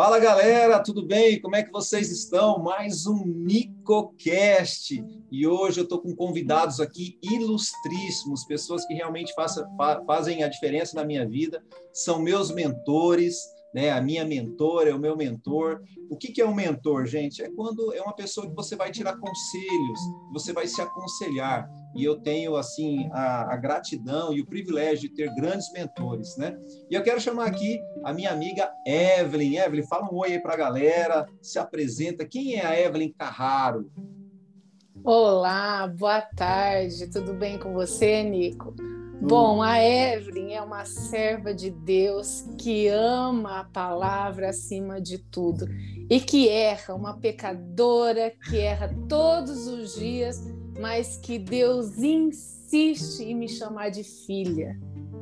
Fala 0.00 0.18
galera, 0.18 0.82
tudo 0.82 1.04
bem? 1.04 1.38
Como 1.42 1.54
é 1.54 1.62
que 1.62 1.70
vocês 1.70 2.10
estão? 2.10 2.58
Mais 2.58 3.06
um 3.06 3.22
NicoCast 3.22 5.04
e 5.30 5.46
hoje 5.46 5.78
eu 5.78 5.84
estou 5.84 6.00
com 6.00 6.16
convidados 6.16 6.80
aqui 6.80 7.18
ilustríssimos, 7.22 8.46
pessoas 8.46 8.86
que 8.86 8.94
realmente 8.94 9.34
faça, 9.34 9.68
fazem 10.06 10.42
a 10.42 10.48
diferença 10.48 10.96
na 10.96 11.04
minha 11.04 11.28
vida, 11.28 11.62
são 11.92 12.18
meus 12.18 12.50
mentores, 12.50 13.36
né? 13.74 13.90
A 13.90 14.00
minha 14.00 14.24
mentora, 14.24 14.88
é 14.88 14.94
o 14.94 14.98
meu 14.98 15.18
mentor. 15.18 15.82
O 16.10 16.16
que, 16.16 16.32
que 16.32 16.40
é 16.40 16.46
um 16.46 16.54
mentor, 16.54 17.04
gente? 17.04 17.42
É 17.42 17.50
quando 17.50 17.92
é 17.92 18.00
uma 18.00 18.14
pessoa 18.14 18.48
que 18.48 18.56
você 18.56 18.74
vai 18.76 18.90
tirar 18.90 19.18
conselhos, 19.18 20.00
você 20.32 20.50
vai 20.54 20.66
se 20.66 20.80
aconselhar. 20.80 21.68
E 21.94 22.04
eu 22.04 22.16
tenho, 22.20 22.56
assim, 22.56 23.08
a, 23.12 23.52
a 23.52 23.56
gratidão 23.56 24.32
e 24.32 24.40
o 24.40 24.46
privilégio 24.46 25.08
de 25.08 25.14
ter 25.14 25.34
grandes 25.34 25.72
mentores, 25.72 26.36
né? 26.36 26.56
E 26.90 26.94
eu 26.94 27.02
quero 27.02 27.20
chamar 27.20 27.46
aqui 27.46 27.80
a 28.04 28.12
minha 28.12 28.30
amiga 28.30 28.70
Evelyn. 28.86 29.56
Evelyn, 29.56 29.86
fala 29.86 30.08
um 30.10 30.16
oi 30.16 30.32
aí 30.32 30.40
para 30.40 30.54
a 30.54 30.56
galera, 30.56 31.26
se 31.42 31.58
apresenta. 31.58 32.24
Quem 32.24 32.56
é 32.56 32.64
a 32.64 32.80
Evelyn 32.80 33.12
Carraro? 33.12 33.90
Olá, 35.02 35.86
boa 35.88 36.20
tarde, 36.20 37.10
tudo 37.10 37.32
bem 37.32 37.58
com 37.58 37.72
você, 37.72 38.22
Nico? 38.22 38.74
Bom, 39.22 39.62
a 39.62 39.82
Evelyn 39.82 40.54
é 40.54 40.62
uma 40.62 40.84
serva 40.86 41.52
de 41.52 41.70
Deus 41.70 42.46
que 42.58 42.88
ama 42.88 43.60
a 43.60 43.64
palavra 43.64 44.48
acima 44.48 45.00
de 45.00 45.18
tudo 45.18 45.66
e 46.08 46.18
que 46.18 46.48
erra, 46.48 46.94
uma 46.94 47.18
pecadora 47.18 48.32
que 48.48 48.58
erra 48.58 48.94
todos 49.08 49.66
os 49.66 49.94
dias, 49.94 50.42
mas 50.80 51.18
que 51.18 51.38
Deus 51.38 51.98
insiste 51.98 53.20
em 53.20 53.34
me 53.34 53.48
chamar 53.48 53.90
de 53.90 54.02
filha. 54.02 54.80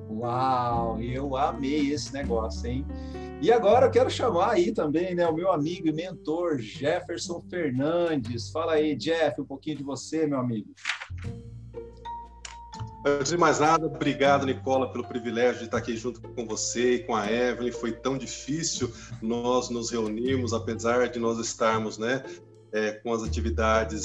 Uau, 0.09 1.01
eu 1.03 1.37
amei 1.37 1.93
esse 1.93 2.13
negócio, 2.13 2.69
hein? 2.69 2.87
E 3.43 3.53
agora 3.53 3.87
eu 3.87 3.91
quero 3.91 4.11
chamar 4.11 4.53
aí 4.53 4.73
também, 4.73 5.15
né, 5.15 5.27
o 5.29 5.35
meu 5.35 5.53
amigo 5.53 5.87
e 5.89 5.93
mentor 5.93 6.59
Jefferson 6.59 7.43
Fernandes. 7.51 8.51
Fala 8.51 8.75
aí, 8.75 8.97
Jeff, 8.97 9.41
um 9.41 9.45
pouquinho 9.45 9.77
de 9.77 9.85
você, 9.85 10.27
meu 10.27 10.39
amigo. 10.39 10.69
Antes 13.07 13.31
de 13.31 13.39
mais 13.39 13.61
nada, 13.61 13.87
obrigado, 13.87 14.45
Nicola, 14.45 14.93
pelo 14.93 15.07
privilégio 15.07 15.61
de 15.61 15.65
estar 15.67 15.79
aqui 15.79 15.97
junto 15.97 16.21
com 16.21 16.47
você 16.47 16.95
e 16.95 16.99
com 17.05 17.15
a 17.15 17.31
Evelyn. 17.31 17.71
Foi 17.71 17.93
tão 17.93 18.19
difícil 18.19 18.93
nós 19.23 19.71
nos 19.71 19.91
reunirmos, 19.91 20.53
apesar 20.53 21.09
de 21.09 21.19
nós 21.21 21.39
estarmos 21.39 21.97
né, 21.97 22.25
é, 22.73 22.93
com 22.93 23.13
as 23.13 23.23
atividades 23.23 24.03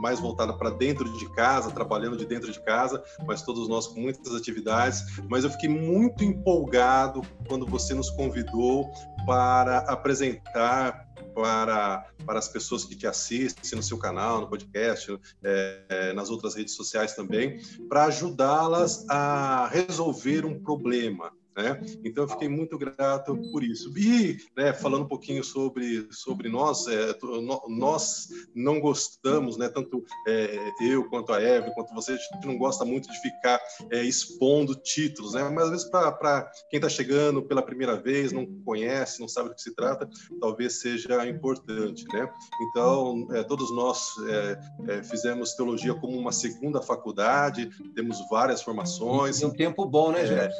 mais 0.00 0.20
voltadas 0.20 0.56
para 0.56 0.70
dentro 0.70 1.04
de 1.18 1.28
casa, 1.34 1.70
trabalhando 1.70 2.16
de 2.16 2.26
dentro 2.26 2.50
de 2.50 2.60
casa, 2.60 3.02
mas 3.26 3.42
todos 3.42 3.68
nós 3.68 3.86
com 3.86 4.00
muitas 4.00 4.34
atividades. 4.34 5.02
Mas 5.28 5.44
eu 5.44 5.50
fiquei 5.50 5.68
muito 5.68 6.24
empolgado 6.24 7.22
quando 7.48 7.66
você 7.66 7.94
nos 7.94 8.10
convidou 8.10 8.90
para 9.26 9.78
apresentar 9.78 11.12
para, 11.34 12.06
para 12.26 12.38
as 12.38 12.48
pessoas 12.48 12.84
que 12.84 12.94
te 12.94 13.06
assistem 13.06 13.76
no 13.76 13.82
seu 13.82 13.98
canal, 13.98 14.40
no 14.40 14.48
podcast, 14.48 15.18
é, 15.42 15.80
é, 15.88 16.12
nas 16.12 16.30
outras 16.30 16.54
redes 16.54 16.74
sociais 16.74 17.14
também, 17.14 17.60
para 17.88 18.04
ajudá-las 18.04 19.08
a 19.08 19.68
resolver 19.68 20.44
um 20.44 20.62
problema. 20.62 21.32
Né? 21.56 21.80
Então, 22.04 22.24
eu 22.24 22.28
fiquei 22.28 22.48
muito 22.48 22.78
grato 22.78 23.36
por 23.50 23.62
isso. 23.62 23.92
E, 23.96 24.38
né, 24.56 24.72
falando 24.72 25.04
um 25.04 25.08
pouquinho 25.08 25.44
sobre, 25.44 26.08
sobre 26.10 26.48
nós, 26.48 26.86
é, 26.86 27.14
nós 27.68 28.28
não 28.54 28.80
gostamos, 28.80 29.56
né, 29.56 29.68
tanto 29.68 30.04
é, 30.26 30.72
eu 30.80 31.08
quanto 31.08 31.32
a 31.32 31.42
Eve, 31.42 31.72
quanto 31.74 31.92
você, 31.94 32.12
a 32.12 32.16
gente 32.16 32.46
não 32.46 32.56
gosta 32.56 32.84
muito 32.84 33.10
de 33.10 33.20
ficar 33.20 33.60
é, 33.90 34.02
expondo 34.02 34.74
títulos, 34.74 35.34
né? 35.34 35.48
mas 35.48 35.64
às 35.64 35.70
vezes 35.70 35.88
para 35.88 36.50
quem 36.70 36.78
está 36.78 36.88
chegando 36.88 37.42
pela 37.42 37.62
primeira 37.62 37.96
vez, 37.96 38.32
não 38.32 38.46
conhece, 38.64 39.20
não 39.20 39.28
sabe 39.28 39.50
do 39.50 39.54
que 39.54 39.62
se 39.62 39.74
trata, 39.74 40.08
talvez 40.40 40.80
seja 40.80 41.26
importante. 41.28 42.04
Né? 42.12 42.28
Então, 42.62 43.28
é, 43.32 43.42
todos 43.42 43.70
nós 43.74 44.14
é, 44.28 44.58
é, 44.88 45.02
fizemos 45.02 45.54
teologia 45.54 45.94
como 45.94 46.18
uma 46.18 46.32
segunda 46.32 46.80
faculdade, 46.80 47.70
temos 47.94 48.18
várias 48.30 48.62
formações. 48.62 49.40
E 49.40 49.46
um 49.46 49.50
tempo 49.50 49.84
bom, 49.86 50.12
né, 50.12 50.26
gente? 50.26 50.54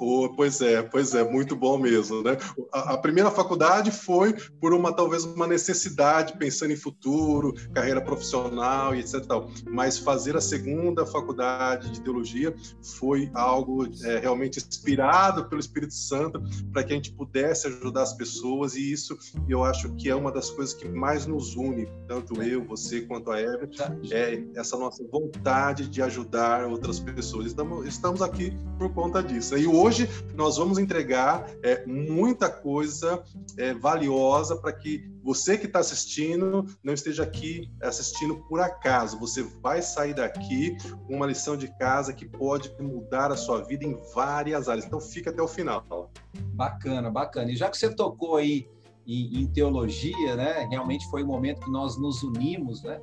Oh, 0.00 0.28
pois 0.34 0.60
é, 0.60 0.82
pois 0.82 1.14
é, 1.14 1.24
muito 1.24 1.56
bom 1.56 1.78
mesmo, 1.78 2.22
né? 2.22 2.36
A, 2.72 2.94
a, 2.94 2.98
primeira 2.98 3.30
faculdade 3.30 3.90
foi 3.90 4.34
por 4.60 4.74
uma 4.74 4.92
talvez 4.92 5.24
uma 5.24 5.46
necessidade, 5.46 6.36
pensando 6.36 6.72
em 6.72 6.76
futuro, 6.76 7.54
carreira 7.72 8.00
profissional 8.00 8.94
e 8.94 9.00
etc. 9.00 9.24
Tal. 9.26 9.50
Mas 9.70 9.98
fazer 9.98 10.36
a 10.36 10.40
segunda 10.40 11.06
faculdade 11.06 11.90
de 11.90 12.00
teologia 12.00 12.54
foi 12.98 13.30
algo 13.34 13.86
é, 14.04 14.18
realmente 14.18 14.58
inspirado 14.58 15.48
pelo 15.48 15.60
Espírito 15.60 15.94
Santo 15.94 16.42
para 16.72 16.84
que 16.84 16.92
a 16.92 16.96
gente 16.96 17.12
pudesse 17.12 17.66
ajudar 17.66 18.02
as 18.02 18.12
pessoas 18.12 18.74
e 18.74 18.92
isso 18.92 19.16
eu 19.48 19.64
acho 19.64 19.92
que 19.94 20.10
é 20.10 20.14
uma 20.14 20.30
das 20.30 20.50
coisas 20.50 20.74
que 20.74 20.88
mais 20.88 21.26
nos 21.26 21.56
une, 21.56 21.88
tanto 22.06 22.42
eu, 22.42 22.64
você 22.64 23.00
quanto 23.02 23.30
a 23.30 23.40
Eva, 23.40 23.68
é 24.10 24.42
essa 24.54 24.76
nossa 24.76 25.04
vontade 25.10 25.88
de 25.88 26.02
ajudar 26.02 26.66
outras 26.66 27.00
pessoas. 27.00 27.46
Estamos, 27.46 27.86
estamos 27.86 28.22
aqui 28.22 28.52
por 28.78 28.92
conta 28.92 29.22
disso. 29.22 29.56
E 29.56 29.66
hoje 29.66 29.85
hoje 29.86 30.08
nós 30.34 30.56
vamos 30.56 30.78
entregar 30.78 31.48
é, 31.62 31.86
muita 31.86 32.50
coisa 32.50 33.22
é, 33.56 33.72
valiosa 33.72 34.56
para 34.56 34.72
que 34.72 35.08
você 35.22 35.56
que 35.56 35.66
está 35.66 35.78
assistindo 35.78 36.66
não 36.82 36.92
esteja 36.92 37.22
aqui 37.22 37.70
assistindo 37.80 38.36
por 38.48 38.60
acaso. 38.60 39.18
Você 39.20 39.44
vai 39.62 39.80
sair 39.80 40.14
daqui 40.14 40.76
com 41.06 41.14
uma 41.14 41.26
lição 41.26 41.56
de 41.56 41.68
casa 41.78 42.12
que 42.12 42.26
pode 42.26 42.74
mudar 42.80 43.30
a 43.30 43.36
sua 43.36 43.62
vida 43.62 43.84
em 43.84 43.96
várias 44.12 44.68
áreas. 44.68 44.84
Então 44.84 45.00
fica 45.00 45.30
até 45.30 45.40
o 45.40 45.48
final. 45.48 46.10
Bacana, 46.54 47.08
bacana. 47.08 47.52
E 47.52 47.56
já 47.56 47.70
que 47.70 47.78
você 47.78 47.88
tocou 47.88 48.36
aí 48.36 48.68
em, 49.06 49.42
em 49.42 49.46
teologia, 49.46 50.34
né? 50.34 50.66
Realmente 50.68 51.08
foi 51.10 51.22
o 51.22 51.26
momento 51.26 51.60
que 51.60 51.70
nós 51.70 51.96
nos 51.96 52.24
unimos, 52.24 52.82
né? 52.82 53.00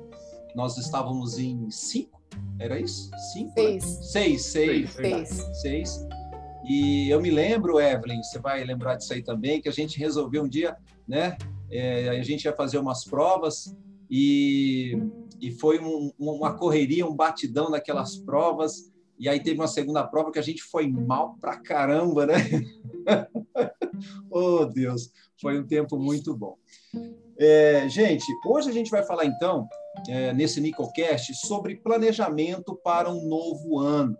Nós 0.54 0.76
estávamos 0.76 1.38
em 1.38 1.70
cinco, 1.70 2.22
era 2.58 2.78
isso? 2.78 3.10
Cinco? 3.32 3.54
Seis. 3.54 3.84
Né? 3.84 4.02
Seis, 4.02 4.44
seis. 4.44 4.92
Seis. 4.92 5.28
seis. 5.62 6.06
E 6.66 7.10
eu 7.10 7.20
me 7.20 7.30
lembro, 7.30 7.78
Evelyn, 7.78 8.22
você 8.22 8.38
vai 8.38 8.64
lembrar 8.64 8.96
disso 8.96 9.12
aí 9.12 9.22
também, 9.22 9.60
que 9.60 9.68
a 9.68 9.72
gente 9.72 9.98
resolveu 9.98 10.44
um 10.44 10.48
dia, 10.48 10.76
né? 11.06 11.36
É, 11.70 12.08
a 12.08 12.22
gente 12.22 12.44
ia 12.44 12.54
fazer 12.54 12.78
umas 12.78 13.04
provas 13.04 13.76
e, 14.10 14.96
e 15.40 15.50
foi 15.50 15.78
um, 15.78 16.10
uma 16.18 16.56
correria, 16.56 17.06
um 17.06 17.14
batidão 17.14 17.68
naquelas 17.68 18.16
provas. 18.16 18.90
E 19.18 19.28
aí 19.28 19.40
teve 19.40 19.60
uma 19.60 19.68
segunda 19.68 20.06
prova 20.06 20.32
que 20.32 20.38
a 20.38 20.42
gente 20.42 20.62
foi 20.62 20.88
mal 20.90 21.36
pra 21.38 21.58
caramba, 21.58 22.26
né? 22.26 22.34
oh, 24.30 24.64
Deus, 24.64 25.10
foi 25.40 25.58
um 25.58 25.66
tempo 25.66 25.98
muito 25.98 26.34
bom. 26.34 26.56
É, 27.38 27.86
gente, 27.88 28.24
hoje 28.46 28.70
a 28.70 28.72
gente 28.72 28.90
vai 28.90 29.02
falar 29.02 29.26
então, 29.26 29.68
é, 30.08 30.32
nesse 30.32 30.60
Nicocast, 30.60 31.34
sobre 31.34 31.76
planejamento 31.76 32.74
para 32.82 33.10
um 33.10 33.28
novo 33.28 33.78
ano. 33.78 34.16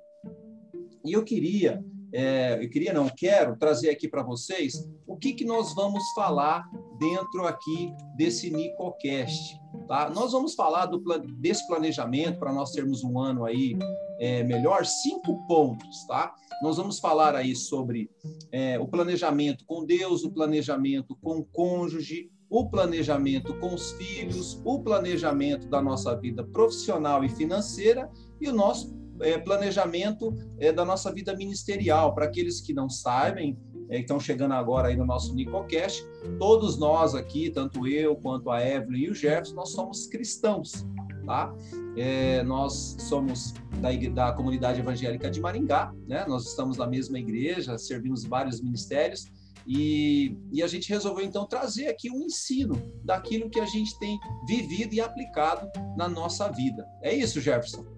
E 1.05 1.13
eu 1.13 1.25
queria 1.25 1.83
é, 2.17 2.65
eu 2.65 2.71
queria, 2.71 2.93
não 2.93 3.09
quero, 3.09 3.57
trazer 3.57 3.91
aqui 3.91 4.09
para 4.09 4.23
vocês 4.23 4.89
o 5.05 5.17
que, 5.17 5.33
que 5.33 5.45
nós 5.45 5.75
vamos 5.75 6.13
falar 6.13 6.65
dentro 6.97 7.45
aqui 7.45 7.93
desse 8.17 8.51
Nicocast. 8.51 9.61
Tá? 9.89 10.09
Nós 10.11 10.31
vamos 10.31 10.55
falar 10.55 10.87
do, 10.87 11.03
desse 11.41 11.67
planejamento 11.67 12.39
para 12.39 12.53
nós 12.53 12.71
termos 12.71 13.03
um 13.03 13.19
ano 13.19 13.45
aí 13.45 13.77
é, 14.21 14.45
melhor, 14.45 14.87
cinco 14.87 15.45
pontos, 15.49 16.07
tá? 16.07 16.33
Nós 16.63 16.77
vamos 16.77 17.01
falar 17.01 17.35
aí 17.35 17.57
sobre 17.57 18.09
é, 18.53 18.79
o 18.79 18.87
planejamento 18.87 19.65
com 19.67 19.85
Deus, 19.85 20.23
o 20.23 20.31
planejamento 20.31 21.17
com 21.21 21.39
o 21.39 21.45
cônjuge, 21.45 22.31
o 22.49 22.71
planejamento 22.71 23.59
com 23.59 23.75
os 23.75 23.91
filhos, 23.93 24.61
o 24.65 24.81
planejamento 24.81 25.67
da 25.67 25.83
nossa 25.83 26.15
vida 26.15 26.45
profissional 26.45 27.25
e 27.25 27.29
financeira 27.29 28.09
e 28.41 28.49
o 28.49 28.53
nosso 28.53 28.95
é, 29.21 29.39
planejamento 29.39 30.35
é, 30.59 30.73
da 30.73 30.85
nossa 30.85 31.13
vida 31.13 31.35
ministerial. 31.37 32.15
Para 32.15 32.27
aqueles 32.27 32.61
que 32.61 32.73
não 32.73 32.89
sabem, 32.89 33.59
é, 33.91 34.01
estão 34.01 34.19
chegando 34.19 34.53
agora 34.53 34.89
aí 34.89 34.97
no 34.97 35.05
nosso 35.05 35.35
Nicocast, 35.35 36.05
todos 36.39 36.79
nós 36.79 37.15
aqui, 37.15 37.51
tanto 37.51 37.87
eu 37.87 38.17
quanto 38.17 38.51
a 38.51 38.65
Evelyn 38.65 39.05
e 39.05 39.11
o 39.11 39.15
Jefferson, 39.15 39.55
nós 39.55 39.71
somos 39.71 40.07
cristãos, 40.07 40.87
tá? 41.27 41.55
É, 41.97 42.43
nós 42.43 42.97
somos 42.99 43.53
da, 43.81 43.93
da 43.93 44.33
comunidade 44.33 44.81
evangélica 44.81 45.31
de 45.31 45.41
Maringá, 45.41 45.93
né? 46.07 46.25
Nós 46.27 46.47
estamos 46.49 46.79
na 46.79 46.87
mesma 46.87 47.19
igreja, 47.19 47.77
servimos 47.79 48.25
vários 48.25 48.61
ministérios, 48.61 49.31
e, 49.67 50.37
e, 50.53 50.63
a 50.63 50.67
gente 50.67 50.91
resolveu 50.91 51.25
então 51.25 51.47
trazer 51.47 51.89
aqui 51.89 52.11
um 52.11 52.23
ensino 52.25 52.75
daquilo 53.03 53.49
que 53.49 53.59
a 53.59 53.65
gente 53.65 53.99
tem 53.99 54.19
vivido 54.47 54.95
e 54.95 55.01
aplicado 55.01 55.71
na 55.97 56.07
nossa 56.07 56.49
vida. 56.49 56.87
É 57.03 57.15
isso, 57.15 57.41
Jefferson? 57.41 57.94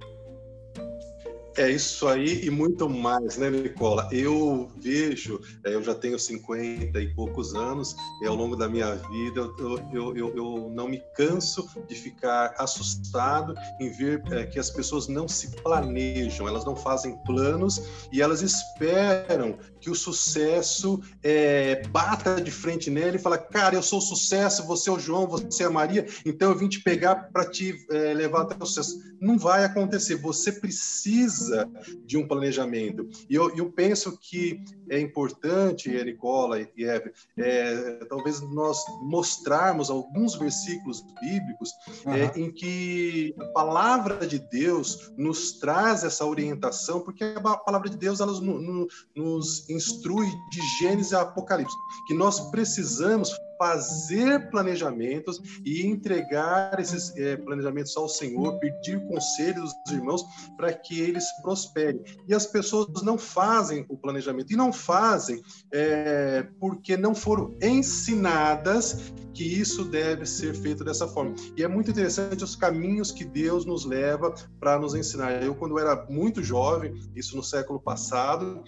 É 1.57 1.71
isso 1.71 2.07
aí 2.07 2.45
e 2.45 2.51
muito 2.51 2.87
mais, 2.87 3.39
né, 3.39 3.49
Nicola? 3.49 4.07
Eu 4.13 4.71
vejo, 4.77 5.41
é, 5.65 5.75
eu 5.75 5.83
já 5.83 5.95
tenho 5.95 6.19
50 6.19 7.01
e 7.01 7.15
poucos 7.15 7.55
anos, 7.55 7.97
e 8.23 8.27
ao 8.27 8.35
longo 8.35 8.55
da 8.57 8.69
minha 8.69 8.95
vida 8.95 9.41
eu, 9.59 9.79
eu, 9.91 10.17
eu, 10.17 10.37
eu 10.37 10.71
não 10.75 10.87
me 10.87 11.03
canso 11.17 11.67
de 11.89 11.95
ficar 11.95 12.55
assustado 12.59 13.55
em 13.81 13.89
ver 13.89 14.23
é, 14.33 14.45
que 14.45 14.59
as 14.59 14.69
pessoas 14.69 15.09
não 15.09 15.27
se 15.27 15.51
planejam, 15.63 16.47
elas 16.47 16.67
não 16.67 16.77
fazem 16.77 17.17
planos 17.25 17.83
e 18.13 18.21
elas 18.21 18.43
esperam 18.43 19.57
que 19.87 19.91
o 19.91 19.95
sucesso 19.95 21.01
é, 21.23 21.87
bata 21.91 22.41
de 22.41 22.51
frente 22.51 22.91
nele 22.91 23.19
e 23.19 23.21
fala, 23.21 23.39
cara, 23.39 23.77
eu 23.77 23.83
sou 23.83 24.01
o 24.01 24.03
sucesso, 24.03 24.67
você 24.67 24.91
é 24.91 24.93
o 24.93 24.99
João, 24.99 25.29
você 25.29 25.63
é 25.63 25.67
a 25.67 25.71
Maria, 25.71 26.05
então 26.25 26.51
eu 26.51 26.59
vim 26.59 26.69
te 26.69 26.83
pegar 26.83 27.31
para 27.33 27.49
te 27.49 27.87
é, 27.93 28.13
levar 28.13 28.43
até 28.43 28.57
o 28.61 28.67
sucesso. 28.67 28.99
Não 29.21 29.39
vai 29.39 29.65
acontecer, 29.65 30.17
você 30.17 30.51
precisa 30.51 31.71
de 32.05 32.19
um 32.19 32.27
planejamento. 32.27 33.09
E 33.31 33.37
eu, 33.37 33.57
eu 33.57 33.71
penso 33.71 34.19
que 34.21 34.61
é 34.89 35.01
importante, 35.01 35.91
Nicola 36.05 36.61
e 36.61 36.85
Eve, 36.85 37.13
é, 37.37 38.05
talvez 38.09 38.41
nós 38.41 38.85
mostrarmos 39.03 39.91
alguns 39.91 40.35
versículos 40.35 41.05
bíblicos 41.21 41.71
uhum. 42.05 42.15
é, 42.15 42.33
em 42.37 42.51
que 42.51 43.35
a 43.39 43.45
palavra 43.47 44.27
de 44.27 44.39
Deus 44.39 45.13
nos 45.17 45.53
traz 45.53 46.05
essa 46.05 46.25
orientação, 46.25 47.01
porque 47.01 47.25
a 47.25 47.57
palavra 47.59 47.89
de 47.89 47.97
Deus 47.97 48.21
ela 48.21 48.33
nos, 48.41 49.07
nos 49.15 49.71
instrui 49.71 50.27
de 50.51 50.61
Gênesis 50.81 51.13
a 51.13 51.23
Apocalipse, 51.23 51.77
que 52.07 52.15
nós 52.15 52.51
precisamos 52.51 53.31
fazer 53.59 54.51
planejamentos 54.51 55.41
e 55.65 55.87
entregar 55.87 56.79
esses 56.79 57.15
é, 57.17 57.37
planejamentos 57.37 57.97
ao 57.97 58.09
Senhor, 58.09 58.59
pedir 58.59 59.01
conselho 59.07 59.63
dos 59.63 59.75
irmãos 59.93 60.25
para 60.57 60.73
que 60.73 61.01
eles 61.01 61.25
prosperem. 61.43 62.03
E 62.29 62.35
as 62.35 62.47
pessoas 62.47 63.03
não 63.03 63.19
fazem 63.19 63.85
o 63.89 63.97
planejamento 63.97 64.53
e 64.53 64.57
não 64.57 64.73
fazem 64.73 65.43
é, 65.73 66.47
porque 66.61 66.97
não 66.97 67.15
foram 67.15 67.57
ensinadas 67.63 69.13
que 69.37 69.45
isso 69.45 69.85
deve 69.85 70.25
ser 70.25 70.55
feito 70.55 70.83
dessa 70.83 71.07
forma. 71.07 71.35
E 71.57 71.63
é 71.63 71.69
muito 71.69 71.91
interessante 71.91 72.43
os 72.43 72.57
caminhos 72.57 73.13
que 73.13 73.23
Deus 73.23 73.67
nos 73.67 73.85
leva 73.85 74.35
para 74.59 74.79
nos 74.79 74.95
ensinar. 74.95 75.43
Eu, 75.43 75.55
quando 75.55 75.79
era 75.79 76.07
muito 76.09 76.43
jovem, 76.43 76.95
isso 77.15 77.37
no 77.37 77.43
século 77.43 77.79
passado, 77.79 78.65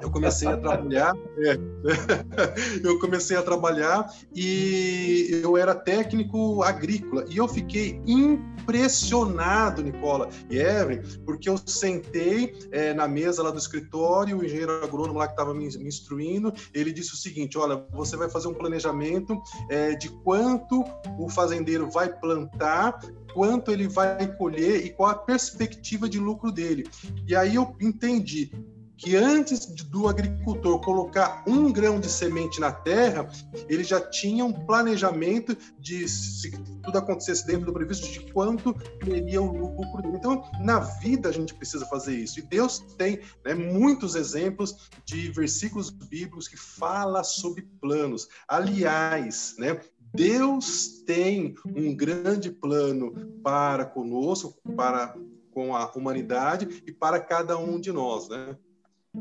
eu 0.00 0.10
comecei 0.10 0.48
a 0.48 0.56
trabalhar. 0.56 1.14
É, 1.42 2.86
eu 2.86 2.98
comecei 2.98 3.36
a 3.36 3.42
trabalhar 3.42 4.11
e 4.34 5.40
eu 5.42 5.56
era 5.56 5.74
técnico 5.74 6.62
agrícola 6.62 7.24
e 7.28 7.36
eu 7.36 7.48
fiquei 7.48 8.00
impressionado, 8.06 9.82
Nicola 9.82 10.28
e 10.50 10.58
Evelyn, 10.58 11.02
porque 11.24 11.48
eu 11.48 11.58
sentei 11.58 12.54
é, 12.70 12.94
na 12.94 13.06
mesa 13.08 13.42
lá 13.42 13.50
do 13.50 13.58
escritório, 13.58 14.38
o 14.38 14.44
engenheiro 14.44 14.82
agrônomo 14.84 15.18
lá 15.18 15.26
que 15.26 15.32
estava 15.32 15.52
me, 15.54 15.66
me, 15.78 15.88
instruindo, 15.88 16.52
ele 16.72 16.92
disse 16.92 17.14
o 17.14 17.16
seguinte: 17.16 17.58
olha, 17.58 17.84
você 17.92 18.16
vai 18.16 18.28
fazer 18.30 18.48
um 18.48 18.54
planejamento 18.54 19.40
é, 19.68 19.94
de 19.94 20.08
quanto 20.08 20.84
o 21.18 21.28
fazendeiro 21.28 21.90
vai 21.90 22.08
plantar 22.08 22.98
quanto 23.34 23.70
ele 23.70 23.88
vai 23.88 24.26
colher 24.36 24.84
e 24.84 24.90
qual 24.90 25.10
a 25.10 25.14
perspectiva 25.14 26.08
de 26.08 26.18
lucro 26.18 26.52
dele. 26.52 26.84
E 27.26 27.34
aí 27.34 27.54
eu 27.54 27.74
entendi 27.80 28.52
que 29.02 29.16
antes 29.16 29.66
do 29.66 30.08
agricultor 30.08 30.80
colocar 30.80 31.42
um 31.44 31.72
grão 31.72 31.98
de 31.98 32.08
semente 32.08 32.60
na 32.60 32.70
terra, 32.70 33.28
ele 33.68 33.82
já 33.82 34.00
tinha 34.00 34.44
um 34.44 34.52
planejamento 34.52 35.56
de, 35.78 36.08
se 36.08 36.52
tudo 36.82 36.98
acontecesse 36.98 37.44
dentro 37.44 37.66
do 37.66 37.72
previsto, 37.72 38.08
de 38.08 38.32
quanto 38.32 38.72
teria 39.04 39.42
o 39.42 39.50
lucro. 39.50 40.14
Então, 40.14 40.48
na 40.60 40.78
vida 40.78 41.28
a 41.28 41.32
gente 41.32 41.52
precisa 41.52 41.84
fazer 41.86 42.14
isso. 42.14 42.38
E 42.38 42.42
Deus 42.42 42.78
tem 42.96 43.18
né, 43.44 43.54
muitos 43.54 44.14
exemplos 44.14 44.88
de 45.04 45.32
versículos 45.32 45.90
bíblicos 45.90 46.46
que 46.46 46.56
fala 46.56 47.24
sobre 47.24 47.62
planos. 47.80 48.28
Aliás, 48.46 49.56
né, 49.58 49.80
Deus 50.14 51.02
tem 51.04 51.54
um 51.74 51.92
grande 51.96 52.52
plano 52.52 53.12
para 53.42 53.84
conosco, 53.84 54.56
para 54.76 55.16
com 55.52 55.74
a 55.74 55.90
humanidade 55.92 56.82
e 56.86 56.92
para 56.92 57.20
cada 57.20 57.58
um 57.58 57.78
de 57.80 57.92
nós, 57.92 58.28
né? 58.28 58.56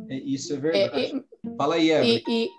É, 0.10 0.16
isso 0.16 0.54
é 0.54 0.58
verdade. 0.58 1.24
É, 1.46 1.56
Fala 1.58 1.76
aí, 1.76 1.92
Evelyn. 1.92 2.24
E, 2.28 2.46
e, 2.46 2.50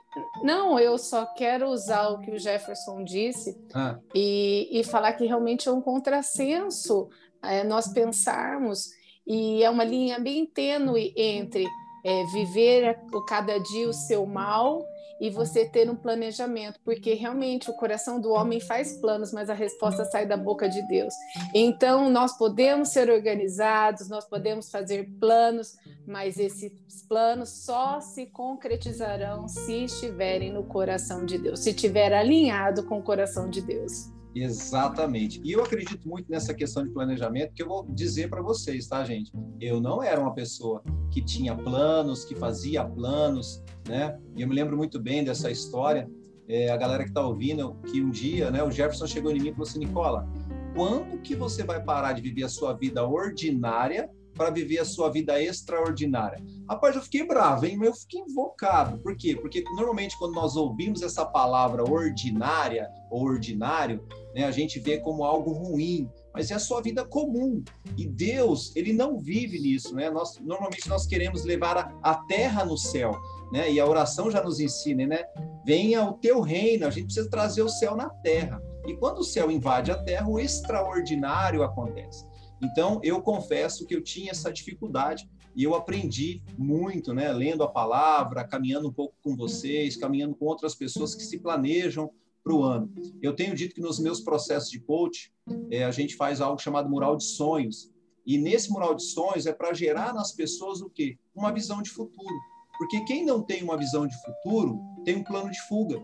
não, 0.43 0.79
eu 0.79 0.99
só 0.99 1.25
quero 1.27 1.69
usar 1.69 2.09
o 2.09 2.21
que 2.21 2.31
o 2.31 2.39
Jefferson 2.39 3.03
disse 3.05 3.59
ah. 3.75 3.99
e, 4.15 4.69
e 4.71 4.85
falar 4.85 5.15
que 5.15 5.25
realmente 5.25 5.69
é 5.69 5.73
um 5.73 5.81
contrassenso 5.81 7.09
é, 7.43 7.65
nós 7.65 7.89
pensarmos, 7.89 8.91
e 9.27 9.63
é 9.63 9.71
uma 9.71 9.85
linha 9.85 10.19
bem 10.19 10.47
tênue 10.47 11.13
entre 11.17 11.67
é, 12.05 12.25
viver 12.27 12.99
o 13.13 13.25
cada 13.25 13.59
dia 13.59 13.89
o 13.89 13.93
seu 13.93 14.27
mal 14.27 14.85
e 15.23 15.31
você 15.31 15.65
ter 15.65 15.89
um 15.89 15.95
planejamento, 15.95 16.81
porque 16.85 17.15
realmente 17.15 17.71
o 17.71 17.75
coração 17.75 18.21
do 18.21 18.31
homem 18.31 18.59
faz 18.59 18.97
planos, 19.01 19.33
mas 19.33 19.49
a 19.49 19.55
resposta 19.55 20.05
sai 20.05 20.27
da 20.27 20.37
boca 20.37 20.69
de 20.69 20.83
Deus. 20.89 21.15
Então, 21.55 22.11
nós 22.11 22.37
podemos 22.37 22.89
ser 22.89 23.09
organizados, 23.09 24.09
nós 24.09 24.25
podemos 24.25 24.69
fazer 24.69 25.09
planos, 25.21 25.77
mas 26.05 26.41
esses 26.41 26.73
planos 27.09 27.51
só 27.65 28.01
se 28.01 28.27
concretizarão 28.27 29.47
se 29.47 29.85
estiverem 29.85 30.53
no 30.53 30.65
coração 30.65 31.25
de 31.25 31.39
Deus, 31.39 31.61
se 31.61 31.71
estiver 31.71 32.13
alinhado 32.13 32.83
com 32.87 32.99
o 32.99 33.03
coração 33.03 33.49
de 33.49 33.61
Deus. 33.61 34.11
Exatamente. 34.35 35.41
E 35.45 35.53
eu 35.53 35.63
acredito 35.63 36.09
muito 36.09 36.29
nessa 36.31 36.53
questão 36.53 36.83
de 36.83 36.91
planejamento, 36.91 37.53
que 37.55 37.63
eu 37.63 37.69
vou 37.69 37.87
dizer 37.89 38.29
para 38.29 38.43
vocês, 38.43 38.89
tá, 38.89 39.05
gente? 39.05 39.31
Eu 39.61 39.81
não 39.81 40.03
era 40.03 40.21
uma 40.21 40.35
pessoa 40.35 40.83
que 41.13 41.23
tinha 41.23 41.55
planos, 41.55 42.25
que 42.25 42.35
fazia 42.35 42.85
planos, 42.85 43.63
né? 43.89 44.19
E 44.37 44.43
eu 44.43 44.49
me 44.49 44.55
lembro 44.55 44.77
muito 44.77 45.01
bem 45.01 45.25
dessa 45.25 45.51
história. 45.51 46.09
É, 46.49 46.71
a 46.71 46.77
galera 46.77 47.05
que 47.05 47.11
está 47.11 47.25
ouvindo, 47.25 47.77
que 47.91 48.03
um 48.03 48.11
dia, 48.11 48.51
né, 48.51 48.63
o 48.63 48.71
Jefferson 48.71 49.07
chegou 49.07 49.31
em 49.31 49.41
mim 49.41 49.49
e 49.49 49.53
falou 49.53 49.67
assim: 49.67 49.79
Nicola, 49.79 50.29
quando 50.75 51.21
que 51.21 51.35
você 51.35 51.63
vai 51.63 51.83
parar 51.83 52.13
de 52.13 52.21
viver 52.21 52.45
a 52.45 52.49
sua 52.49 52.73
vida 52.73 53.07
ordinária 53.07 54.11
para 54.35 54.51
viver 54.51 54.79
a 54.79 54.85
sua 54.85 55.11
vida 55.11 55.41
extraordinária. 55.43 56.43
Rapaz, 56.69 56.97
eu 56.97 57.03
fiquei 57.03 57.27
bravo, 57.27 57.67
hein? 57.67 57.79
Eu 57.83 57.95
fiquei 57.95 58.21
invocado. 58.21 58.99
Por 58.99 59.17
quê? 59.17 59.37
Porque 59.37 59.63
normalmente 59.77 60.17
quando 60.19 60.35
nós 60.35 60.57
ouvimos 60.57 61.03
essa 61.03 61.25
palavra 61.25 61.83
ordinária 61.83 62.89
ou 63.11 63.23
ordinário, 63.25 64.05
né, 64.35 64.45
a 64.45 64.51
gente 64.51 64.79
vê 64.81 64.99
como 64.99 65.25
algo 65.25 65.53
ruim, 65.53 66.09
mas 66.33 66.51
é 66.51 66.55
a 66.55 66.59
sua 66.59 66.81
vida 66.81 67.05
comum. 67.05 67.63
E 67.97 68.07
Deus, 68.07 68.75
ele 68.75 68.93
não 68.93 69.19
vive 69.19 69.59
nisso, 69.59 69.95
né? 69.95 70.09
Nós 70.09 70.39
normalmente 70.41 70.89
nós 70.89 71.07
queremos 71.07 71.45
levar 71.45 71.77
a, 71.77 71.93
a 72.03 72.15
terra 72.25 72.65
no 72.65 72.79
céu, 72.79 73.21
né? 73.53 73.71
E 73.71 73.79
a 73.79 73.87
oração 73.87 74.31
já 74.31 74.43
nos 74.43 74.59
ensina, 74.59 75.07
né? 75.07 75.25
Venha 75.65 76.03
o 76.05 76.15
teu 76.15 76.41
reino, 76.41 76.87
a 76.87 76.91
gente 76.91 77.05
precisa 77.05 77.29
trazer 77.29 77.63
o 77.63 77.69
céu 77.69 77.95
na 77.95 78.09
terra. 78.09 78.61
E 78.87 78.97
quando 78.97 79.19
o 79.19 79.25
céu 79.25 79.51
invade 79.51 79.91
a 79.91 80.03
terra, 80.03 80.27
o 80.27 80.41
extraordinário 80.41 81.63
acontece. 81.63 82.27
Então, 82.63 82.99
eu 83.03 83.21
confesso 83.21 83.87
que 83.87 83.95
eu 83.95 84.03
tinha 84.03 84.31
essa 84.31 84.53
dificuldade 84.53 85.29
e 85.55 85.65
eu 85.65 85.75
aprendi 85.75 86.43
muito, 86.57 87.13
né, 87.13 87.31
lendo 87.31 87.63
a 87.63 87.69
palavra, 87.69 88.45
caminhando 88.45 88.89
um 88.89 88.93
pouco 88.93 89.15
com 89.23 89.37
vocês, 89.37 89.97
caminhando 89.97 90.35
com 90.35 90.47
outras 90.47 90.75
pessoas 90.75 91.15
que 91.15 91.23
se 91.23 91.39
planejam 91.39 92.11
para 92.43 92.55
o 92.55 92.63
ano. 92.63 92.91
Eu 93.21 93.35
tenho 93.35 93.55
dito 93.55 93.75
que 93.75 93.81
nos 93.81 93.99
meus 93.99 94.21
processos 94.21 94.71
de 94.71 94.81
coach, 94.81 95.33
é, 95.71 95.85
a 95.85 95.91
gente 95.91 96.17
faz 96.17 96.41
algo 96.41 96.61
chamado 96.61 96.89
mural 96.89 97.17
de 97.17 97.25
sonhos. 97.25 97.93
E 98.25 98.39
nesse 98.39 98.71
mural 98.71 98.95
de 98.95 99.03
sonhos 99.03 99.47
é 99.47 99.53
para 99.53 99.75
gerar 99.75 100.15
nas 100.15 100.33
pessoas 100.33 100.81
o 100.81 100.89
quê? 100.89 101.19
Uma 101.35 101.53
visão 101.53 101.83
de 101.83 101.91
futuro. 101.91 102.52
Porque 102.79 103.05
quem 103.05 103.25
não 103.25 103.43
tem 103.43 103.63
uma 103.63 103.77
visão 103.77 104.07
de 104.07 104.15
futuro 104.23 104.81
tem 105.05 105.17
um 105.17 105.25
plano 105.25 105.51
de 105.51 105.61
fuga. 105.69 106.03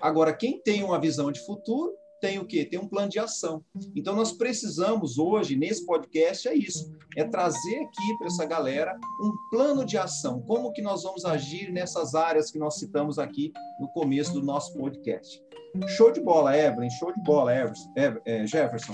Agora, 0.00 0.32
quem 0.32 0.60
tem 0.60 0.82
uma 0.82 0.98
visão 0.98 1.30
de 1.30 1.40
futuro 1.44 1.94
tem 2.20 2.38
o 2.38 2.44
quê? 2.44 2.64
Tem 2.64 2.78
um 2.78 2.86
plano 2.86 3.08
de 3.08 3.18
ação. 3.18 3.64
Então, 3.96 4.14
nós 4.14 4.32
precisamos 4.32 5.18
hoje, 5.18 5.56
nesse 5.56 5.84
podcast, 5.86 6.46
é 6.48 6.54
isso: 6.54 6.92
é 7.16 7.24
trazer 7.24 7.76
aqui 7.76 8.18
para 8.18 8.26
essa 8.26 8.44
galera 8.44 8.98
um 9.22 9.32
plano 9.50 9.84
de 9.84 9.96
ação. 9.96 10.42
Como 10.42 10.72
que 10.72 10.82
nós 10.82 11.02
vamos 11.02 11.24
agir 11.24 11.72
nessas 11.72 12.14
áreas 12.14 12.50
que 12.50 12.58
nós 12.58 12.78
citamos 12.78 13.18
aqui 13.18 13.52
no 13.80 13.88
começo 13.88 14.32
do 14.34 14.42
nosso 14.42 14.74
podcast. 14.74 15.42
Show 15.86 16.12
de 16.12 16.20
bola, 16.20 16.56
Evelyn, 16.56 16.90
show 16.90 17.12
de 17.12 17.22
bola, 17.22 17.54
Everson, 17.54 17.92
é, 17.96 18.46
Jefferson. 18.46 18.92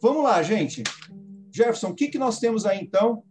Vamos 0.00 0.24
lá, 0.24 0.42
gente. 0.42 0.82
Jefferson, 1.54 1.90
o 1.90 1.94
que, 1.94 2.08
que 2.08 2.18
nós 2.18 2.38
temos 2.38 2.66
aí 2.66 2.80
então 2.80 3.22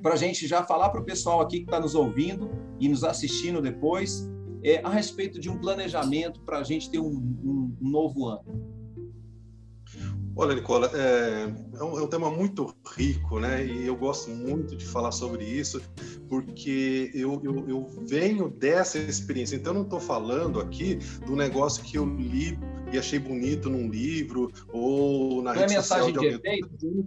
para 0.00 0.14
a 0.14 0.16
gente 0.16 0.46
já 0.46 0.64
falar 0.64 0.90
para 0.90 1.00
o 1.00 1.04
pessoal 1.04 1.40
aqui 1.40 1.58
que 1.58 1.64
está 1.64 1.80
nos 1.80 1.94
ouvindo 1.94 2.50
e 2.80 2.88
nos 2.88 3.04
assistindo 3.04 3.60
depois 3.60 4.28
é, 4.62 4.80
a 4.84 4.88
respeito 4.88 5.40
de 5.40 5.50
um 5.50 5.58
planejamento 5.58 6.40
para 6.42 6.58
a 6.58 6.62
gente 6.62 6.90
ter 6.90 6.98
um, 6.98 7.08
um, 7.08 7.76
um, 7.80 7.90
novo 7.90 8.26
ano? 8.26 8.72
Olha, 10.34 10.54
Nicola, 10.54 10.90
é, 10.94 11.52
é, 11.78 11.84
um, 11.84 11.98
é, 11.98 12.02
um, 12.02 12.06
tema 12.06 12.30
muito 12.30 12.74
rico, 12.96 13.38
né? 13.38 13.66
E 13.66 13.86
eu 13.86 13.94
gosto 13.94 14.30
muito 14.30 14.74
de 14.74 14.86
falar 14.86 15.12
sobre 15.12 15.44
isso, 15.44 15.82
porque 16.26 17.10
eu, 17.12 17.38
eu, 17.44 17.68
eu 17.68 17.86
venho 18.06 18.48
dessa 18.48 18.98
experiência. 18.98 19.56
Então, 19.56 19.72
eu 19.72 19.74
não 19.74 19.82
estou 19.82 20.00
falando 20.00 20.58
aqui 20.58 20.98
do 21.26 21.36
negócio 21.36 21.84
que 21.84 21.98
eu 21.98 22.06
li 22.06 22.58
e 22.90 22.98
achei 22.98 23.18
bonito 23.18 23.68
num 23.68 23.90
livro 23.90 24.50
ou 24.72 25.42
na 25.42 25.52
não 25.52 25.60
rede 25.60 25.74
é 25.74 25.82
social 25.82 26.10
de 26.10 26.18
alguém. 26.18 26.34
Efeito? 26.34 27.04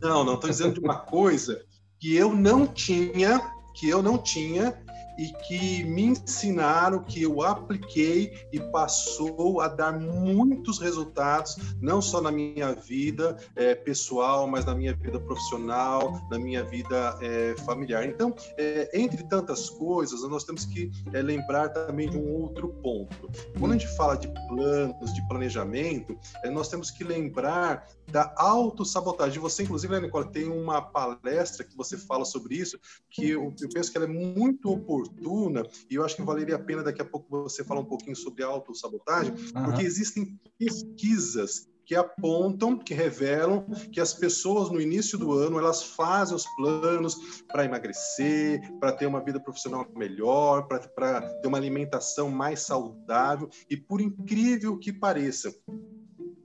Não, 0.00 0.24
não 0.24 0.34
estou 0.34 0.50
dizendo 0.50 0.74
de 0.74 0.80
uma 0.80 0.96
coisa 0.96 1.64
que 1.98 2.16
eu 2.16 2.34
não 2.34 2.66
tinha, 2.66 3.40
que 3.74 3.88
eu 3.88 4.02
não 4.02 4.18
tinha 4.18 4.76
e 5.18 5.28
que 5.44 5.84
me 5.84 6.06
ensinaram, 6.06 7.02
que 7.02 7.22
eu 7.22 7.42
apliquei 7.42 8.32
e 8.52 8.60
passou 8.70 9.60
a 9.60 9.68
dar 9.68 9.92
muitos 9.92 10.78
resultados, 10.78 11.56
não 11.80 12.00
só 12.00 12.20
na 12.20 12.30
minha 12.30 12.74
vida 12.74 13.36
é, 13.54 13.74
pessoal, 13.74 14.46
mas 14.46 14.64
na 14.64 14.74
minha 14.74 14.94
vida 14.94 15.20
profissional, 15.20 16.20
na 16.30 16.38
minha 16.38 16.64
vida 16.64 17.18
é, 17.20 17.54
familiar. 17.64 18.06
Então, 18.06 18.34
é, 18.56 18.90
entre 18.98 19.22
tantas 19.24 19.68
coisas, 19.68 20.22
nós 20.28 20.44
temos 20.44 20.64
que 20.64 20.90
lembrar 21.12 21.68
também 21.70 22.08
de 22.08 22.16
um 22.16 22.32
outro 22.42 22.68
ponto. 22.82 23.30
Quando 23.58 23.72
a 23.72 23.78
gente 23.78 23.94
fala 23.96 24.16
de 24.16 24.28
planos, 24.48 25.12
de 25.14 25.26
planejamento, 25.28 26.18
nós 26.52 26.68
temos 26.68 26.90
que 26.90 27.04
lembrar 27.04 27.86
da 28.10 28.32
autossabotagem. 28.36 29.38
Você, 29.40 29.62
inclusive, 29.62 29.92
né, 29.92 30.00
Nicole, 30.00 30.30
tem 30.30 30.48
uma 30.48 30.82
palestra 30.82 31.64
que 31.64 31.76
você 31.76 31.96
fala 31.96 32.24
sobre 32.24 32.56
isso, 32.56 32.78
que 33.10 33.30
eu, 33.30 33.52
eu 33.62 33.68
penso 33.68 33.90
que 33.90 33.96
ela 33.96 34.06
é 34.06 34.08
muito 34.08 34.70
oportuna, 34.70 35.62
e 35.90 35.94
eu 35.94 36.04
acho 36.04 36.16
que 36.16 36.22
valeria 36.22 36.56
a 36.56 36.58
pena 36.58 36.82
daqui 36.82 37.02
a 37.02 37.04
pouco 37.04 37.28
você 37.30 37.64
falar 37.64 37.80
um 37.80 37.86
pouquinho 37.86 38.16
sobre 38.16 38.42
autossabotagem, 38.42 39.32
uhum. 39.32 39.64
porque 39.64 39.82
existem 39.82 40.38
pesquisas 40.58 41.68
que 41.84 41.96
apontam, 41.96 42.78
que 42.78 42.94
revelam 42.94 43.66
que 43.90 44.00
as 44.00 44.14
pessoas 44.14 44.70
no 44.70 44.80
início 44.80 45.18
do 45.18 45.32
ano 45.32 45.58
elas 45.58 45.82
fazem 45.82 46.34
os 46.34 46.46
planos 46.56 47.42
para 47.48 47.64
emagrecer, 47.64 48.60
para 48.78 48.92
ter 48.92 49.06
uma 49.06 49.22
vida 49.22 49.40
profissional 49.40 49.86
melhor, 49.96 50.66
para 50.68 51.20
ter 51.20 51.48
uma 51.48 51.58
alimentação 51.58 52.30
mais 52.30 52.60
saudável 52.60 53.48
e 53.68 53.76
por 53.76 54.00
incrível 54.00 54.78
que 54.78 54.92
pareça, 54.92 55.52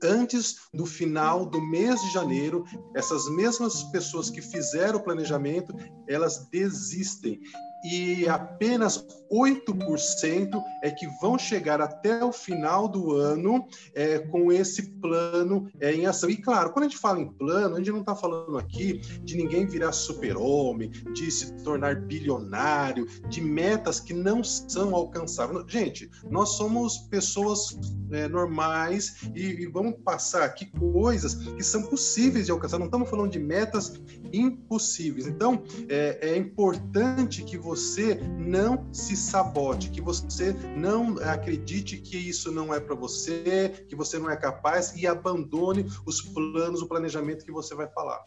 antes 0.03 0.57
do 0.73 0.85
final 0.85 1.45
do 1.45 1.61
mês 1.61 2.01
de 2.01 2.11
janeiro, 2.13 2.65
essas 2.95 3.29
mesmas 3.29 3.83
pessoas 3.85 4.29
que 4.29 4.41
fizeram 4.41 4.99
o 4.99 5.03
planejamento, 5.03 5.73
elas 6.07 6.47
desistem 6.49 7.39
e 7.83 8.27
apenas 8.27 9.05
8% 9.31 10.61
é 10.81 10.91
que 10.91 11.07
vão 11.21 11.37
chegar 11.37 11.81
até 11.81 12.23
o 12.23 12.31
final 12.31 12.87
do 12.87 13.15
ano 13.15 13.65
é, 13.93 14.19
com 14.19 14.51
esse 14.51 14.83
plano 14.83 15.69
é, 15.79 15.93
em 15.93 16.05
ação. 16.05 16.29
E 16.29 16.37
claro, 16.37 16.71
quando 16.71 16.85
a 16.85 16.87
gente 16.87 16.99
fala 16.99 17.19
em 17.19 17.27
plano, 17.27 17.75
a 17.75 17.77
gente 17.77 17.91
não 17.91 18.01
está 18.01 18.15
falando 18.15 18.57
aqui 18.57 18.99
de 19.23 19.35
ninguém 19.35 19.65
virar 19.65 19.91
super-homem, 19.91 20.89
de 21.13 21.29
se 21.29 21.53
tornar 21.63 21.95
bilionário, 22.01 23.05
de 23.29 23.41
metas 23.41 23.99
que 23.99 24.13
não 24.13 24.43
são 24.43 24.95
alcançáveis. 24.95 25.65
Gente, 25.67 26.09
nós 26.29 26.49
somos 26.49 26.97
pessoas 26.97 27.77
é, 28.11 28.27
normais 28.27 29.29
e, 29.35 29.41
e 29.41 29.65
vamos 29.67 29.95
passar 30.03 30.43
aqui 30.43 30.65
coisas 30.67 31.35
que 31.35 31.63
são 31.63 31.83
possíveis 31.83 32.45
de 32.45 32.51
alcançar. 32.51 32.79
Não 32.79 32.85
estamos 32.85 33.09
falando 33.09 33.31
de 33.31 33.39
metas 33.39 33.93
impossíveis. 34.31 35.27
Então, 35.27 35.63
é, 35.89 36.29
é 36.29 36.37
importante 36.37 37.43
que 37.43 37.57
você 37.67 38.15
não 38.15 38.87
se 38.93 39.17
sabote, 39.17 39.89
que 39.89 39.99
você 39.99 40.53
não 40.75 41.17
acredite 41.19 41.97
que 41.97 42.17
isso 42.17 42.49
não 42.49 42.73
é 42.73 42.79
para 42.79 42.95
você, 42.95 43.85
que 43.89 43.95
você 43.95 44.17
não 44.17 44.29
é 44.29 44.37
capaz 44.37 44.95
e 44.95 45.05
abandone 45.05 45.85
os 46.05 46.21
planos, 46.21 46.81
o 46.81 46.87
planejamento 46.87 47.43
que 47.43 47.51
você 47.51 47.75
vai 47.75 47.87
falar. 47.89 48.23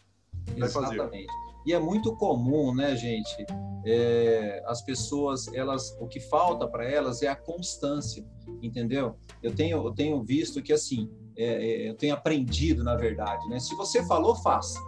Vai 0.57 0.69
Exatamente. 0.69 0.97
Fazer. 0.97 1.25
E 1.65 1.73
é 1.73 1.79
muito 1.79 2.15
comum, 2.15 2.73
né, 2.73 2.95
gente? 2.95 3.45
É, 3.83 4.63
as 4.67 4.83
pessoas, 4.83 5.47
elas, 5.53 5.97
o 5.99 6.07
que 6.07 6.19
falta 6.19 6.67
para 6.67 6.87
elas 6.87 7.23
é 7.23 7.27
a 7.27 7.35
constância, 7.35 8.23
entendeu? 8.61 9.15
Eu 9.41 9.55
tenho, 9.55 9.83
eu 9.83 9.91
tenho 9.91 10.23
visto 10.23 10.61
que 10.61 10.71
assim, 10.71 11.09
é, 11.35 11.45
é, 11.45 11.89
eu 11.89 11.95
tenho 11.95 12.13
aprendido, 12.13 12.83
na 12.83 12.95
verdade, 12.95 13.47
né? 13.49 13.59
Se 13.59 13.75
você 13.75 14.05
falou, 14.05 14.35
faça. 14.35 14.79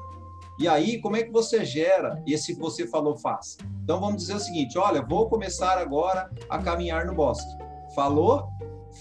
E 0.59 0.67
aí, 0.67 1.01
como 1.01 1.15
é 1.15 1.23
que 1.23 1.31
você 1.31 1.65
gera 1.65 2.21
esse 2.27 2.53
você 2.53 2.87
falou 2.87 3.17
faz? 3.17 3.57
Então 3.83 3.99
vamos 3.99 4.17
dizer 4.17 4.35
o 4.35 4.39
seguinte: 4.39 4.77
olha, 4.77 5.01
vou 5.01 5.27
começar 5.27 5.77
agora 5.77 6.29
a 6.49 6.59
caminhar 6.59 7.05
no 7.05 7.15
bosque. 7.15 7.49
Falou, 7.95 8.47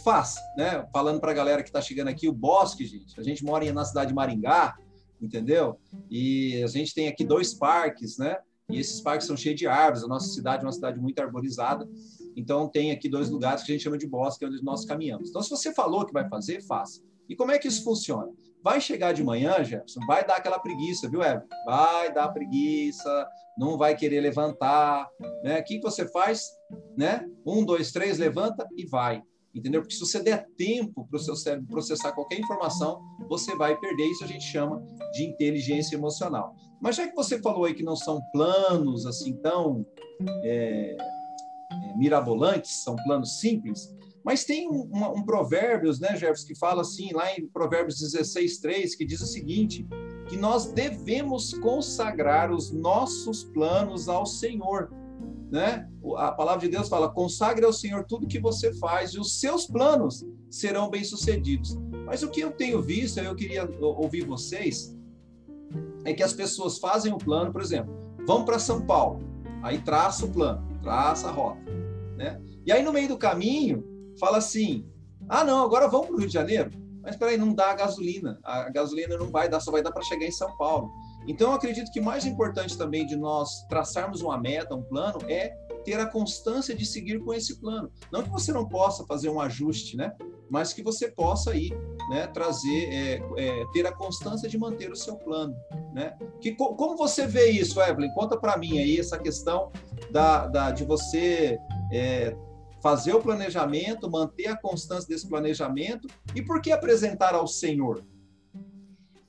faz, 0.03 0.37
né? 0.57 0.87
Falando 0.93 1.21
para 1.21 1.31
a 1.31 1.35
galera 1.35 1.63
que 1.63 1.69
está 1.69 1.81
chegando 1.81 2.09
aqui, 2.09 2.29
o 2.29 2.33
bosque, 2.33 2.87
gente. 2.87 3.19
A 3.21 3.23
gente 3.23 3.45
mora 3.45 3.71
na 3.73 3.85
cidade 3.85 4.09
de 4.09 4.15
Maringá, 4.15 4.77
entendeu? 5.21 5.79
E 6.11 6.63
a 6.63 6.67
gente 6.67 6.95
tem 6.95 7.09
aqui 7.09 7.25
dois 7.25 7.55
parques, 7.55 8.17
né? 8.19 8.39
E 8.71 8.79
esses 8.79 9.01
parques 9.01 9.27
são 9.27 9.37
cheios 9.37 9.59
de 9.59 9.67
árvores. 9.67 10.03
A 10.03 10.09
nossa 10.09 10.29
cidade 10.29 10.63
é 10.63 10.67
uma 10.67 10.73
cidade 10.73 10.99
muito 10.99 11.21
arborizada. 11.21 11.87
Então 12.35 12.69
tem 12.69 12.91
aqui 12.91 13.09
dois 13.09 13.29
lugares 13.29 13.63
que 13.63 13.71
a 13.71 13.75
gente 13.75 13.85
chama 13.85 13.99
de 13.99 14.07
bosque, 14.07 14.45
onde 14.45 14.63
nós 14.65 14.85
caminhamos. 14.85 15.29
Então, 15.29 15.43
se 15.43 15.51
você 15.51 15.73
falou 15.75 16.07
que 16.07 16.13
vai 16.13 16.27
fazer, 16.29 16.63
faça. 16.63 17.03
E 17.29 17.37
como 17.37 17.53
é 17.53 17.59
que 17.59 17.69
isso 17.69 17.85
funciona? 17.85 18.33
Vai 18.63 18.81
chegar 18.81 19.13
de 19.13 19.25
manhã, 19.25 19.65
Jefferson, 19.65 20.01
vai 20.07 20.25
dar 20.25 20.37
aquela 20.37 20.59
preguiça, 20.59 21.11
viu, 21.11 21.21
Evan? 21.21 21.43
Vai 21.67 22.13
dar 22.15 22.29
preguiça, 22.29 23.29
não 23.59 23.77
vai 23.77 23.97
querer 23.97 24.21
levantar, 24.21 25.09
né? 25.43 25.59
O 25.59 25.65
que 25.65 25.81
você 25.81 26.07
faz, 26.09 26.49
né? 26.97 27.29
Um, 27.45 27.65
dois, 27.65 27.91
três, 27.91 28.19
levanta 28.19 28.67
e 28.77 28.87
vai, 28.87 29.21
entendeu? 29.53 29.81
Porque 29.81 29.95
se 29.95 30.01
você 30.01 30.23
der 30.23 30.47
tempo 30.57 31.07
para 31.09 31.17
o 31.17 31.21
seu 31.21 31.35
cérebro 31.35 31.67
processar 31.67 32.13
qualquer 32.13 32.39
informação, 32.39 33.01
você 33.29 33.57
vai 33.57 33.77
perder. 33.77 34.07
Isso 34.07 34.23
a 34.23 34.29
gente 34.29 34.45
chama 34.45 34.81
de 35.13 35.25
inteligência 35.25 35.97
emocional. 35.97 36.55
Mas 36.81 36.97
já 36.97 37.09
que 37.09 37.17
você 37.17 37.41
falou 37.41 37.65
aí 37.65 37.75
que 37.75 37.83
não 37.83 37.97
são 37.97 38.21
planos 38.33 39.07
assim 39.07 39.37
tão 39.39 39.85
é, 40.45 40.97
é, 40.97 41.97
mirabolantes, 41.97 42.83
são 42.83 42.95
planos 42.97 43.41
simples, 43.41 43.93
mas 44.25 44.45
tem 44.45 44.69
um, 44.69 44.89
um 45.17 45.25
Provérbios, 45.25 45.99
né, 45.99 46.11
Jefferson, 46.11 46.47
que 46.47 46.55
fala 46.55 46.83
assim, 46.83 47.13
lá 47.13 47.33
em 47.37 47.47
Provérbios 47.47 47.99
16, 47.99 48.59
3, 48.59 48.95
que 48.95 49.05
diz 49.05 49.21
o 49.21 49.27
seguinte: 49.27 49.87
que 50.29 50.37
nós 50.37 50.73
devemos 50.73 51.53
consagrar 51.55 52.53
os 52.53 52.71
nossos 52.71 53.45
planos 53.45 54.09
ao 54.09 54.25
Senhor. 54.25 54.93
Né? 55.51 55.89
A 56.17 56.33
palavra 56.33 56.61
de 56.61 56.69
Deus 56.69 56.89
fala: 56.89 57.11
consagre 57.11 57.65
ao 57.65 57.73
Senhor 57.73 58.05
tudo 58.05 58.27
que 58.27 58.39
você 58.39 58.73
faz 58.75 59.11
e 59.11 59.21
os 59.21 59.41
seus 59.41 59.67
planos 59.67 60.25
serão 60.49 60.89
bem-sucedidos. 60.89 61.77
Mas 62.07 62.23
o 62.23 62.31
que 62.31 62.41
eu 62.41 62.53
tenho 62.53 62.81
visto, 62.81 63.19
eu 63.19 63.35
queria 63.35 63.69
ouvir 63.81 64.25
vocês, 64.25 64.97
é 66.05 66.13
que 66.13 66.23
as 66.23 66.33
pessoas 66.33 66.79
fazem 66.79 67.13
o 67.13 67.19
plano, 67.19 67.53
por 67.53 67.61
exemplo, 67.61 67.93
vão 68.27 68.45
para 68.45 68.59
São 68.59 68.85
Paulo, 68.85 69.21
aí 69.63 69.79
traça 69.81 70.27
o 70.27 70.31
plano, 70.31 70.67
traça 70.83 71.29
a 71.29 71.33
rota, 71.33 71.63
né? 72.17 72.41
E 72.65 72.73
aí 72.73 72.83
no 72.83 72.93
meio 72.93 73.09
do 73.09 73.19
caminho 73.19 73.92
fala 74.19 74.39
assim: 74.39 74.87
ah, 75.29 75.45
não, 75.45 75.65
agora 75.65 75.89
vamos 75.89 76.07
para 76.07 76.17
o 76.17 76.19
Rio 76.19 76.29
de 76.29 76.35
Janeiro. 76.35 76.71
Mas 77.03 77.17
peraí, 77.17 77.37
não 77.37 77.53
dá 77.53 77.71
a 77.71 77.75
gasolina. 77.75 78.39
A 78.45 78.71
gasolina 78.71 79.17
não 79.17 79.29
vai 79.29 79.49
dar, 79.49 79.61
só 79.61 79.73
vai 79.73 79.83
dar 79.83 79.91
para 79.91 80.03
chegar 80.03 80.25
em 80.25 80.33
São 80.33 80.57
Paulo. 80.57 80.91
Então, 81.27 81.51
eu 81.51 81.55
acredito 81.55 81.91
que 81.91 82.01
mais 82.01 82.25
importante 82.25 82.77
também 82.77 83.07
de 83.07 83.17
nós 83.17 83.65
traçarmos 83.69 84.23
uma 84.23 84.39
meta, 84.39 84.75
um 84.75 84.83
plano, 84.83 85.19
é 85.29 85.51
ter 85.85 85.99
a 85.99 86.07
constância 86.07 86.75
de 86.75 86.87
seguir 86.87 87.21
com 87.21 87.35
esse 87.35 87.61
plano. 87.61 87.91
Não 88.13 88.23
que 88.23 88.31
você 88.31 88.53
não 88.53 88.69
possa 88.69 89.05
fazer 89.05 89.29
um 89.29 89.41
ajuste, 89.41 89.97
né? 89.97 90.13
Mas 90.49 90.73
que 90.73 90.83
você 90.83 91.11
possa 91.11 91.53
aí, 91.53 91.71
né, 92.11 92.27
trazer, 92.29 92.89
é, 92.93 93.23
é, 93.37 93.65
ter 93.73 93.87
a 93.87 93.93
constância 93.93 94.49
de 94.49 94.59
manter 94.59 94.93
o 94.93 94.97
seu 94.97 95.17
plano, 95.17 95.57
né? 95.93 96.17
Que, 96.41 96.53
como 96.53 96.97
você 96.97 97.27
vê 97.27 97.51
isso, 97.51 97.81
Evelyn? 97.81 98.13
Conta 98.15 98.37
para 98.37 98.57
mim 98.57 98.79
aí 98.79 98.99
essa 98.99 99.19
questão 99.19 99.73
da, 100.11 100.47
da 100.47 100.71
de 100.71 100.85
você 100.85 101.59
é, 101.93 102.37
fazer 102.83 103.15
o 103.15 103.23
planejamento, 103.23 104.11
manter 104.11 104.49
a 104.49 104.57
constância 104.57 105.09
desse 105.09 105.29
planejamento 105.29 106.09
e 106.35 106.43
por 106.43 106.61
que 106.61 106.73
apresentar 106.73 107.35
ao 107.35 107.47
Senhor? 107.47 108.05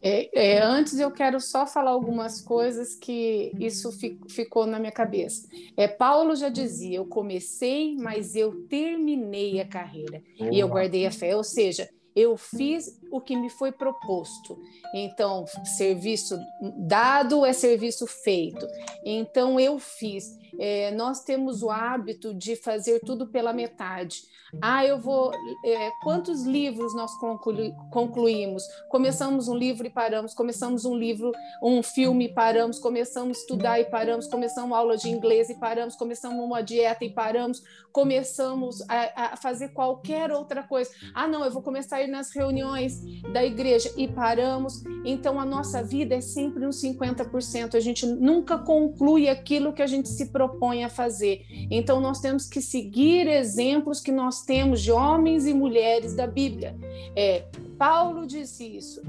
É, 0.05 0.55
é, 0.55 0.61
antes 0.61 0.99
eu 0.99 1.09
quero 1.11 1.39
só 1.39 1.65
falar 1.65 1.91
algumas 1.91 2.41
coisas 2.41 2.93
que 2.93 3.53
isso 3.57 3.89
ficou 4.27 4.65
na 4.65 4.77
minha 4.77 4.91
cabeça. 4.91 5.47
É, 5.77 5.87
Paulo 5.87 6.35
já 6.35 6.49
dizia: 6.49 6.97
eu 6.97 7.05
comecei, 7.05 7.95
mas 7.95 8.35
eu 8.35 8.67
terminei 8.67 9.61
a 9.61 9.67
carreira 9.67 10.21
e 10.37 10.59
eu 10.59 10.67
guardei 10.67 11.05
a 11.05 11.11
fé. 11.11 11.37
Ou 11.37 11.43
seja, 11.43 11.89
eu 12.13 12.35
fiz 12.35 12.99
o 13.13 13.21
que 13.21 13.35
me 13.35 13.47
foi 13.47 13.71
proposto. 13.71 14.59
Então, 14.91 15.45
serviço 15.77 16.35
dado 16.79 17.45
é 17.45 17.53
serviço 17.53 18.07
feito. 18.07 18.67
Então, 19.05 19.59
eu 19.59 19.77
fiz. 19.77 20.35
É, 20.59 20.91
nós 20.91 21.23
temos 21.23 21.61
o 21.61 21.69
hábito 21.69 22.33
de 22.33 22.55
fazer 22.55 22.99
tudo 23.01 23.27
pela 23.27 23.53
metade. 23.53 24.23
Ah, 24.61 24.85
eu 24.85 24.99
vou. 24.99 25.31
É, 25.65 25.91
quantos 26.03 26.43
livros 26.43 26.93
nós 26.95 27.13
conclu, 27.17 27.73
concluímos? 27.89 28.63
Começamos 28.89 29.47
um 29.47 29.55
livro 29.55 29.87
e 29.87 29.89
paramos, 29.89 30.33
começamos 30.33 30.85
um 30.85 30.95
livro, 30.95 31.31
um 31.61 31.81
filme 31.81 32.25
e 32.25 32.33
paramos, 32.33 32.77
começamos 32.77 33.37
a 33.37 33.41
estudar 33.41 33.79
e 33.79 33.85
paramos, 33.85 34.27
começamos 34.27 34.69
uma 34.69 34.77
aula 34.77 34.95
de 34.95 35.09
inglês 35.09 35.49
e 35.49 35.55
paramos, 35.55 35.95
começamos 35.95 36.43
uma 36.43 36.61
dieta 36.61 37.03
e 37.03 37.09
paramos, 37.09 37.63
começamos 37.91 38.81
a, 38.87 39.33
a 39.33 39.37
fazer 39.37 39.69
qualquer 39.69 40.31
outra 40.31 40.61
coisa. 40.61 40.91
Ah, 41.15 41.27
não, 41.27 41.43
eu 41.43 41.51
vou 41.51 41.63
começar 41.63 41.97
a 41.97 42.03
ir 42.03 42.07
nas 42.07 42.29
reuniões 42.29 43.02
da 43.31 43.43
igreja 43.43 43.91
e 43.97 44.07
paramos, 44.07 44.83
então 45.05 45.39
a 45.39 45.45
nossa 45.45 45.81
vida 45.81 46.15
é 46.15 46.21
sempre 46.21 46.65
uns 46.65 46.81
50%. 46.81 47.75
A 47.75 47.79
gente 47.79 48.05
nunca 48.05 48.57
conclui 48.57 49.29
aquilo 49.29 49.73
que 49.73 49.81
a 49.81 49.87
gente 49.87 50.09
se 50.09 50.27
propõe 50.27 50.83
a 50.83 50.89
fazer. 50.89 51.45
Então 51.71 51.99
nós 51.99 52.19
temos 52.19 52.47
que 52.47 52.61
seguir 52.61 53.27
exemplos 53.27 53.99
que 53.99 54.11
nós 54.11 54.43
temos 54.43 54.81
de 54.81 54.91
homens 54.91 55.45
e 55.45 55.53
mulheres 55.53 56.13
da 56.13 56.27
Bíblia. 56.27 56.75
É, 57.15 57.45
Paulo 57.77 58.25
disse 58.25 58.65
isso. 58.65 59.01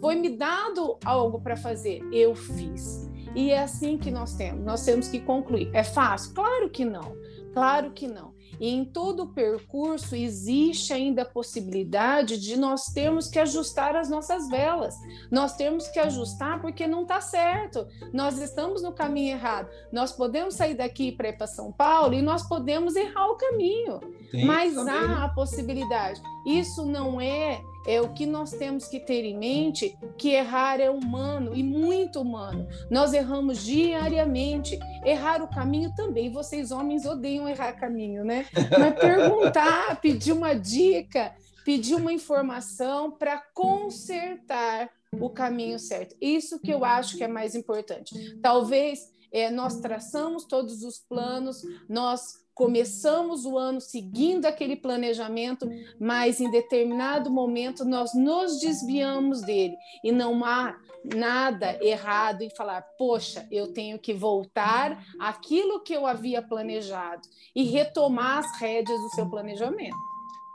Foi 0.00 0.14
me 0.14 0.30
dado 0.30 0.98
algo 1.04 1.40
para 1.40 1.56
fazer, 1.56 2.02
eu 2.12 2.34
fiz. 2.34 3.10
E 3.34 3.50
é 3.50 3.62
assim 3.62 3.96
que 3.96 4.10
nós 4.10 4.34
temos. 4.34 4.64
Nós 4.64 4.84
temos 4.84 5.08
que 5.08 5.20
concluir. 5.20 5.70
É 5.72 5.82
fácil? 5.82 6.34
Claro 6.34 6.68
que 6.68 6.84
não. 6.84 7.16
Claro 7.52 7.90
que 7.92 8.06
não. 8.06 8.31
E 8.62 8.68
em 8.68 8.84
todo 8.84 9.24
o 9.24 9.26
percurso 9.26 10.14
existe 10.14 10.92
ainda 10.92 11.22
a 11.22 11.24
possibilidade 11.24 12.38
de 12.38 12.56
nós 12.56 12.84
termos 12.84 13.26
que 13.26 13.40
ajustar 13.40 13.96
as 13.96 14.08
nossas 14.08 14.48
velas. 14.48 14.94
Nós 15.32 15.56
temos 15.56 15.88
que 15.88 15.98
ajustar 15.98 16.60
porque 16.60 16.86
não 16.86 17.02
está 17.02 17.20
certo. 17.20 17.84
Nós 18.12 18.38
estamos 18.40 18.80
no 18.80 18.92
caminho 18.92 19.32
errado. 19.32 19.68
Nós 19.90 20.12
podemos 20.12 20.54
sair 20.54 20.74
daqui 20.74 21.10
para 21.10 21.30
ir 21.30 21.36
para 21.36 21.48
São 21.48 21.72
Paulo 21.72 22.14
e 22.14 22.22
nós 22.22 22.48
podemos 22.48 22.94
errar 22.94 23.32
o 23.32 23.34
caminho. 23.34 23.98
Tem 24.30 24.44
Mas 24.44 24.78
há 24.78 25.24
a 25.24 25.28
possibilidade. 25.30 26.22
Isso 26.46 26.86
não 26.86 27.20
é 27.20 27.60
é 27.86 28.00
o 28.00 28.12
que 28.12 28.26
nós 28.26 28.50
temos 28.50 28.86
que 28.86 29.00
ter 29.00 29.24
em 29.24 29.36
mente 29.36 29.96
que 30.16 30.30
errar 30.30 30.80
é 30.80 30.90
humano 30.90 31.54
e 31.54 31.62
muito 31.62 32.20
humano. 32.20 32.66
Nós 32.90 33.12
erramos 33.12 33.64
diariamente. 33.64 34.78
Errar 35.04 35.42
o 35.42 35.48
caminho 35.48 35.92
também. 35.94 36.32
Vocês 36.32 36.70
homens 36.70 37.04
odeiam 37.04 37.48
errar 37.48 37.72
caminho, 37.72 38.24
né? 38.24 38.46
Mas 38.78 38.94
perguntar, 38.98 39.98
pedir 40.02 40.32
uma 40.32 40.54
dica, 40.54 41.34
pedir 41.64 41.94
uma 41.94 42.12
informação 42.12 43.10
para 43.10 43.42
consertar 43.52 44.90
o 45.20 45.28
caminho 45.28 45.78
certo. 45.78 46.16
Isso 46.20 46.58
que 46.60 46.72
eu 46.72 46.84
acho 46.84 47.16
que 47.16 47.24
é 47.24 47.28
mais 47.28 47.54
importante. 47.54 48.38
Talvez 48.40 49.10
é, 49.32 49.50
nós 49.50 49.80
traçamos 49.80 50.44
todos 50.44 50.82
os 50.82 50.98
planos, 50.98 51.62
nós 51.88 52.41
começamos 52.54 53.44
o 53.44 53.58
ano 53.58 53.80
seguindo 53.80 54.46
aquele 54.46 54.76
planejamento, 54.76 55.68
mas 55.98 56.40
em 56.40 56.50
determinado 56.50 57.30
momento 57.30 57.84
nós 57.84 58.14
nos 58.14 58.60
desviamos 58.60 59.42
dele 59.42 59.76
e 60.04 60.12
não 60.12 60.44
há 60.44 60.76
nada 61.04 61.78
errado 61.84 62.42
em 62.42 62.50
falar, 62.50 62.82
poxa, 62.96 63.46
eu 63.50 63.72
tenho 63.72 63.98
que 63.98 64.14
voltar 64.14 65.04
àquilo 65.20 65.82
que 65.82 65.92
eu 65.92 66.06
havia 66.06 66.40
planejado 66.40 67.22
e 67.54 67.64
retomar 67.64 68.38
as 68.38 68.60
rédeas 68.60 69.00
do 69.00 69.08
seu 69.10 69.28
planejamento. 69.28 70.11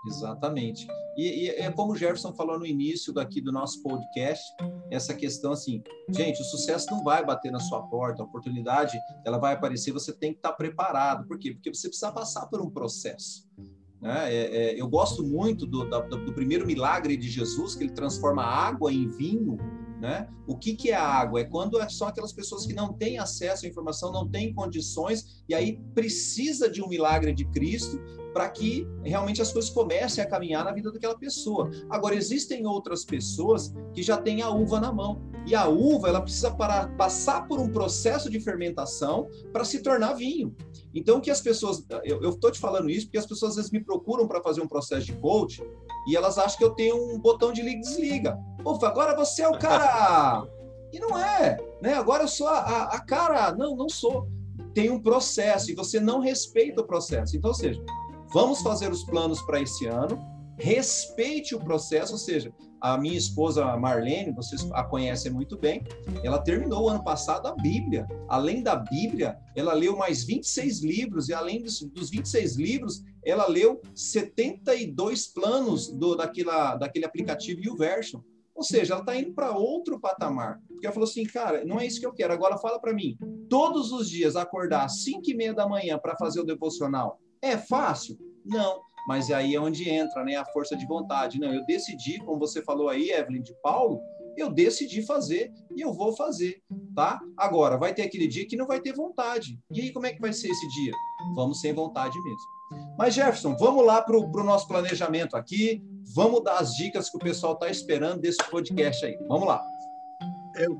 Exatamente. 0.07 0.87
E, 1.17 1.45
e, 1.45 1.49
é 1.49 1.71
como 1.71 1.93
o 1.93 1.95
Jefferson 1.95 2.31
falou 2.33 2.59
no 2.59 2.65
início 2.65 3.11
daqui 3.11 3.41
do 3.41 3.51
nosso 3.51 3.81
podcast, 3.81 4.43
essa 4.91 5.13
questão 5.13 5.51
assim, 5.51 5.81
gente, 6.09 6.41
o 6.41 6.45
sucesso 6.45 6.87
não 6.91 7.03
vai 7.03 7.25
bater 7.25 7.51
na 7.51 7.59
sua 7.59 7.81
porta, 7.83 8.21
a 8.21 8.25
oportunidade 8.25 8.97
ela 9.25 9.37
vai 9.37 9.53
aparecer, 9.53 9.91
você 9.91 10.13
tem 10.13 10.31
que 10.31 10.39
estar 10.39 10.53
preparado. 10.53 11.27
Por 11.27 11.39
quê? 11.39 11.51
Porque 11.51 11.73
você 11.73 11.87
precisa 11.87 12.11
passar 12.11 12.45
por 12.47 12.61
um 12.61 12.69
processo. 12.69 13.47
Né? 14.01 14.33
É, 14.33 14.57
é, 14.75 14.81
eu 14.81 14.87
gosto 14.87 15.23
muito 15.23 15.65
do, 15.65 15.83
do, 15.85 16.33
primeiro 16.33 16.67
milagre 16.67 17.17
de 17.17 17.27
Jesus, 17.27 17.73
que 17.73 17.83
ele 17.83 17.93
transforma 17.93 18.43
água 18.43 18.93
em 18.93 19.07
vinho, 19.07 19.57
né? 19.99 20.29
O 20.45 20.55
que, 20.55 20.75
que 20.75 20.91
é 20.91 20.95
água? 20.95 21.41
É 21.41 21.43
quando 21.43 21.81
é 21.81 21.89
são 21.89 22.07
aquelas 22.07 22.31
pessoas 22.31 22.67
que 22.67 22.73
não 22.73 22.93
têm 22.93 23.17
acesso 23.17 23.65
à 23.65 23.69
informação, 23.69 24.11
não 24.11 24.29
têm 24.29 24.53
condições, 24.53 25.43
e 25.49 25.55
aí 25.55 25.81
precisa 25.95 26.69
de 26.69 26.83
um 26.83 26.87
milagre 26.87 27.33
de 27.33 27.45
Cristo 27.45 27.99
para 28.37 28.47
que 28.49 28.87
realmente 29.03 29.41
as 29.41 29.51
coisas 29.51 29.67
comecem 29.71 30.23
a 30.23 30.27
caminhar 30.27 30.63
na 30.63 30.71
vida 30.71 30.91
daquela 30.91 31.17
pessoa. 31.17 31.71
Agora, 31.89 32.13
existem 32.13 32.67
outras 32.67 33.03
pessoas 33.03 33.73
que 33.91 34.03
já 34.03 34.15
têm 34.15 34.43
a 34.43 34.49
uva 34.51 34.79
na 34.79 34.93
mão. 34.93 35.19
E 35.47 35.55
a 35.55 35.67
uva, 35.67 36.07
ela 36.07 36.21
precisa 36.21 36.51
parar, 36.51 36.95
passar 36.95 37.47
por 37.47 37.59
um 37.59 37.67
processo 37.67 38.29
de 38.29 38.39
fermentação 38.39 39.27
para 39.51 39.65
se 39.65 39.81
tornar 39.81 40.13
vinho. 40.13 40.55
Então, 40.93 41.19
que 41.19 41.31
as 41.31 41.41
pessoas. 41.41 41.83
Eu 42.03 42.29
estou 42.29 42.51
te 42.51 42.59
falando 42.59 42.91
isso 42.91 43.07
porque 43.07 43.17
as 43.17 43.25
pessoas 43.25 43.53
às 43.53 43.55
vezes 43.55 43.71
me 43.71 43.83
procuram 43.83 44.27
para 44.27 44.39
fazer 44.39 44.61
um 44.61 44.67
processo 44.67 45.07
de 45.07 45.13
coach 45.13 45.63
e 46.07 46.15
elas 46.15 46.37
acham 46.37 46.59
que 46.59 46.63
eu 46.63 46.75
tenho 46.75 46.95
um 46.95 47.19
botão 47.19 47.51
de 47.51 47.63
liga 47.63 47.79
e 47.79 47.81
desliga. 47.81 48.37
Ufa, 48.63 48.87
agora 48.87 49.15
você 49.15 49.41
é 49.41 49.47
o 49.47 49.57
cara. 49.57 50.45
E 50.93 51.01
não 51.01 51.19
é, 51.19 51.57
né? 51.81 51.95
Agora 51.95 52.23
eu 52.23 52.29
sou 52.29 52.47
a, 52.47 52.59
a, 52.59 52.83
a 52.95 52.99
cara. 53.01 53.51
Não, 53.51 53.75
não 53.75 53.89
sou. 53.89 54.25
Tem 54.73 54.89
um 54.89 55.01
processo 55.01 55.69
e 55.69 55.75
você 55.75 55.99
não 55.99 56.21
respeita 56.21 56.79
o 56.79 56.87
processo. 56.87 57.35
Então, 57.35 57.49
ou 57.49 57.53
seja, 57.53 57.83
vamos 58.33 58.61
fazer 58.61 58.91
os 58.91 59.03
planos 59.03 59.41
para 59.41 59.61
esse 59.61 59.85
ano, 59.85 60.19
respeite 60.57 61.55
o 61.55 61.59
processo, 61.59 62.13
ou 62.13 62.17
seja, 62.17 62.53
a 62.79 62.97
minha 62.97 63.17
esposa 63.17 63.75
Marlene, 63.75 64.31
vocês 64.31 64.69
a 64.71 64.83
conhecem 64.83 65.31
muito 65.31 65.57
bem, 65.57 65.83
ela 66.23 66.39
terminou 66.39 66.85
o 66.85 66.89
ano 66.89 67.03
passado 67.03 67.47
a 67.47 67.55
Bíblia. 67.55 68.07
Além 68.27 68.61
da 68.61 68.75
Bíblia, 68.75 69.37
ela 69.55 69.73
leu 69.73 69.97
mais 69.97 70.23
26 70.23 70.83
livros, 70.83 71.29
e 71.29 71.33
além 71.33 71.61
dos, 71.61 71.79
dos 71.81 72.09
26 72.09 72.55
livros, 72.55 73.03
ela 73.25 73.47
leu 73.47 73.81
72 73.95 75.27
planos 75.27 75.91
do, 75.91 76.15
daquela, 76.15 76.75
daquele 76.75 77.05
aplicativo 77.05 77.61
YouVersion. 77.61 78.21
Ou 78.53 78.63
seja, 78.63 78.93
ela 78.93 79.01
está 79.01 79.15
indo 79.15 79.33
para 79.33 79.51
outro 79.51 79.99
patamar. 79.99 80.59
Porque 80.67 80.85
ela 80.85 80.93
falou 80.93 81.07
assim, 81.07 81.23
cara, 81.25 81.63
não 81.63 81.79
é 81.79 81.85
isso 81.85 81.99
que 81.99 82.05
eu 82.05 82.13
quero. 82.13 82.33
Agora 82.33 82.57
fala 82.57 82.79
para 82.79 82.93
mim, 82.93 83.15
todos 83.49 83.91
os 83.91 84.09
dias 84.09 84.35
acordar 84.35 84.85
às 84.85 85.03
5 85.03 85.21
e 85.29 85.35
meia 85.35 85.53
da 85.53 85.67
manhã 85.67 85.99
para 85.99 86.15
fazer 86.15 86.41
o 86.41 86.45
devocional, 86.45 87.19
é 87.41 87.57
fácil? 87.57 88.17
Não 88.45 88.87
mas 89.07 89.31
aí 89.31 89.55
é 89.55 89.59
onde 89.59 89.89
entra 89.89 90.21
né, 90.25 90.35
a 90.35 90.43
força 90.43 90.75
de 90.75 90.85
vontade. 90.85 91.39
Não, 91.39 91.53
eu 91.53 91.65
decidi, 91.65 92.19
como 92.19 92.37
você 92.37 92.61
falou 92.61 92.89
aí, 92.89 93.09
Evelyn, 93.09 93.41
de 93.41 93.55
Paulo, 93.63 94.01
eu 94.35 94.51
decidi 94.51 95.01
fazer 95.01 95.49
e 95.75 95.81
eu 95.81 95.93
vou 95.93 96.13
fazer, 96.13 96.61
tá? 96.93 97.17
Agora, 97.37 97.77
vai 97.77 97.93
ter 97.93 98.01
aquele 98.01 98.27
dia 98.27 98.45
que 98.45 98.57
não 98.57 98.67
vai 98.67 98.81
ter 98.81 98.93
vontade. 98.93 99.57
E 99.71 99.79
aí, 99.79 99.93
como 99.93 100.05
é 100.05 100.13
que 100.13 100.19
vai 100.19 100.33
ser 100.33 100.49
esse 100.49 100.67
dia? 100.67 100.91
Vamos 101.35 101.61
sem 101.61 101.73
vontade 101.73 102.21
mesmo. 102.21 102.87
Mas, 102.97 103.13
Jefferson, 103.13 103.55
vamos 103.55 103.85
lá 103.85 104.01
para 104.01 104.17
o 104.17 104.43
nosso 104.43 104.67
planejamento 104.67 105.37
aqui. 105.37 105.81
Vamos 106.13 106.43
dar 106.43 106.57
as 106.57 106.73
dicas 106.73 107.09
que 107.09 107.15
o 107.15 107.19
pessoal 107.19 107.53
está 107.53 107.69
esperando 107.69 108.19
desse 108.19 108.43
podcast 108.51 109.05
aí. 109.05 109.17
Vamos 109.29 109.47
lá. 109.47 109.63
Eu 110.57 110.79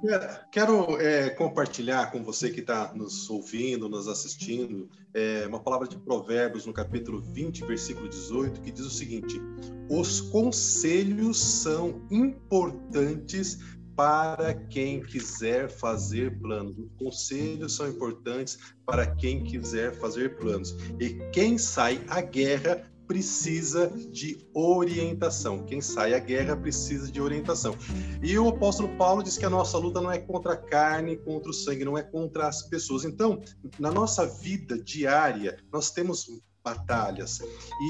quero 0.51 0.99
é, 0.99 1.29
compartilhar 1.29 2.11
com 2.11 2.23
você 2.23 2.49
que 2.49 2.61
está 2.61 2.91
nos 2.95 3.29
ouvindo, 3.29 3.87
nos 3.87 4.07
assistindo, 4.07 4.89
é, 5.13 5.45
uma 5.45 5.59
palavra 5.59 5.87
de 5.87 5.95
Provérbios 5.99 6.65
no 6.65 6.73
capítulo 6.73 7.21
20, 7.21 7.63
versículo 7.63 8.09
18, 8.09 8.61
que 8.61 8.71
diz 8.71 8.85
o 8.85 8.89
seguinte: 8.89 9.39
Os 9.87 10.19
conselhos 10.19 11.39
são 11.39 12.01
importantes 12.09 13.59
para 13.95 14.53
quem 14.53 15.01
quiser 15.01 15.69
fazer 15.69 16.39
planos. 16.39 16.75
Os 16.77 16.91
conselhos 16.97 17.75
são 17.75 17.87
importantes 17.87 18.57
para 18.83 19.05
quem 19.15 19.43
quiser 19.43 19.93
fazer 19.93 20.37
planos. 20.37 20.75
E 20.99 21.15
quem 21.31 21.57
sai 21.57 22.03
à 22.07 22.21
guerra 22.21 22.83
precisa 23.07 23.87
de 24.11 24.37
orientação. 24.53 25.63
Quem 25.63 25.81
sai 25.81 26.13
à 26.13 26.19
guerra 26.19 26.55
precisa 26.55 27.11
de 27.11 27.21
orientação. 27.21 27.75
E 28.21 28.37
o 28.37 28.49
apóstolo 28.49 28.89
Paulo 28.97 29.23
diz 29.23 29.37
que 29.37 29.45
a 29.45 29.49
nossa 29.49 29.77
luta 29.77 30.01
não 30.01 30.11
é 30.11 30.19
contra 30.19 30.53
a 30.53 30.57
carne, 30.57 31.17
contra 31.17 31.49
o 31.49 31.53
sangue, 31.53 31.85
não 31.85 31.97
é 31.97 32.03
contra 32.03 32.47
as 32.47 32.61
pessoas. 32.63 33.05
Então, 33.05 33.41
na 33.79 33.91
nossa 33.91 34.25
vida 34.25 34.77
diária, 34.77 35.57
nós 35.71 35.91
temos 35.91 36.27
batalhas. 36.63 37.39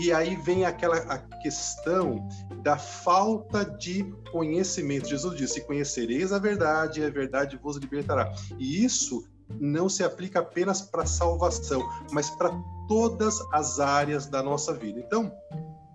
E 0.01 0.11
aí 0.13 0.35
vem 0.35 0.65
aquela 0.65 0.97
a 0.97 1.17
questão 1.17 2.27
da 2.61 2.77
falta 2.77 3.65
de 3.65 4.03
conhecimento. 4.31 5.09
Jesus 5.09 5.35
disse: 5.35 5.61
"Conhecereis 5.61 6.31
a 6.31 6.37
verdade, 6.37 7.01
e 7.01 7.05
a 7.05 7.09
verdade 7.09 7.57
vos 7.57 7.77
libertará". 7.77 8.31
E 8.59 8.85
isso 8.85 9.27
não 9.59 9.89
se 9.89 10.03
aplica 10.03 10.39
apenas 10.39 10.81
para 10.81 11.05
salvação, 11.05 11.81
mas 12.11 12.29
para 12.29 12.51
todas 12.87 13.41
as 13.51 13.79
áreas 13.79 14.25
da 14.27 14.41
nossa 14.41 14.73
vida. 14.73 14.99
Então, 14.99 15.31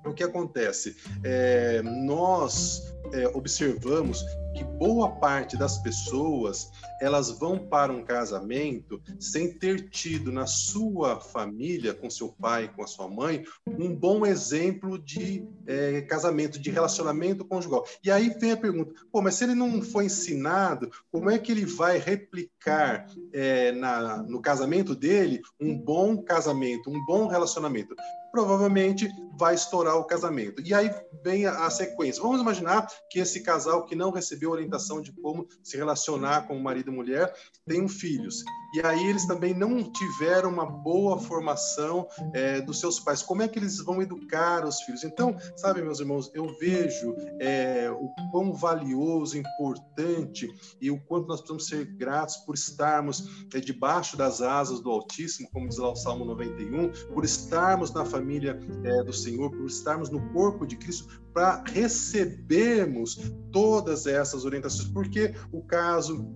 o 0.05 0.13
que 0.13 0.23
acontece? 0.23 0.97
É, 1.25 1.83
nós 1.83 2.93
é, 3.13 3.29
observamos 3.35 4.25
que 4.55 4.65
boa 4.65 5.11
parte 5.11 5.57
das 5.57 5.79
pessoas 5.79 6.71
elas 7.01 7.31
vão 7.31 7.59
para 7.59 7.93
um 7.93 8.05
casamento 8.05 9.01
sem 9.19 9.53
ter 9.53 9.89
tido 9.89 10.31
na 10.31 10.47
sua 10.47 11.19
família, 11.19 11.95
com 11.95 12.11
seu 12.11 12.29
pai, 12.29 12.71
com 12.75 12.83
a 12.83 12.87
sua 12.87 13.09
mãe, 13.09 13.45
um 13.67 13.95
bom 13.95 14.25
exemplo 14.25 14.99
de 14.99 15.47
é, 15.67 16.03
casamento, 16.03 16.59
de 16.59 16.71
relacionamento 16.71 17.45
conjugal. 17.45 17.85
E 18.05 18.11
aí 18.11 18.31
vem 18.39 18.53
a 18.53 18.57
pergunta: 18.57 18.95
pô, 19.11 19.21
mas 19.21 19.35
se 19.35 19.45
ele 19.45 19.55
não 19.55 19.83
foi 19.83 20.07
ensinado, 20.07 20.91
como 21.11 21.31
é 21.31 21.39
que 21.39 21.51
ele 21.51 21.65
vai 21.65 21.99
replicar 21.99 23.07
é, 23.33 23.73
na, 23.73 24.23
no 24.23 24.41
casamento 24.41 24.95
dele 24.95 25.41
um 25.61 25.77
bom 25.77 26.23
casamento, 26.23 26.91
um 26.91 27.05
bom 27.05 27.27
relacionamento? 27.27 27.97
provavelmente 28.33 29.11
vai 29.43 29.57
estourar 29.57 29.97
o 29.97 30.05
casamento. 30.05 30.63
E 30.65 30.73
aí 30.73 30.89
vem 31.25 31.47
a, 31.47 31.69
sequência. 31.69 32.23
Vamos 32.23 32.41
imaginar 32.41 32.87
que 33.11 33.19
esse 33.19 33.43
casal 33.43 33.85
que 33.85 33.97
não 33.97 34.13
recebeu 34.13 34.53
orientação 34.53 35.03
de 35.03 35.13
como 35.21 35.49
se 35.65 35.77
relacionar 35.77 36.47
com 36.47 36.57
o 36.57 36.63
marido 36.63 36.93
e 36.93 36.95
mulher 36.95 37.35
tem 37.67 37.89
filhos. 37.89 38.45
e 38.77 38.87
aí 38.87 39.05
eles 39.09 39.27
também 39.27 39.53
não 39.53 39.83
tiveram 39.83 40.49
uma 40.49 40.65
boa 40.65 41.19
formação 41.19 42.07
é, 42.33 42.61
dos 42.61 42.79
seus 42.79 43.01
pais. 43.01 43.21
Como 43.21 43.43
é 43.43 43.49
que 43.49 43.59
eles 43.59 43.79
vão 43.79 44.01
educar 44.01 44.65
os 44.65 44.81
filhos? 44.83 45.03
Então, 45.03 45.37
sabe, 45.57 45.83
meus 45.83 45.99
irmãos, 45.99 46.31
eu 46.35 46.47
vejo 46.61 47.17
é, 47.41 47.91
o 47.91 48.09
quão 48.31 48.53
valioso, 48.53 49.37
importante 49.37 50.49
e 50.81 50.89
o 50.89 51.01
quanto 51.01 51.27
nós 51.27 51.41
precisamos 51.41 51.67
ser 51.67 51.85
gratos 51.97 52.37
por 52.37 52.55
estarmos 52.55 53.47
é, 53.53 53.59
debaixo 53.59 54.17
das 54.17 54.41
asas 54.41 54.79
do 54.81 54.89
Altíssimo, 54.89 55.51
como 55.51 55.69
diz 55.69 55.79
lá 55.79 55.91
o 55.91 55.97
Salmo 55.97 56.25
91, 56.25 56.93
por 57.13 57.25
estarmos 57.25 57.93
na 57.93 58.05
família 58.05 58.59
é, 58.85 59.03
do 59.03 59.13
Senhor, 59.13 59.32
por 59.37 59.67
estarmos 59.67 60.11
no 60.11 60.21
corpo 60.33 60.67
de 60.67 60.77
Cristo, 60.77 61.23
para 61.33 61.63
recebermos 61.65 63.33
todas 63.51 64.07
essas 64.07 64.45
orientações, 64.45 64.89
porque 64.89 65.35
o 65.51 65.63
caso 65.63 66.27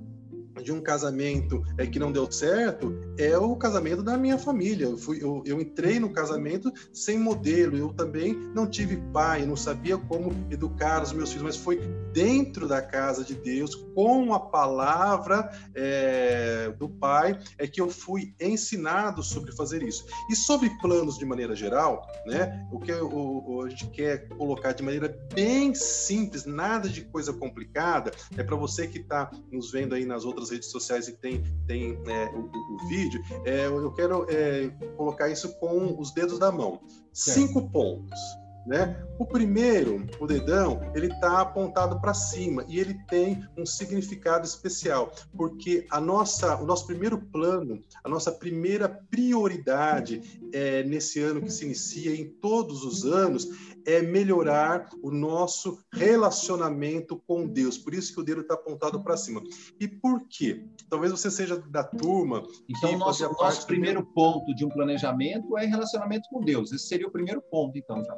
de 0.62 0.72
um 0.72 0.80
casamento 0.80 1.62
é, 1.76 1.86
que 1.86 1.98
não 1.98 2.10
deu 2.10 2.30
certo 2.30 2.94
é 3.18 3.36
o 3.38 3.56
casamento 3.56 4.02
da 4.02 4.16
minha 4.16 4.38
família. 4.38 4.86
Eu, 4.86 4.98
fui, 4.98 5.22
eu, 5.22 5.42
eu, 5.46 5.60
entrei 5.60 5.98
no 5.98 6.10
casamento 6.10 6.72
sem 6.92 7.18
modelo. 7.18 7.76
Eu 7.76 7.92
também 7.92 8.34
não 8.54 8.66
tive 8.66 8.96
pai, 9.12 9.44
não 9.46 9.56
sabia 9.56 9.96
como 9.96 10.32
educar 10.50 11.02
os 11.02 11.12
meus 11.12 11.30
filhos, 11.30 11.44
mas 11.44 11.56
foi 11.56 11.80
dentro 12.12 12.66
da 12.66 12.80
casa 12.80 13.24
de 13.24 13.34
Deus, 13.34 13.74
com 13.94 14.32
a 14.32 14.40
palavra 14.40 15.50
é, 15.74 16.72
do 16.78 16.88
pai, 16.88 17.38
é 17.58 17.66
que 17.66 17.80
eu 17.80 17.90
fui 17.90 18.34
ensinado 18.40 19.22
sobre 19.22 19.52
fazer 19.52 19.82
isso. 19.82 20.06
E 20.30 20.36
sobre 20.36 20.70
planos 20.80 21.18
de 21.18 21.24
maneira 21.24 21.54
geral, 21.54 22.06
né? 22.26 22.66
O 22.72 22.78
que 22.78 22.92
o, 22.92 23.62
a 23.62 23.68
gente 23.68 23.86
quer 23.88 24.28
colocar 24.28 24.72
de 24.72 24.82
maneira 24.82 25.14
bem 25.34 25.74
simples, 25.74 26.44
nada 26.44 26.88
de 26.88 27.02
coisa 27.02 27.32
complicada, 27.32 28.12
é 28.36 28.42
para 28.42 28.56
você 28.56 28.86
que 28.86 28.98
está 28.98 29.30
nos 29.50 29.70
vendo 29.70 29.94
aí 29.94 30.04
nas 30.04 30.24
outras 30.24 30.50
redes 30.50 30.70
sociais 30.70 31.08
e 31.08 31.12
tem, 31.12 31.42
tem 31.66 31.98
é, 32.06 32.24
o, 32.34 32.50
o, 32.74 32.88
vídeo, 32.88 33.05
é, 33.44 33.66
eu 33.66 33.92
quero 33.92 34.26
é, 34.28 34.68
colocar 34.96 35.28
isso 35.28 35.58
com 35.58 35.98
os 35.98 36.12
dedos 36.12 36.38
da 36.38 36.50
mão. 36.50 36.80
Cinco 37.12 37.70
pontos. 37.70 38.18
Né? 38.66 39.00
O 39.16 39.24
primeiro, 39.24 40.04
o 40.18 40.26
dedão, 40.26 40.80
ele 40.92 41.06
está 41.06 41.40
apontado 41.40 42.00
para 42.00 42.12
cima 42.12 42.64
e 42.68 42.80
ele 42.80 42.94
tem 43.08 43.46
um 43.56 43.64
significado 43.64 44.44
especial, 44.44 45.12
porque 45.36 45.86
a 45.88 46.00
nossa, 46.00 46.60
o 46.60 46.66
nosso 46.66 46.84
primeiro 46.84 47.16
plano, 47.16 47.80
a 48.02 48.08
nossa 48.08 48.32
primeira 48.32 48.88
prioridade 48.88 50.40
é, 50.52 50.82
nesse 50.82 51.20
ano 51.20 51.40
que 51.42 51.50
se 51.52 51.64
inicia, 51.64 52.12
em 52.12 52.28
todos 52.28 52.82
os 52.82 53.04
anos, 53.04 53.48
é 53.86 54.02
melhorar 54.02 54.88
o 55.02 55.10
nosso 55.10 55.78
relacionamento 55.92 57.22
com 57.26 57.46
Deus. 57.46 57.78
Por 57.78 57.94
isso 57.94 58.12
que 58.12 58.20
o 58.20 58.24
dedo 58.24 58.40
está 58.40 58.54
apontado 58.54 59.02
para 59.02 59.16
cima. 59.16 59.42
E 59.78 59.86
por 59.86 60.26
quê? 60.28 60.66
Talvez 60.90 61.12
você 61.12 61.30
seja 61.30 61.56
da 61.56 61.84
turma. 61.84 62.42
Então, 62.68 62.94
o 62.94 62.98
nosso, 62.98 63.22
nosso 63.32 63.66
primeiro 63.66 64.04
ponto 64.04 64.54
de 64.54 64.64
um 64.64 64.68
planejamento 64.68 65.56
é 65.56 65.64
relacionamento 65.64 66.28
com 66.28 66.40
Deus. 66.40 66.72
Esse 66.72 66.88
seria 66.88 67.06
o 67.06 67.12
primeiro 67.12 67.40
ponto, 67.40 67.78
então, 67.78 68.04
já. 68.04 68.16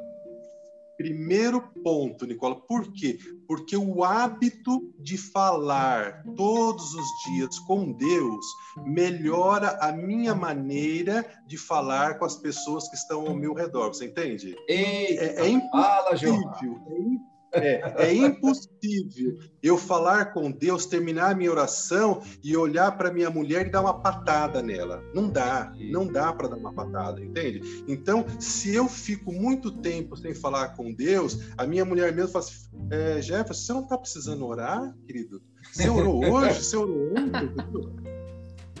Primeiro 0.99 1.61
ponto, 1.81 2.25
Nicola, 2.25 2.59
por 2.59 2.91
quê? 2.91 3.17
Porque 3.47 3.77
o 3.77 4.03
hábito 4.03 4.93
de 4.99 5.17
falar 5.17 6.25
todos 6.35 6.93
os 6.93 7.07
dias 7.23 7.57
com 7.59 7.93
Deus 7.93 8.45
melhora 8.85 9.79
a 9.79 9.93
minha 9.93 10.35
maneira 10.35 11.25
de 11.47 11.57
falar 11.57 12.19
com 12.19 12.25
as 12.25 12.35
pessoas 12.35 12.89
que 12.89 12.97
estão 12.97 13.25
ao 13.25 13.33
meu 13.33 13.53
redor. 13.53 13.87
Você 13.93 14.07
entende? 14.07 14.57
Eita, 14.67 15.23
é, 15.23 15.45
é 15.45 15.47
impossível. 15.47 15.71
Fala, 15.71 16.09
é 16.11 17.28
é, 17.53 18.05
é, 18.05 18.13
impossível 18.13 19.37
eu 19.61 19.77
falar 19.77 20.33
com 20.33 20.51
Deus, 20.51 20.85
terminar 20.85 21.31
a 21.31 21.35
minha 21.35 21.51
oração 21.51 22.21
e 22.43 22.55
olhar 22.55 22.97
para 22.97 23.11
minha 23.11 23.29
mulher 23.29 23.67
e 23.67 23.71
dar 23.71 23.81
uma 23.81 23.99
patada 23.99 24.61
nela. 24.61 25.03
Não 25.13 25.29
dá, 25.29 25.73
não 25.91 26.07
dá 26.07 26.31
para 26.31 26.47
dar 26.47 26.57
uma 26.57 26.73
patada, 26.73 27.23
entende? 27.23 27.61
Então, 27.87 28.25
se 28.39 28.73
eu 28.73 28.87
fico 28.87 29.31
muito 29.31 29.71
tempo 29.71 30.15
sem 30.15 30.33
falar 30.33 30.69
com 30.75 30.93
Deus, 30.93 31.39
a 31.57 31.65
minha 31.65 31.85
mulher 31.85 32.13
mesmo 32.13 32.31
fala 32.31 32.45
assim: 32.45 32.69
é, 32.91 33.21
Jefferson, 33.21 33.53
você 33.53 33.73
não 33.73 33.83
está 33.83 33.97
precisando 33.97 34.45
orar, 34.45 34.95
querido? 35.05 35.41
Você 35.73 35.89
orou 35.89 36.23
hoje? 36.25 36.63
Você 36.63 36.77
orou 36.77 37.11
ontem? 37.11 38.08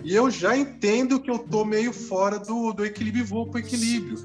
E 0.03 0.15
eu 0.15 0.29
já 0.29 0.55
entendo 0.55 1.19
que 1.19 1.29
eu 1.29 1.39
tô 1.39 1.65
meio 1.65 1.91
fora 1.91 2.39
do, 2.39 2.73
do 2.73 2.85
equilíbrio 2.85 3.23
e 3.23 3.27
vou 3.27 3.45
para 3.47 3.57
o 3.57 3.59
equilíbrio. 3.59 4.17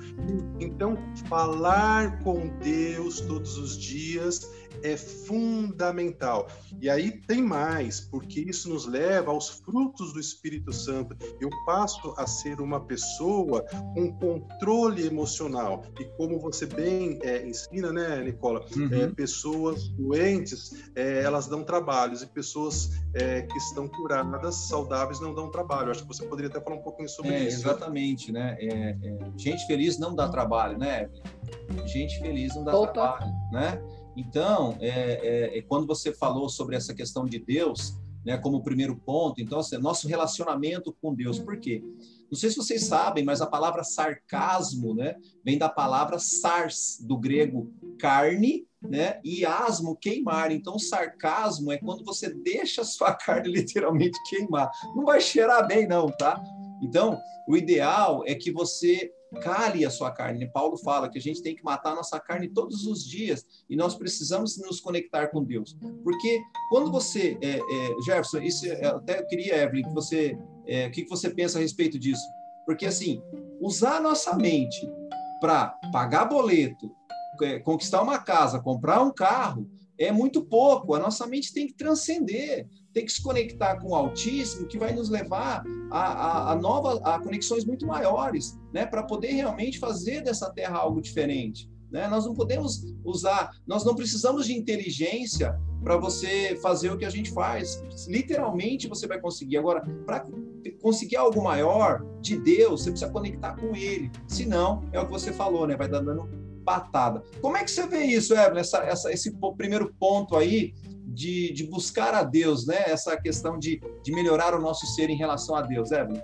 Então, 0.60 0.96
falar 1.28 2.20
com 2.22 2.48
Deus 2.58 3.20
todos 3.20 3.58
os 3.58 3.76
dias 3.76 4.48
é 4.84 4.96
fundamental. 4.96 6.46
E 6.80 6.90
aí 6.90 7.10
tem 7.10 7.42
mais, 7.42 8.00
porque 8.00 8.40
isso 8.40 8.68
nos 8.68 8.87
leva 8.87 9.30
aos 9.30 9.48
frutos 9.48 10.12
do 10.12 10.20
Espírito 10.20 10.72
Santo. 10.72 11.16
Eu 11.40 11.48
passo 11.64 12.14
a 12.18 12.26
ser 12.26 12.60
uma 12.60 12.78
pessoa 12.78 13.64
com 13.94 14.12
controle 14.12 15.06
emocional. 15.06 15.82
E 15.98 16.04
como 16.16 16.38
você 16.38 16.66
bem 16.66 17.18
é, 17.22 17.46
ensina, 17.46 17.92
né, 17.92 18.22
Nicola? 18.22 18.64
Uhum. 18.76 18.92
É, 18.92 19.08
pessoas 19.08 19.88
doentes, 19.88 20.90
é, 20.94 21.22
elas 21.22 21.46
dão 21.46 21.64
trabalhos, 21.64 22.20
e 22.20 22.26
pessoas 22.26 22.90
é, 23.14 23.42
que 23.42 23.56
estão 23.56 23.88
curadas, 23.88 24.68
saudáveis, 24.68 25.18
não 25.18 25.34
dão 25.34 25.50
trabalho. 25.50 25.63
Acho 25.72 26.03
que 26.03 26.09
você 26.09 26.24
poderia 26.24 26.50
até 26.50 26.61
falar 26.61 26.77
um 26.77 26.83
pouquinho 26.83 27.09
sobre 27.09 27.33
é, 27.33 27.44
isso. 27.44 27.59
Exatamente, 27.59 28.33
né? 28.33 28.57
É, 28.61 28.96
gente 29.37 29.66
feliz 29.66 29.98
não 29.98 30.14
dá 30.14 30.29
trabalho, 30.29 30.79
né? 30.79 31.09
Gente 31.87 32.18
feliz 32.20 32.55
não 32.55 32.64
dá 32.64 32.77
Opa. 32.77 32.92
trabalho, 32.92 33.33
né? 33.53 33.83
Então, 34.16 34.77
é, 34.81 34.88
é, 34.88 35.59
é, 35.59 35.62
quando 35.62 35.87
você 35.87 36.12
falou 36.12 36.48
sobre 36.48 36.77
essa 36.77 36.94
questão 36.94 37.24
de 37.24 37.38
Deus, 37.38 37.98
né, 38.24 38.38
como 38.38 38.62
primeiro 38.62 38.96
ponto, 38.96 39.40
então, 39.40 39.59
assim, 39.59 39.77
nosso 39.79 40.09
relacionamento 40.09 40.96
com 41.00 41.14
Deus, 41.14 41.38
por 41.38 41.59
quê? 41.59 41.83
Não 42.31 42.38
sei 42.38 42.50
se 42.50 42.57
vocês 42.57 42.85
sabem, 42.85 43.24
mas 43.24 43.40
a 43.40 43.46
palavra 43.46 43.85
sarcasmo, 43.85 44.94
né, 44.94 45.16
vem 45.44 45.59
da 45.59 45.68
palavra 45.68 46.18
sars, 46.18 46.98
do 47.00 47.18
grego 47.18 47.72
carne, 47.98 48.66
né, 48.88 49.20
e 49.25 49.44
asmo, 49.44 49.97
queimar. 49.97 50.53
Então, 50.53 50.79
sarcasmo 50.79 51.73
é 51.73 51.79
quando 51.79 52.05
você 52.05 52.29
deixa 52.33 52.83
a 52.83 52.85
sua 52.85 53.14
carne 53.16 53.51
literalmente 53.51 54.18
queimar. 54.29 54.70
Não 54.94 55.05
vai 55.05 55.20
cheirar 55.20 55.66
bem, 55.66 55.87
não, 55.87 56.09
tá? 56.09 56.42
Então, 56.83 57.18
o 57.49 57.57
ideal 57.57 58.23
é 58.27 58.35
que 58.35 58.51
você 58.51 59.12
cale 59.40 59.85
a 59.85 59.90
sua 59.90 60.11
carne. 60.11 60.51
Paulo 60.51 60.77
fala 60.77 61.09
que 61.09 61.18
a 61.18 61.20
gente 61.20 61.42
tem 61.42 61.55
que 61.55 61.64
matar 61.64 61.92
a 61.92 61.97
nossa 61.97 62.20
carne 62.20 62.49
todos 62.49 62.87
os 62.87 63.05
dias 63.05 63.44
e 63.68 63.77
nós 63.77 63.94
precisamos 63.94 64.57
nos 64.59 64.81
conectar 64.81 65.29
com 65.29 65.42
Deus. 65.42 65.77
Porque 66.03 66.40
quando 66.70 66.90
você, 66.90 67.37
é, 67.40 67.57
é, 67.59 68.03
Jefferson, 68.05 68.38
isso 68.38 68.66
eu 68.66 68.97
até 68.97 69.23
queria, 69.25 69.62
Evelyn, 69.62 69.85
que 69.85 69.94
você, 69.94 70.38
é, 70.66 70.87
o 70.87 70.90
que 70.90 71.07
você 71.09 71.31
pensa 71.31 71.59
a 71.59 71.61
respeito 71.61 71.99
disso? 71.99 72.25
Porque 72.64 72.87
assim, 72.87 73.20
usar 73.61 73.97
a 73.97 74.01
nossa 74.01 74.35
mente 74.37 74.88
para 75.40 75.68
pagar 75.92 76.27
boleto, 76.27 76.94
é, 77.11 77.13
conquistar 77.62 78.03
uma 78.03 78.18
casa, 78.18 78.61
comprar 78.61 79.03
um 79.03 79.12
carro, 79.12 79.68
é 79.99 80.11
muito 80.11 80.44
pouco. 80.44 80.94
A 80.94 80.99
nossa 80.99 81.27
mente 81.27 81.53
tem 81.53 81.66
que 81.66 81.75
transcender 81.75 82.66
tem 82.94 83.05
que 83.05 83.12
se 83.12 83.20
conectar 83.20 83.77
com 83.81 83.88
o 83.88 83.94
Altíssimo, 83.94 84.68
que 84.68 84.79
vai 84.79 84.94
nos 84.94 85.11
levar 85.11 85.64
a, 85.90 86.53
a, 86.53 86.53
a 86.53 87.16
a 87.16 87.18
conexões 87.18 87.64
muito 87.64 87.87
maiores, 87.87 88.57
né, 88.73 88.87
para 88.87 89.03
poder 89.03 89.33
realmente 89.33 89.79
fazer 89.81 90.23
dessa 90.23 90.51
terra 90.51 90.79
algo 90.79 91.03
diferente. 91.03 91.68
Né? 91.90 92.07
Nós 92.09 92.25
não 92.25 92.35
podemos 92.35 92.94
usar, 93.05 93.51
nós 93.66 93.85
não 93.85 93.94
precisamos 93.94 94.47
de 94.47 94.55
inteligência 94.57 95.61
para 95.83 95.97
você 95.97 96.59
fazer 96.62 96.90
o 96.90 96.97
que 96.97 97.05
a 97.05 97.11
gente 97.11 97.31
faz. 97.33 97.83
Literalmente 98.09 98.88
você 98.88 99.07
vai 99.07 99.20
conseguir. 99.20 99.59
Agora, 99.59 99.81
para 100.07 100.25
conseguir 100.81 101.16
algo 101.16 101.42
maior 101.42 102.05
de 102.20 102.37
Deus, 102.38 102.83
você 102.83 102.90
precisa 102.90 103.12
conectar 103.12 103.55
com 103.55 103.77
Ele. 103.77 104.11
Senão, 104.27 104.83
é 104.92 104.99
o 104.99 105.05
que 105.05 105.12
você 105.12 105.33
falou, 105.33 105.66
né? 105.66 105.77
Vai 105.77 105.88
dando 105.88 106.29
Como 107.40 107.57
é 107.57 107.64
que 107.64 107.70
você 107.70 107.87
vê 107.87 108.05
isso, 108.05 108.35
Evelyn? 108.35 108.61
Essa, 108.61 108.79
essa, 108.79 109.12
esse 109.12 109.37
primeiro 109.57 109.94
ponto 109.98 110.37
aí 110.37 110.74
de, 111.07 111.53
de 111.53 111.66
buscar 111.66 112.14
a 112.14 112.22
Deus, 112.22 112.66
né? 112.66 112.83
Essa 112.87 113.16
questão 113.16 113.59
de, 113.59 113.81
de 114.03 114.12
melhorar 114.12 114.55
o 114.55 114.61
nosso 114.61 114.87
ser 114.87 115.11
em 115.11 115.16
relação 115.16 115.55
a 115.55 115.62
Deus, 115.62 115.90
Evelyn? 115.92 116.20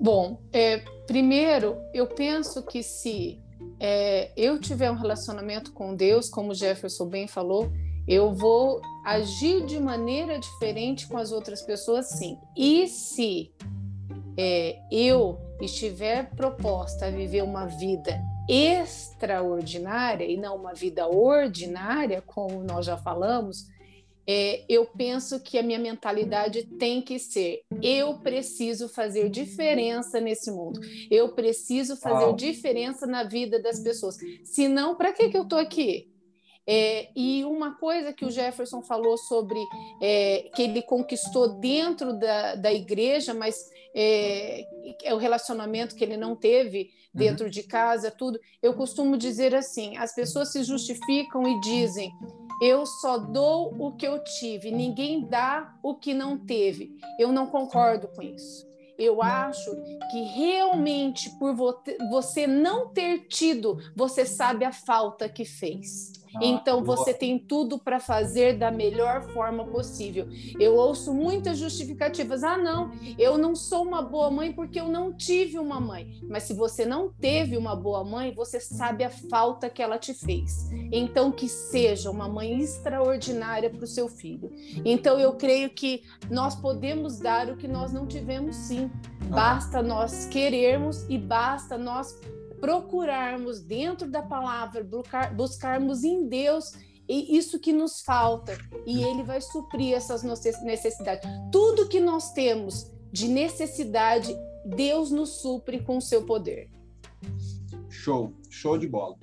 Bom, 0.00 0.40
é, 0.52 0.78
primeiro, 1.06 1.76
eu 1.94 2.06
penso 2.06 2.62
que 2.62 2.82
se 2.82 3.40
é, 3.78 4.32
eu 4.36 4.58
tiver 4.58 4.90
um 4.90 4.96
relacionamento 4.96 5.72
com 5.72 5.94
Deus, 5.94 6.28
como 6.28 6.54
Jefferson 6.54 7.06
bem 7.06 7.28
falou, 7.28 7.72
eu 8.06 8.32
vou 8.32 8.80
agir 9.04 9.64
de 9.64 9.78
maneira 9.78 10.38
diferente 10.38 11.06
com 11.06 11.16
as 11.16 11.30
outras 11.30 11.62
pessoas, 11.62 12.08
sim. 12.10 12.36
E 12.56 12.88
se 12.88 13.52
é, 14.36 14.78
eu 14.90 15.38
estiver 15.60 16.30
proposta 16.34 17.06
a 17.06 17.10
viver 17.10 17.42
uma 17.42 17.66
vida 17.66 18.20
extraordinária 18.48 20.24
e 20.24 20.36
não 20.36 20.56
uma 20.56 20.74
vida 20.74 21.06
ordinária, 21.06 22.22
como 22.22 22.62
nós 22.62 22.86
já 22.86 22.96
falamos, 22.96 23.66
é, 24.26 24.64
eu 24.68 24.86
penso 24.86 25.40
que 25.40 25.58
a 25.58 25.62
minha 25.62 25.78
mentalidade 25.78 26.64
tem 26.64 27.02
que 27.02 27.18
ser: 27.18 27.62
eu 27.82 28.18
preciso 28.18 28.88
fazer 28.88 29.28
diferença 29.28 30.20
nesse 30.20 30.50
mundo, 30.50 30.80
eu 31.10 31.34
preciso 31.34 31.96
fazer 31.96 32.26
Uau. 32.26 32.36
diferença 32.36 33.06
na 33.06 33.24
vida 33.24 33.60
das 33.60 33.80
pessoas. 33.80 34.16
Senão, 34.44 34.94
para 34.94 35.12
que, 35.12 35.28
que 35.28 35.36
eu 35.36 35.42
estou 35.42 35.58
aqui? 35.58 36.11
É, 36.66 37.08
e 37.16 37.44
uma 37.44 37.74
coisa 37.74 38.12
que 38.12 38.24
o 38.24 38.30
Jefferson 38.30 38.82
falou 38.82 39.18
sobre 39.18 39.58
é, 40.00 40.50
que 40.54 40.62
ele 40.62 40.82
conquistou 40.82 41.58
dentro 41.58 42.12
da, 42.12 42.54
da 42.54 42.72
igreja, 42.72 43.34
mas 43.34 43.68
é, 43.94 44.64
é, 45.02 45.14
o 45.14 45.18
relacionamento 45.18 45.96
que 45.96 46.04
ele 46.04 46.16
não 46.16 46.36
teve 46.36 46.90
dentro 47.12 47.46
uhum. 47.46 47.50
de 47.50 47.64
casa, 47.64 48.10
tudo. 48.10 48.38
Eu 48.62 48.74
costumo 48.74 49.16
dizer 49.16 49.54
assim: 49.54 49.96
as 49.96 50.14
pessoas 50.14 50.52
se 50.52 50.62
justificam 50.62 51.46
e 51.48 51.60
dizem. 51.60 52.12
Eu 52.62 52.86
só 52.86 53.18
dou 53.18 53.74
o 53.76 53.96
que 53.96 54.06
eu 54.06 54.22
tive, 54.22 54.70
ninguém 54.70 55.26
dá 55.26 55.74
o 55.82 55.96
que 55.96 56.14
não 56.14 56.38
teve. 56.38 56.96
Eu 57.18 57.32
não 57.32 57.48
concordo 57.48 58.06
com 58.06 58.22
isso. 58.22 58.64
Eu 58.96 59.20
acho 59.20 59.68
que 60.12 60.22
realmente 60.22 61.28
por 61.40 61.56
você 62.08 62.46
não 62.46 62.90
ter 62.90 63.26
tido, 63.26 63.78
você 63.96 64.24
sabe 64.24 64.64
a 64.64 64.70
falta 64.70 65.28
que 65.28 65.44
fez. 65.44 66.21
Ah, 66.34 66.40
então 66.42 66.84
você 66.84 67.12
tem 67.12 67.38
tudo 67.38 67.78
para 67.78 68.00
fazer 68.00 68.58
da 68.58 68.70
melhor 68.70 69.22
forma 69.32 69.64
possível. 69.64 70.28
Eu 70.58 70.74
ouço 70.74 71.12
muitas 71.12 71.58
justificativas. 71.58 72.42
Ah, 72.42 72.56
não, 72.56 72.90
eu 73.18 73.36
não 73.38 73.54
sou 73.54 73.82
uma 73.82 74.02
boa 74.02 74.30
mãe 74.30 74.52
porque 74.52 74.80
eu 74.80 74.88
não 74.88 75.12
tive 75.12 75.58
uma 75.58 75.80
mãe. 75.80 76.20
Mas 76.28 76.44
se 76.44 76.54
você 76.54 76.84
não 76.84 77.10
teve 77.10 77.56
uma 77.56 77.74
boa 77.74 78.04
mãe, 78.04 78.32
você 78.32 78.60
sabe 78.60 79.04
a 79.04 79.10
falta 79.10 79.68
que 79.68 79.82
ela 79.82 79.98
te 79.98 80.14
fez. 80.14 80.70
Então 80.90 81.30
que 81.30 81.48
seja 81.48 82.10
uma 82.10 82.28
mãe 82.28 82.60
extraordinária 82.60 83.70
para 83.70 83.84
o 83.84 83.86
seu 83.86 84.08
filho. 84.08 84.50
Então 84.84 85.18
eu 85.18 85.34
creio 85.34 85.70
que 85.70 86.02
nós 86.30 86.54
podemos 86.54 87.18
dar 87.18 87.48
o 87.48 87.56
que 87.56 87.68
nós 87.68 87.92
não 87.92 88.06
tivemos 88.06 88.56
sim. 88.56 88.90
Ah. 89.30 89.34
Basta 89.34 89.82
nós 89.82 90.26
querermos 90.26 91.04
e 91.08 91.18
basta 91.18 91.78
nós 91.78 92.18
procurarmos 92.62 93.60
dentro 93.60 94.08
da 94.08 94.22
palavra, 94.22 94.84
buscar, 94.84 95.34
buscarmos 95.34 96.04
em 96.04 96.28
Deus 96.28 96.72
isso 97.08 97.58
que 97.58 97.72
nos 97.72 98.02
falta 98.02 98.56
e 98.86 99.02
Ele 99.02 99.24
vai 99.24 99.40
suprir 99.40 99.94
essas 99.94 100.22
necessidades. 100.22 101.28
Tudo 101.50 101.88
que 101.88 101.98
nós 101.98 102.32
temos 102.32 102.88
de 103.10 103.26
necessidade, 103.26 104.32
Deus 104.64 105.10
nos 105.10 105.40
supre 105.40 105.82
com 105.82 105.96
o 105.96 106.00
seu 106.00 106.24
poder. 106.24 106.70
Show, 107.90 108.32
show 108.48 108.78
de 108.78 108.86
bola. 108.86 109.16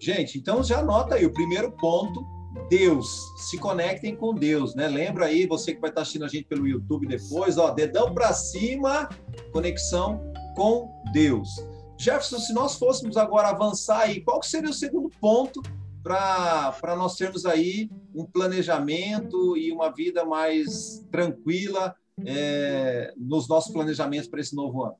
Gente, 0.00 0.38
então 0.38 0.62
já 0.62 0.78
anota 0.78 1.16
aí 1.16 1.26
o 1.26 1.32
primeiro 1.32 1.70
ponto, 1.72 2.24
Deus. 2.70 3.06
Se 3.50 3.58
conectem 3.58 4.16
com 4.16 4.34
Deus, 4.34 4.74
né? 4.74 4.88
Lembra 4.88 5.26
aí, 5.26 5.46
você 5.46 5.74
que 5.74 5.80
vai 5.82 5.90
estar 5.90 6.00
assistindo 6.00 6.24
a 6.24 6.28
gente 6.28 6.46
pelo 6.46 6.66
YouTube 6.66 7.06
depois, 7.06 7.58
ó, 7.58 7.72
dedão 7.72 8.14
para 8.14 8.32
cima, 8.32 9.06
conexão 9.52 10.32
com 10.56 10.90
Deus. 11.12 11.75
Jefferson, 11.98 12.38
se 12.38 12.52
nós 12.52 12.76
fôssemos 12.76 13.16
agora 13.16 13.48
avançar 13.48 14.00
aí, 14.00 14.20
qual 14.20 14.42
seria 14.42 14.70
o 14.70 14.74
segundo 14.74 15.10
ponto 15.20 15.62
para 16.02 16.94
nós 16.96 17.16
termos 17.16 17.44
aí 17.44 17.90
um 18.14 18.24
planejamento 18.24 19.56
e 19.56 19.72
uma 19.72 19.90
vida 19.90 20.24
mais 20.24 21.04
tranquila 21.10 21.94
é, 22.24 23.12
nos 23.16 23.48
nossos 23.48 23.72
planejamentos 23.72 24.28
para 24.28 24.40
esse 24.40 24.54
novo 24.54 24.84
ano? 24.84 24.96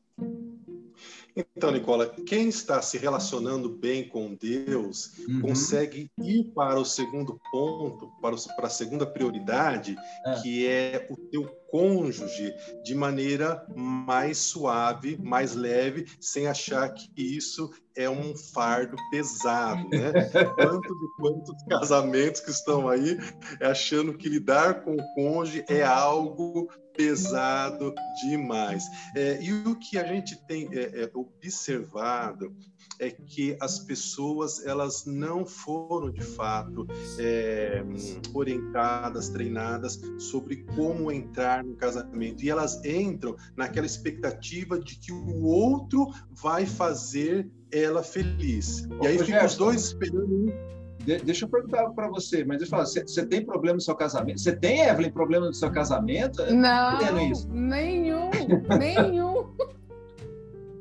Então, 1.37 1.71
Nicola, 1.71 2.09
quem 2.25 2.49
está 2.49 2.81
se 2.81 2.97
relacionando 2.97 3.69
bem 3.69 4.09
com 4.09 4.35
Deus 4.35 5.19
uhum. 5.29 5.43
consegue 5.43 6.11
ir 6.19 6.45
para 6.55 6.81
o 6.81 6.85
segundo 6.85 7.39
ponto, 7.53 8.11
para, 8.23 8.35
o, 8.35 8.57
para 8.57 8.69
a 8.69 8.71
segunda 8.71 9.07
prioridade, 9.07 9.97
é. 10.25 10.41
que 10.41 10.67
é 10.67 11.07
o 11.11 11.17
teu 11.17 11.47
cônjuge 11.71 12.55
de 12.85 12.95
maneira 12.95 13.67
mais 13.75 14.39
suave, 14.39 15.17
mais 15.19 15.55
leve, 15.55 16.07
sem 16.21 16.47
achar 16.47 16.89
que 16.93 17.11
isso 17.17 17.71
é 17.97 18.09
um 18.09 18.37
fardo 18.37 18.97
pesado, 19.11 19.89
né? 19.89 20.13
Quantos 20.57 20.97
e 21.03 21.17
quantos 21.17 21.63
casamentos 21.69 22.41
que 22.41 22.51
estão 22.51 22.89
aí 22.89 23.19
achando 23.61 24.17
que 24.17 24.29
lidar 24.29 24.83
com 24.83 24.95
o 24.95 25.15
cônjuge 25.15 25.65
é 25.69 25.83
algo 25.83 26.69
pesado 26.97 27.95
demais. 28.27 28.85
É, 29.15 29.41
e 29.41 29.53
o 29.53 29.77
que 29.77 29.99
a 29.99 30.05
gente 30.05 30.37
tem 30.47 30.69
é, 30.73 31.05
é, 31.05 31.11
observado 31.15 32.55
é 32.99 33.11
que 33.11 33.57
as 33.61 33.79
pessoas 33.79 34.65
elas 34.65 35.05
não 35.07 35.45
foram 35.45 36.11
de 36.11 36.23
fato 36.23 36.87
é, 37.19 37.83
orientadas, 38.33 39.29
treinadas 39.29 40.01
sobre 40.19 40.65
como 40.75 41.11
entrar 41.11 41.63
no 41.65 41.75
casamento 41.75 42.43
e 42.43 42.51
elas 42.51 42.83
entram 42.85 43.37
naquela 43.57 43.87
expectativa 43.87 44.79
de 44.79 44.97
que 44.97 45.13
o 45.13 45.45
outro 45.45 46.07
vai 46.31 46.67
fazer 46.67 47.49
ela 47.73 48.03
feliz. 48.03 48.87
Ô, 49.01 49.05
e 49.05 49.07
aí 49.09 49.19
ficam 49.19 49.45
os 49.45 49.57
dois 49.57 49.85
esperando 49.85 50.53
de, 51.05 51.19
deixa 51.19 51.45
eu 51.45 51.49
perguntar 51.49 51.89
para 51.91 52.09
você, 52.09 52.45
mas 52.45 52.59
deixa 52.59 52.75
eu 52.75 52.79
falar, 52.79 52.87
você 52.87 53.27
tem 53.27 53.45
problema 53.45 53.77
no 53.77 53.81
seu 53.81 53.95
casamento? 53.95 54.41
Você 54.41 54.57
tem, 54.57 54.81
Evelyn, 54.81 55.13
problema 55.13 55.47
no 55.47 55.55
seu 55.55 55.71
casamento? 55.71 56.43
Não, 56.53 56.99
nenhum, 57.53 58.31
nenhum. 58.79 59.55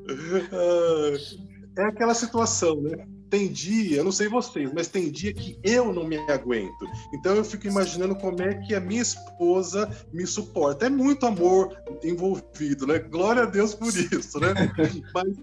é 1.77 1.83
aquela 1.83 2.13
situação, 2.13 2.81
né? 2.81 3.05
Tem 3.29 3.51
dia, 3.51 3.97
eu 3.97 4.03
não 4.03 4.11
sei 4.11 4.29
vocês, 4.29 4.71
mas 4.73 4.87
tem 4.87 5.11
dia 5.11 5.33
que 5.33 5.59
eu 5.63 5.91
não 5.91 6.05
me 6.07 6.17
aguento. 6.31 6.87
Então 7.13 7.35
eu 7.35 7.43
fico 7.43 7.67
imaginando 7.67 8.15
como 8.15 8.41
é 8.41 8.53
que 8.55 8.73
a 8.73 8.79
minha 8.79 9.01
esposa 9.01 9.89
me 10.13 10.25
suporta. 10.25 10.85
É 10.85 10.89
muito 10.89 11.25
amor 11.25 11.75
envolvido, 12.03 12.87
né? 12.87 12.99
Glória 12.99 13.43
a 13.43 13.45
Deus 13.45 13.73
por 13.73 13.89
isso, 13.89 14.39
né? 14.39 14.53
Mas 15.13 15.33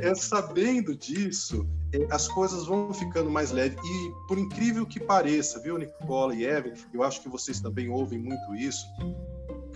é, 0.00 0.14
sabendo 0.14 0.94
disso, 0.94 1.66
é, 1.92 2.06
as 2.10 2.28
coisas 2.28 2.66
vão 2.66 2.92
ficando 2.92 3.30
mais 3.30 3.50
leves. 3.50 3.78
E 3.82 4.26
por 4.26 4.38
incrível 4.38 4.84
que 4.84 5.00
pareça, 5.00 5.60
viu, 5.60 5.78
Nicola 5.78 6.34
e 6.34 6.44
Evan, 6.44 6.72
eu 6.92 7.02
acho 7.02 7.22
que 7.22 7.28
vocês 7.28 7.60
também 7.60 7.88
ouvem 7.88 8.18
muito 8.18 8.54
isso 8.56 8.86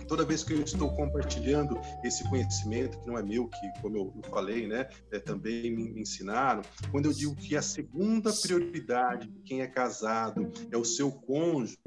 toda 0.07 0.25
vez 0.25 0.43
que 0.43 0.53
eu 0.53 0.61
estou 0.61 0.95
compartilhando 0.95 1.79
esse 2.03 2.23
conhecimento, 2.29 2.99
que 2.99 3.07
não 3.07 3.17
é 3.17 3.23
meu, 3.23 3.47
que, 3.47 3.81
como 3.81 3.97
eu, 3.97 4.13
falei, 4.29 4.67
né, 4.67 4.87
é, 5.11 5.19
também 5.19 5.71
me, 5.71 5.91
me, 5.91 6.01
ensinaram, 6.01 6.61
quando 6.91 7.05
eu 7.05 7.13
digo 7.13 7.35
que 7.35 7.55
a 7.55 7.61
segunda 7.61 8.31
prioridade 8.31 9.27
de 9.27 9.41
quem 9.41 9.61
é 9.61 9.67
casado 9.67 10.51
é 10.71 10.77
o 10.77 10.85
seu 10.85 11.11
cônjuge, 11.11 11.77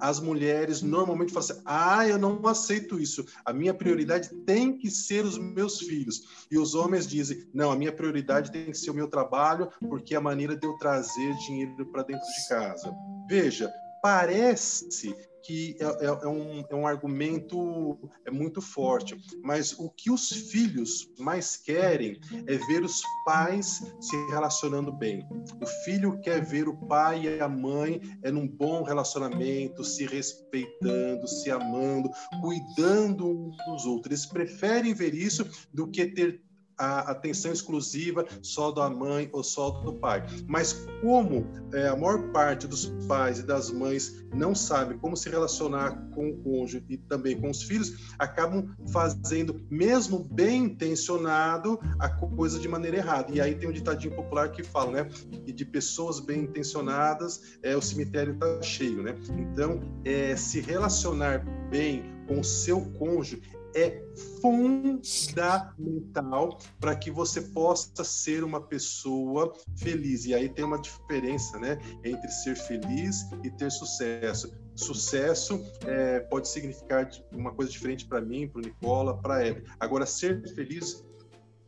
as 0.00 0.20
mulheres 0.20 0.82
normalmente 0.82 1.32
falam 1.32 1.48
assim: 1.50 1.62
ah, 1.64 2.06
eu 2.06 2.18
não 2.18 2.46
aceito 2.46 3.00
isso, 3.00 3.24
a 3.44 3.52
minha 3.52 3.74
prioridade 3.74 4.28
tem 4.44 4.76
que 4.76 4.90
ser 4.90 5.24
os 5.24 5.38
meus 5.38 5.78
filhos. 5.78 6.46
E 6.50 6.58
os 6.58 6.74
homens 6.74 7.06
dizem: 7.06 7.48
não, 7.52 7.70
a 7.70 7.76
minha 7.76 7.92
prioridade 7.92 8.52
tem 8.52 8.66
que 8.66 8.78
ser 8.78 8.90
o 8.90 8.94
meu 8.94 9.08
trabalho, 9.08 9.70
porque 9.88 10.14
é 10.14 10.18
a 10.18 10.20
maneira 10.20 10.56
de 10.56 10.66
eu 10.66 10.76
trazer 10.78 11.34
dinheiro 11.46 11.86
para 11.86 12.02
dentro 12.02 12.26
de 12.26 12.48
casa. 12.48 12.94
Veja, 13.28 13.70
parece 14.02 15.14
que 15.48 15.76
é, 15.80 15.84
é, 15.84 16.06
é, 16.06 16.28
um, 16.28 16.64
é 16.68 16.74
um 16.74 16.86
argumento 16.86 17.98
é 18.26 18.30
muito 18.30 18.60
forte, 18.60 19.16
mas 19.42 19.72
o 19.78 19.88
que 19.88 20.10
os 20.10 20.28
filhos 20.28 21.10
mais 21.18 21.56
querem 21.56 22.20
é 22.46 22.56
ver 22.66 22.82
os 22.82 23.00
pais 23.24 23.82
se 23.98 24.16
relacionando 24.30 24.92
bem. 24.92 25.26
O 25.58 25.66
filho 25.84 26.20
quer 26.20 26.44
ver 26.44 26.68
o 26.68 26.76
pai 26.76 27.22
e 27.22 27.40
a 27.40 27.48
mãe 27.48 27.98
é 28.22 28.30
num 28.30 28.46
bom 28.46 28.82
relacionamento, 28.82 29.82
se 29.82 30.06
respeitando, 30.06 31.26
se 31.26 31.50
amando, 31.50 32.10
cuidando 32.42 33.26
uns 33.26 33.56
dos 33.66 33.86
outros. 33.86 34.06
Eles 34.06 34.26
preferem 34.26 34.92
ver 34.92 35.14
isso 35.14 35.48
do 35.72 35.88
que 35.88 36.06
ter 36.08 36.42
a 36.78 37.10
atenção 37.10 37.52
exclusiva 37.52 38.24
só 38.42 38.70
da 38.70 38.88
mãe 38.88 39.28
ou 39.32 39.42
só 39.42 39.70
do 39.70 39.94
pai. 39.94 40.24
Mas 40.46 40.86
como 41.02 41.46
é, 41.72 41.88
a 41.88 41.96
maior 41.96 42.30
parte 42.30 42.66
dos 42.66 42.86
pais 43.06 43.40
e 43.40 43.42
das 43.42 43.70
mães 43.70 44.24
não 44.32 44.54
sabe 44.54 44.94
como 44.98 45.16
se 45.16 45.28
relacionar 45.28 46.08
com 46.14 46.28
o 46.28 46.36
cônjuge 46.38 46.84
e 46.88 46.96
também 46.96 47.40
com 47.40 47.50
os 47.50 47.62
filhos, 47.62 48.14
acabam 48.18 48.74
fazendo, 48.92 49.60
mesmo 49.70 50.24
bem 50.30 50.64
intencionado, 50.64 51.78
a 51.98 52.08
coisa 52.08 52.58
de 52.58 52.68
maneira 52.68 52.98
errada. 52.98 53.32
E 53.32 53.40
aí 53.40 53.54
tem 53.54 53.68
um 53.68 53.72
ditadinho 53.72 54.14
popular 54.14 54.50
que 54.50 54.62
fala, 54.62 54.90
né, 54.92 55.04
que 55.44 55.52
de 55.52 55.64
pessoas 55.64 56.20
bem 56.20 56.42
intencionadas, 56.42 57.58
é, 57.62 57.76
o 57.76 57.82
cemitério 57.82 58.34
está 58.34 58.62
cheio, 58.62 59.02
né? 59.02 59.14
Então, 59.30 59.80
é, 60.04 60.36
se 60.36 60.60
relacionar 60.60 61.44
bem 61.70 62.02
com 62.26 62.40
o 62.40 62.44
seu 62.44 62.82
cônjuge 62.98 63.42
é 63.78 64.02
fundamental 64.40 66.58
para 66.80 66.96
que 66.96 67.10
você 67.10 67.40
possa 67.40 68.04
ser 68.04 68.44
uma 68.44 68.60
pessoa 68.60 69.52
feliz. 69.76 70.24
E 70.24 70.34
aí 70.34 70.48
tem 70.48 70.64
uma 70.64 70.80
diferença, 70.80 71.58
né, 71.58 71.78
entre 72.04 72.28
ser 72.28 72.56
feliz 72.56 73.26
e 73.42 73.50
ter 73.50 73.70
sucesso. 73.70 74.52
Sucesso 74.74 75.60
é, 75.86 76.20
pode 76.20 76.48
significar 76.48 77.10
uma 77.32 77.52
coisa 77.52 77.70
diferente 77.70 78.06
para 78.06 78.20
mim, 78.20 78.48
para 78.48 78.60
o 78.60 78.62
Nicola, 78.62 79.20
para 79.20 79.36
a 79.36 79.46
Eve. 79.46 79.64
Agora, 79.80 80.06
ser 80.06 80.42
feliz 80.54 81.04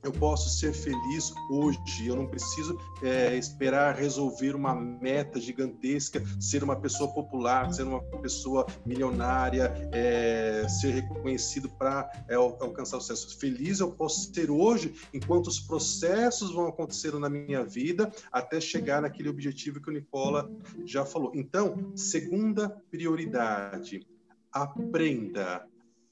eu 0.02 0.12
posso 0.12 0.48
ser 0.48 0.72
feliz 0.72 1.32
hoje. 1.50 2.06
Eu 2.06 2.16
não 2.16 2.26
preciso 2.26 2.78
é, 3.02 3.36
esperar 3.36 3.94
resolver 3.94 4.54
uma 4.54 4.74
meta 4.74 5.40
gigantesca, 5.40 6.22
ser 6.38 6.64
uma 6.64 6.76
pessoa 6.76 7.12
popular, 7.12 7.72
ser 7.72 7.84
uma 7.84 8.02
pessoa 8.20 8.66
milionária, 8.84 9.72
é, 9.92 10.66
ser 10.68 10.90
reconhecido 10.94 11.68
para 11.68 12.10
é, 12.28 12.34
alcançar 12.34 12.96
o 12.96 13.00
sucesso. 13.00 13.38
Feliz 13.38 13.80
eu 13.80 13.92
posso 13.92 14.32
ser 14.32 14.50
hoje, 14.50 14.94
enquanto 15.12 15.48
os 15.48 15.60
processos 15.60 16.52
vão 16.52 16.66
acontecendo 16.66 17.18
na 17.18 17.28
minha 17.28 17.64
vida, 17.64 18.10
até 18.32 18.60
chegar 18.60 19.02
naquele 19.02 19.28
objetivo 19.28 19.80
que 19.80 19.90
o 19.90 19.92
Nicola 19.92 20.50
já 20.84 21.04
falou. 21.04 21.32
Então, 21.34 21.92
segunda 21.94 22.70
prioridade, 22.90 24.06
aprenda 24.52 25.66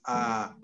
a 0.04 0.54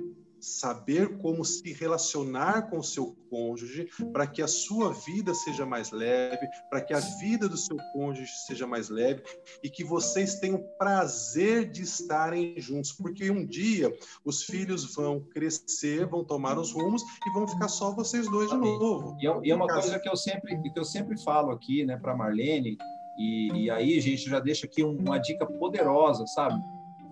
saber 0.45 1.19
como 1.19 1.45
se 1.45 1.73
relacionar 1.73 2.69
com 2.69 2.79
o 2.79 2.85
seu 2.85 3.17
cônjuge 3.31 3.89
para 4.13 4.27
que 4.27 4.43
a 4.43 4.47
sua 4.47 4.93
vida 4.93 5.35
seja 5.35 5.65
mais 5.65 5.91
leve, 5.91 6.47
para 6.71 6.81
que 6.81 6.93
a 6.93 7.01
vida 7.01 7.49
do 7.49 7.57
seu 7.57 7.77
cônjuge 7.93 8.31
seja 8.47 8.67
mais 8.67 8.89
leve 8.89 9.23
e 9.63 9.71
que 9.71 9.83
vocês 9.83 10.39
tenham 10.39 10.63
prazer 10.79 11.71
de 11.71 11.83
estarem 11.83 12.55
juntos, 12.61 12.93
porque 12.93 13.31
um 13.31 13.45
dia 13.45 13.93
os 14.25 14.43
filhos 14.45 14.95
vão 14.95 15.21
crescer, 15.21 16.07
vão 16.07 16.25
tomar 16.25 16.59
os 16.59 16.73
rumos 16.73 17.03
e 17.27 17.31
vão 17.33 17.49
ficar 17.49 17.69
só 17.69 17.95
vocês 17.95 18.31
dois 18.31 18.51
de 18.51 18.57
novo. 18.57 19.17
E 19.21 19.27
é, 19.27 19.41
e 19.45 19.51
é 19.51 19.55
uma 19.55 19.67
coisa 19.67 19.99
que 19.99 20.09
eu 20.09 20.17
sempre 20.17 20.55
que 20.71 20.79
eu 20.79 20.85
sempre 20.85 21.21
falo 21.23 21.51
aqui, 21.51 21.85
né, 21.85 21.97
para 21.97 22.17
Marlene 22.17 22.77
e, 23.17 23.65
e 23.65 23.71
aí 23.71 24.01
gente 24.01 24.29
já 24.29 24.41
deixa 24.41 24.67
aqui 24.67 24.83
uma 24.83 25.19
dica 25.19 25.47
poderosa, 25.47 26.27
sabe? 26.27 26.61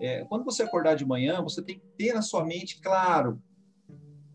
É, 0.03 0.25
quando 0.25 0.43
você 0.43 0.63
acordar 0.63 0.95
de 0.95 1.05
manhã, 1.05 1.41
você 1.41 1.61
tem 1.61 1.79
que 1.79 1.85
ter 1.97 2.13
na 2.13 2.21
sua 2.21 2.43
mente, 2.43 2.81
claro, 2.81 3.41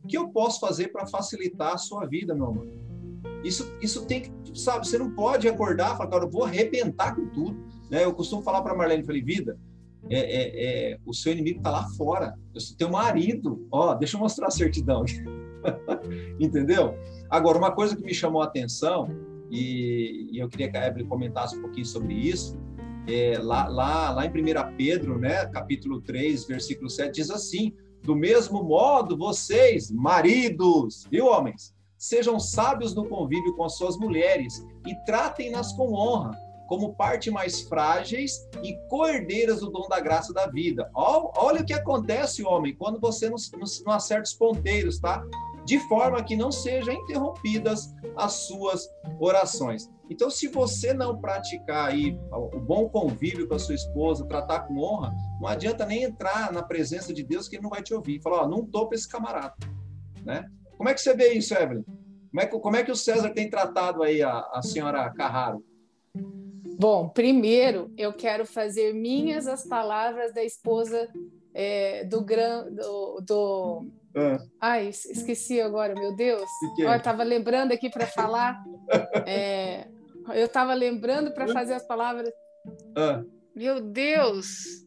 o 0.03 0.09
que 0.09 0.17
eu 0.17 0.31
posso 0.31 0.59
fazer 0.59 0.89
para 0.89 1.07
facilitar 1.07 1.75
a 1.75 1.77
sua 1.77 2.07
vida, 2.07 2.35
meu 2.35 2.47
amor? 2.47 2.67
Isso, 3.45 3.71
isso 3.83 4.07
tem 4.07 4.23
que, 4.23 4.59
sabe, 4.59 4.89
você 4.89 4.97
não 4.97 5.11
pode 5.11 5.47
acordar 5.47 5.93
e 5.93 5.99
falar, 5.99 6.09
cara, 6.09 6.25
eu 6.25 6.31
vou 6.31 6.45
arrebentar 6.45 7.15
com 7.15 7.29
tudo. 7.29 7.63
Né? 7.91 8.03
Eu 8.03 8.15
costumo 8.15 8.41
falar 8.41 8.63
para 8.63 8.75
Marlene, 8.75 9.05
falei, 9.05 9.21
vida, 9.21 9.59
é, 10.09 10.19
é, 10.19 10.93
é, 10.93 10.99
o 11.05 11.13
seu 11.13 11.33
inimigo 11.33 11.59
está 11.59 11.71
lá 11.71 11.87
fora. 11.91 12.35
Tem 12.79 12.87
um 12.87 12.93
marido, 12.93 13.69
ó, 13.71 13.95
deixa 13.95 14.17
eu 14.17 14.21
mostrar 14.21 14.47
a 14.47 14.51
certidão. 14.51 15.05
Entendeu? 16.41 16.95
Agora, 17.29 17.59
uma 17.59 17.73
coisa 17.73 17.95
que 17.95 18.03
me 18.03 18.15
chamou 18.15 18.41
a 18.41 18.47
atenção, 18.47 19.07
e, 19.51 20.31
e 20.33 20.39
eu 20.39 20.49
queria 20.49 20.71
que 20.71 20.79
a 20.79 20.87
Evelyn 20.87 21.07
comentasse 21.07 21.59
um 21.59 21.61
pouquinho 21.61 21.85
sobre 21.85 22.15
isso, 22.15 22.59
é, 23.09 23.39
lá, 23.39 23.67
lá, 23.67 24.11
lá 24.11 24.27
em 24.27 24.29
1 24.29 24.77
Pedro, 24.77 25.19
né, 25.19 25.47
capítulo 25.47 26.01
3, 26.03 26.45
versículo 26.45 26.91
7, 26.91 27.15
diz 27.15 27.31
assim: 27.31 27.75
Do 28.03 28.15
mesmo 28.15 28.63
modo, 28.63 29.17
vocês, 29.17 29.91
maridos, 29.91 31.07
viu, 31.11 31.27
homens, 31.27 31.75
sejam 31.97 32.39
sábios 32.39 32.95
no 32.95 33.09
convívio 33.09 33.57
com 33.57 33.65
as 33.65 33.77
suas 33.77 33.97
mulheres 33.97 34.65
e 34.87 34.95
tratem-nas 35.07 35.73
com 35.73 35.93
honra, 35.95 36.39
como 36.69 36.95
parte 36.95 37.31
mais 37.31 37.63
frágeis 37.63 38.47
e 38.63 38.77
cordeiras 38.89 39.61
do 39.61 39.71
dom 39.71 39.89
da 39.89 39.99
graça 40.01 40.35
da 40.35 40.47
vida. 40.47 40.91
Olha 40.95 41.63
o 41.63 41.65
que 41.65 41.73
acontece, 41.73 42.45
homem, 42.45 42.77
quando 42.77 43.01
você 43.01 43.31
não, 43.31 43.37
não, 43.55 43.67
não 43.87 43.93
acerta 43.93 44.25
os 44.25 44.35
ponteiros, 44.35 45.01
tá? 45.01 45.25
De 45.69 45.79
forma 45.81 46.25
que 46.25 46.35
não 46.35 46.51
sejam 46.51 46.95
interrompidas 46.95 47.95
as 48.17 48.33
suas 48.33 48.89
orações. 49.21 49.87
Então, 50.09 50.31
se 50.31 50.49
você 50.49 50.95
não 50.95 51.21
praticar 51.21 51.91
aí 51.91 52.19
o 52.33 52.59
bom 52.59 52.89
convívio 52.89 53.47
com 53.47 53.55
a 53.55 53.59
sua 53.59 53.75
esposa, 53.75 54.25
tratar 54.25 54.61
com 54.61 54.79
honra, 54.79 55.15
não 55.39 55.47
adianta 55.47 55.85
nem 55.85 56.05
entrar 56.05 56.51
na 56.51 56.63
presença 56.63 57.13
de 57.13 57.23
Deus 57.23 57.49
que 57.49 57.57
ele 57.57 57.65
não 57.65 57.69
vai 57.69 57.83
te 57.83 57.93
ouvir. 57.93 58.19
Falar, 58.23 58.49
não 58.49 58.65
topa 58.65 58.95
esse 58.95 59.07
camarada, 59.07 59.53
né? 60.25 60.51
Como 60.79 60.89
é 60.89 60.95
que 60.95 61.03
você 61.03 61.15
vê 61.15 61.35
isso, 61.35 61.53
Evelyn? 61.53 61.83
Como 61.83 62.41
é 62.41 62.47
que, 62.47 62.59
como 62.59 62.77
é 62.77 62.83
que 62.83 62.91
o 62.91 62.97
César 62.97 63.29
tem 63.35 63.51
tratado 63.51 64.03
aí 64.03 64.23
a, 64.23 64.39
a 64.55 64.63
senhora 64.63 65.11
Carraro? 65.11 65.63
Bom, 66.81 67.11
primeiro 67.11 67.93
eu 67.95 68.15
quero 68.15 68.47
fazer 68.47 68.95
minhas 68.95 69.47
as 69.47 69.67
palavras 69.67 70.33
da 70.33 70.43
esposa 70.43 71.11
é, 71.53 72.05
do, 72.05 72.25
gran, 72.25 72.73
do, 72.73 73.21
do... 73.21 73.87
Ah. 74.19 74.39
Ai, 74.61 74.89
esqueci 74.89 75.61
agora, 75.61 75.95
meu 75.95 76.17
Deus. 76.17 76.49
Eu 76.77 76.93
estava 76.93 77.23
lembrando 77.23 77.73
aqui 77.73 77.89
para 77.89 78.07
falar. 78.07 78.63
É, 79.27 79.87
eu 80.29 80.47
estava 80.47 80.73
lembrando 80.73 81.31
para 81.33 81.47
fazer 81.49 81.75
as 81.75 81.87
palavras. 81.87 82.33
Ah. 82.97 83.23
Meu 83.55 83.81
Deus! 83.81 84.87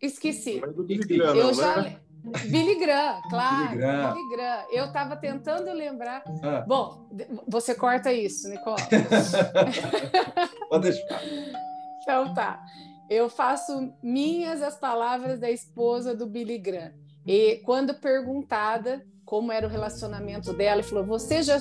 Esqueci. 0.00 0.60
Eu 0.60 1.54
já. 1.54 1.82
Né? 1.82 2.00
Billy 2.50 2.74
Graham, 2.74 3.22
claro. 3.30 3.68
Billy 3.68 3.78
Graham. 3.78 4.12
Billy 4.12 4.28
Graham. 4.36 4.64
Eu 4.70 4.84
estava 4.84 5.16
tentando 5.16 5.72
lembrar. 5.72 6.22
Ah. 6.42 6.64
Bom, 6.66 7.08
você 7.46 7.74
corta 7.74 8.12
isso, 8.12 8.48
Nicola. 8.48 8.76
Pode 10.68 10.82
deixar. 10.82 11.22
Então 12.02 12.34
tá. 12.34 12.62
Eu 13.08 13.30
faço 13.30 13.94
minhas 14.02 14.60
as 14.60 14.76
palavras 14.76 15.38
da 15.38 15.50
esposa 15.50 16.14
do 16.14 16.26
Billy 16.26 16.58
Graham. 16.58 16.92
E 17.28 17.56
quando 17.56 17.92
perguntada 17.92 19.06
como 19.22 19.52
era 19.52 19.66
o 19.66 19.70
relacionamento 19.70 20.54
dela, 20.54 20.82
falou: 20.82 21.04
Você 21.04 21.42
já, 21.42 21.60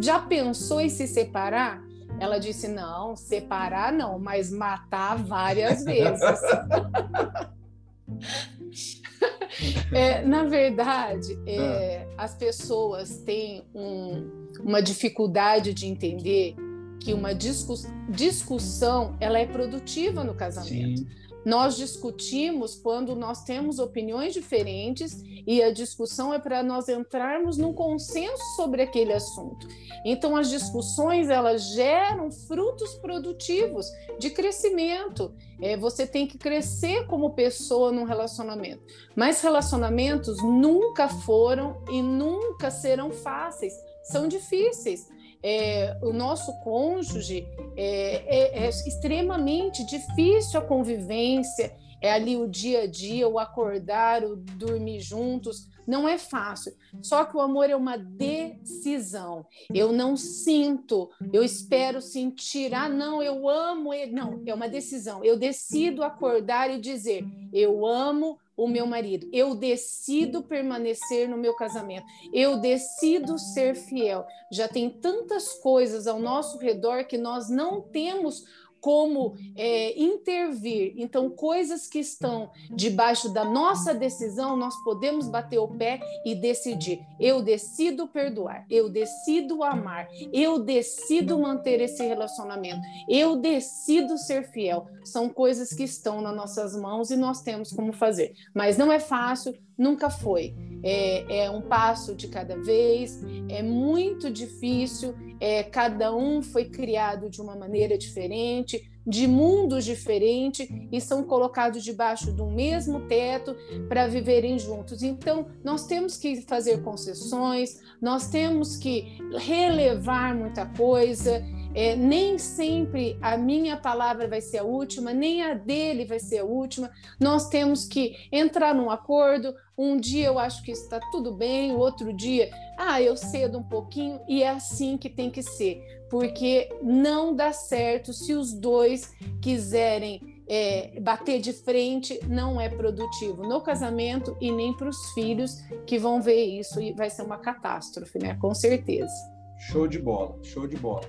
já 0.00 0.18
pensou 0.18 0.80
em 0.80 0.88
se 0.88 1.06
separar? 1.06 1.84
Ela 2.18 2.38
disse: 2.38 2.66
Não, 2.66 3.14
separar 3.14 3.92
não, 3.92 4.18
mas 4.18 4.50
matar 4.50 5.18
várias 5.18 5.84
vezes. 5.92 6.22
é, 9.92 10.22
na 10.22 10.44
verdade, 10.44 11.38
é, 11.46 12.08
ah. 12.16 12.24
as 12.24 12.34
pessoas 12.34 13.18
têm 13.18 13.66
um, 13.74 14.48
uma 14.60 14.80
dificuldade 14.80 15.74
de 15.74 15.86
entender 15.86 16.56
que 16.98 17.12
uma 17.12 17.34
discuss, 17.34 17.86
discussão 18.08 19.14
ela 19.20 19.38
é 19.38 19.44
produtiva 19.44 20.24
no 20.24 20.34
casamento. 20.34 21.00
Sim. 21.00 21.21
Nós 21.44 21.76
discutimos 21.76 22.74
quando 22.76 23.16
nós 23.16 23.42
temos 23.42 23.78
opiniões 23.78 24.32
diferentes 24.32 25.22
e 25.46 25.62
a 25.62 25.72
discussão 25.72 26.32
é 26.32 26.38
para 26.38 26.62
nós 26.62 26.88
entrarmos 26.88 27.56
num 27.56 27.72
consenso 27.72 28.42
sobre 28.56 28.82
aquele 28.82 29.12
assunto. 29.12 29.66
Então 30.04 30.36
as 30.36 30.48
discussões 30.48 31.28
elas 31.28 31.74
geram 31.74 32.30
frutos 32.30 32.94
produtivos 32.94 33.86
de 34.18 34.30
crescimento. 34.30 35.34
É, 35.60 35.76
você 35.76 36.06
tem 36.06 36.26
que 36.26 36.38
crescer 36.38 37.06
como 37.06 37.34
pessoa 37.34 37.92
num 37.92 38.04
relacionamento. 38.04 38.82
Mas 39.14 39.40
relacionamentos 39.40 40.42
nunca 40.42 41.08
foram 41.08 41.82
e 41.90 42.00
nunca 42.00 42.70
serão 42.70 43.10
fáceis. 43.10 43.74
São 44.04 44.26
difíceis 44.26 45.08
é, 45.42 45.96
o 46.00 46.12
nosso 46.12 46.52
cônjuge 46.60 47.46
é, 47.76 48.24
é, 48.26 48.64
é, 48.64 48.68
extremamente 48.68 49.84
difícil 49.84 50.60
a 50.60 50.64
convivência, 50.64 51.74
é 52.00 52.12
ali 52.12 52.36
o 52.36 52.48
dia 52.48 52.82
a 52.82 52.86
dia, 52.86 53.28
o 53.28 53.38
acordar, 53.38 54.24
o 54.24 54.36
dormir 54.36 55.00
juntos, 55.00 55.68
não 55.86 56.08
é 56.08 56.16
fácil. 56.16 56.72
Só 57.00 57.24
que 57.24 57.36
o 57.36 57.40
amor 57.40 57.68
é 57.68 57.76
uma 57.76 57.96
decisão. 57.96 59.46
Eu 59.72 59.92
não 59.92 60.16
sinto, 60.16 61.10
eu 61.32 61.42
espero 61.42 62.00
sentir, 62.00 62.74
ah, 62.74 62.88
não, 62.88 63.22
eu 63.22 63.48
amo 63.48 63.92
ele. 63.92 64.12
Não, 64.12 64.42
é 64.46 64.54
uma 64.54 64.68
decisão. 64.68 65.24
Eu 65.24 65.36
decido 65.36 66.02
acordar 66.02 66.70
e 66.70 66.80
dizer, 66.80 67.24
eu 67.52 67.84
amo 67.84 68.38
o 68.56 68.68
meu 68.68 68.86
marido. 68.86 69.28
Eu 69.32 69.54
decido 69.54 70.42
permanecer 70.42 71.28
no 71.28 71.36
meu 71.36 71.54
casamento. 71.54 72.06
Eu 72.32 72.58
decido 72.58 73.38
ser 73.38 73.74
fiel. 73.74 74.26
Já 74.50 74.68
tem 74.68 74.90
tantas 74.90 75.54
coisas 75.54 76.06
ao 76.06 76.18
nosso 76.18 76.58
redor 76.58 77.04
que 77.04 77.16
nós 77.18 77.48
não 77.48 77.80
temos 77.80 78.44
como 78.82 79.36
é, 79.54 79.96
intervir. 79.96 80.94
Então, 80.96 81.30
coisas 81.30 81.86
que 81.86 82.00
estão 82.00 82.50
debaixo 82.68 83.32
da 83.32 83.44
nossa 83.44 83.94
decisão, 83.94 84.56
nós 84.56 84.74
podemos 84.82 85.28
bater 85.28 85.58
o 85.58 85.68
pé 85.68 86.00
e 86.26 86.34
decidir. 86.34 87.00
Eu 87.20 87.40
decido 87.40 88.08
perdoar, 88.08 88.66
eu 88.68 88.88
decido 88.88 89.62
amar, 89.62 90.08
eu 90.32 90.58
decido 90.58 91.38
manter 91.38 91.80
esse 91.80 92.04
relacionamento, 92.04 92.82
eu 93.08 93.36
decido 93.36 94.18
ser 94.18 94.50
fiel. 94.50 94.88
São 95.04 95.28
coisas 95.28 95.72
que 95.72 95.84
estão 95.84 96.20
nas 96.20 96.34
nossas 96.34 96.76
mãos 96.76 97.12
e 97.12 97.16
nós 97.16 97.40
temos 97.40 97.70
como 97.70 97.92
fazer. 97.92 98.34
Mas 98.52 98.76
não 98.76 98.90
é 98.92 98.98
fácil, 98.98 99.54
nunca 99.78 100.10
foi. 100.10 100.54
É, 100.82 101.44
é, 101.44 101.50
um 101.50 101.62
passo 101.62 102.14
de 102.14 102.26
cada 102.26 102.56
vez, 102.56 103.22
é 103.48 103.62
muito 103.62 104.30
difícil, 104.30 105.14
é, 105.38 105.62
cada 105.62 106.14
um 106.14 106.42
foi 106.42 106.64
criado 106.64 107.30
de 107.30 107.40
uma 107.40 107.54
maneira 107.54 107.96
diferente, 107.96 108.90
de 109.06 109.26
mundos 109.26 109.84
diferentes 109.84 110.68
e 110.90 111.00
são 111.00 111.24
colocados 111.24 111.82
debaixo 111.82 112.32
do 112.32 112.46
mesmo 112.46 113.00
teto 113.06 113.56
para 113.88 114.06
viverem 114.06 114.58
juntos. 114.58 115.02
Então, 115.02 115.46
nós 115.64 115.86
temos 115.86 116.16
que 116.16 116.40
fazer 116.42 116.82
concessões, 116.82 117.80
nós 118.00 118.28
temos 118.28 118.76
que 118.76 119.18
relevar 119.36 120.34
muita 120.34 120.66
coisa 120.66 121.44
é, 121.74 121.96
nem 121.96 122.38
sempre 122.38 123.18
a 123.20 123.36
minha 123.36 123.76
palavra 123.76 124.28
vai 124.28 124.40
ser 124.40 124.58
a 124.58 124.64
última, 124.64 125.12
nem 125.12 125.42
a 125.42 125.54
dele 125.54 126.04
vai 126.04 126.18
ser 126.18 126.38
a 126.38 126.44
última. 126.44 126.90
Nós 127.18 127.48
temos 127.48 127.84
que 127.84 128.16
entrar 128.30 128.74
num 128.74 128.90
acordo. 128.90 129.54
Um 129.76 129.96
dia 129.96 130.26
eu 130.26 130.38
acho 130.38 130.62
que 130.62 130.70
está 130.70 131.00
tudo 131.10 131.34
bem, 131.34 131.72
o 131.72 131.78
outro 131.78 132.12
dia, 132.12 132.50
ah, 132.78 133.00
eu 133.00 133.16
cedo 133.16 133.58
um 133.58 133.62
pouquinho, 133.62 134.20
e 134.28 134.42
é 134.42 134.50
assim 134.50 134.98
que 134.98 135.08
tem 135.08 135.30
que 135.30 135.42
ser, 135.42 135.80
porque 136.10 136.68
não 136.82 137.34
dá 137.34 137.52
certo 137.52 138.12
se 138.12 138.34
os 138.34 138.52
dois 138.52 139.12
quiserem 139.40 140.20
é, 140.48 141.00
bater 141.00 141.40
de 141.40 141.52
frente 141.52 142.20
não 142.28 142.60
é 142.60 142.68
produtivo 142.68 143.42
no 143.42 143.62
casamento 143.62 144.36
e 144.38 144.52
nem 144.52 144.76
para 144.76 144.88
os 144.88 145.12
filhos 145.12 145.62
que 145.86 145.98
vão 145.98 146.20
ver 146.20 146.44
isso 146.44 146.80
e 146.80 146.92
vai 146.92 147.08
ser 147.08 147.22
uma 147.22 147.38
catástrofe, 147.38 148.18
né? 148.18 148.34
Com 148.34 148.54
certeza. 148.54 149.31
Show 149.70 149.86
de 149.86 149.98
bola, 149.98 150.36
show 150.42 150.66
de 150.66 150.76
bola. 150.76 151.02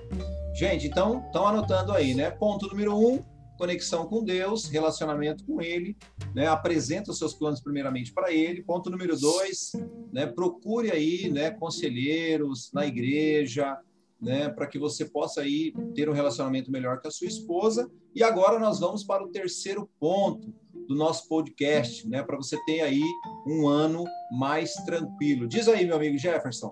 Gente, 0.54 0.86
então, 0.86 1.24
estão 1.26 1.46
anotando 1.46 1.92
aí, 1.92 2.14
né? 2.14 2.30
Ponto 2.30 2.68
número 2.68 2.96
um, 2.96 3.20
conexão 3.58 4.06
com 4.06 4.22
Deus, 4.22 4.68
relacionamento 4.68 5.44
com 5.44 5.60
Ele, 5.60 5.96
né? 6.32 6.46
Apresenta 6.46 7.10
os 7.10 7.18
seus 7.18 7.34
planos 7.34 7.60
primeiramente 7.60 8.12
para 8.12 8.32
Ele. 8.32 8.62
Ponto 8.62 8.90
número 8.90 9.18
dois, 9.18 9.72
né? 10.12 10.26
Procure 10.26 10.92
aí, 10.92 11.28
né? 11.30 11.50
Conselheiros 11.50 12.70
na 12.72 12.86
igreja, 12.86 13.76
né? 14.20 14.48
Para 14.48 14.68
que 14.68 14.78
você 14.78 15.04
possa 15.04 15.40
aí 15.40 15.72
ter 15.94 16.08
um 16.08 16.12
relacionamento 16.12 16.70
melhor 16.70 17.00
com 17.00 17.08
a 17.08 17.10
sua 17.10 17.26
esposa. 17.26 17.90
E 18.14 18.22
agora 18.22 18.60
nós 18.60 18.78
vamos 18.78 19.02
para 19.02 19.24
o 19.24 19.30
terceiro 19.30 19.90
ponto 19.98 20.54
do 20.86 20.94
nosso 20.94 21.28
podcast, 21.28 22.08
né? 22.08 22.22
Para 22.22 22.36
você 22.36 22.56
ter 22.64 22.82
aí 22.82 23.02
um 23.46 23.66
ano 23.66 24.04
mais 24.30 24.74
tranquilo. 24.86 25.48
Diz 25.48 25.66
aí, 25.66 25.84
meu 25.84 25.96
amigo 25.96 26.16
Jefferson. 26.16 26.70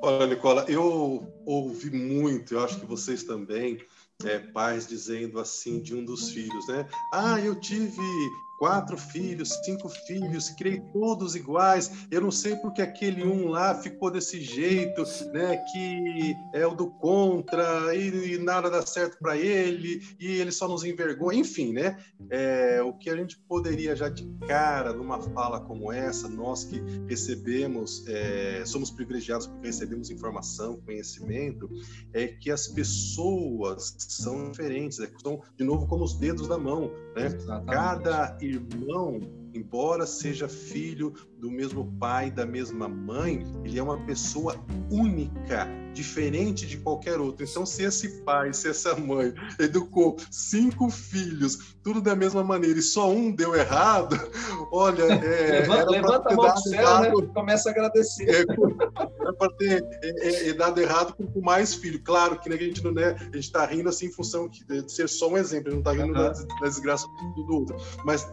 Olha, 0.00 0.26
Nicola, 0.26 0.64
eu 0.68 1.30
ouvi 1.44 1.90
muito, 1.90 2.54
eu 2.54 2.64
acho 2.64 2.78
que 2.78 2.86
vocês 2.86 3.22
também, 3.22 3.78
é, 4.24 4.38
pais 4.38 4.86
dizendo 4.86 5.38
assim 5.38 5.80
de 5.80 5.94
um 5.94 6.04
dos 6.04 6.30
filhos, 6.30 6.68
né? 6.68 6.88
Ah, 7.10 7.38
eu 7.40 7.54
tive 7.54 8.42
quatro 8.60 8.98
filhos, 8.98 9.58
cinco 9.64 9.88
filhos, 9.88 10.50
criei 10.50 10.80
todos 10.92 11.34
iguais. 11.34 12.06
Eu 12.10 12.20
não 12.20 12.30
sei 12.30 12.56
porque 12.56 12.82
aquele 12.82 13.24
um 13.24 13.48
lá 13.48 13.74
ficou 13.74 14.10
desse 14.10 14.38
jeito, 14.38 15.02
né? 15.32 15.56
Que 15.72 16.36
é 16.52 16.66
o 16.66 16.74
do 16.74 16.90
contra 16.90 17.94
e, 17.96 18.34
e 18.34 18.38
nada 18.38 18.68
dá 18.68 18.84
certo 18.84 19.16
para 19.18 19.34
ele 19.34 20.02
e 20.20 20.26
ele 20.26 20.52
só 20.52 20.68
nos 20.68 20.84
envergonha. 20.84 21.38
Enfim, 21.38 21.72
né? 21.72 21.96
É, 22.28 22.82
o 22.82 22.92
que 22.92 23.08
a 23.08 23.16
gente 23.16 23.38
poderia 23.48 23.96
já 23.96 24.10
de 24.10 24.28
cara 24.46 24.92
numa 24.92 25.18
fala 25.18 25.60
como 25.60 25.90
essa, 25.90 26.28
nós 26.28 26.62
que 26.62 26.82
recebemos, 27.08 28.06
é, 28.06 28.62
somos 28.66 28.90
privilegiados 28.90 29.46
porque 29.46 29.68
recebemos 29.68 30.10
informação, 30.10 30.76
conhecimento, 30.82 31.66
é 32.12 32.26
que 32.28 32.50
as 32.50 32.68
pessoas 32.68 33.94
são 33.98 34.50
diferentes, 34.50 34.98
né? 34.98 35.08
são 35.22 35.42
de 35.56 35.64
novo 35.64 35.86
como 35.86 36.04
os 36.04 36.14
dedos 36.14 36.46
da 36.46 36.58
mão, 36.58 36.90
né? 37.16 37.26
Exatamente. 37.26 37.70
Cada 37.74 38.38
irmão, 38.50 39.20
embora 39.54 40.06
seja 40.06 40.48
filho 40.48 41.12
do 41.38 41.50
mesmo 41.50 41.84
pai, 41.98 42.30
da 42.30 42.46
mesma 42.46 42.88
mãe, 42.88 43.44
ele 43.64 43.78
é 43.78 43.82
uma 43.82 43.98
pessoa 44.04 44.54
única, 44.90 45.68
diferente 45.92 46.66
de 46.66 46.76
qualquer 46.76 47.18
outro. 47.18 47.44
Então, 47.44 47.66
se 47.66 47.82
esse 47.82 48.22
pai, 48.22 48.52
se 48.52 48.68
essa 48.68 48.94
mãe 48.94 49.34
educou 49.58 50.16
cinco 50.30 50.88
filhos, 50.90 51.76
tudo 51.82 52.00
da 52.00 52.14
mesma 52.14 52.44
maneira, 52.44 52.78
e 52.78 52.82
só 52.82 53.10
um 53.10 53.32
deu 53.32 53.54
errado, 53.54 54.16
olha, 54.70 55.02
é, 55.02 55.60
levanta, 55.66 55.90
levanta 55.90 56.32
a 56.32 56.36
mão 56.36 56.54
do 56.54 56.60
céu, 56.60 57.00
né? 57.00 57.10
começa 57.34 57.70
a 57.70 57.72
agradecer. 57.72 58.28
É, 58.28 58.40
é 58.42 59.32
para 59.32 59.52
ter 59.54 59.84
é, 60.02 60.28
é, 60.28 60.48
é, 60.50 60.52
dado 60.52 60.80
errado 60.80 61.14
com, 61.14 61.26
com, 61.26 61.40
mais 61.40 61.74
filho. 61.74 62.00
Claro 62.02 62.38
que 62.38 62.48
né, 62.48 62.56
a 62.56 62.58
gente 62.58 62.84
não 62.84 62.92
né, 62.92 63.16
a 63.18 63.24
gente 63.24 63.40
está 63.40 63.64
rindo 63.64 63.88
assim 63.88 64.06
em 64.06 64.12
função 64.12 64.48
de 64.48 64.90
ser 64.90 65.08
só 65.08 65.28
um 65.28 65.38
exemplo, 65.38 65.72
não 65.72 65.78
está 65.78 65.92
rindo 65.92 66.08
uhum. 66.08 66.12
da, 66.12 66.30
da 66.30 66.68
desgraça 66.68 67.06
do 67.34 67.54
outro, 67.54 67.76
mas 68.04 68.28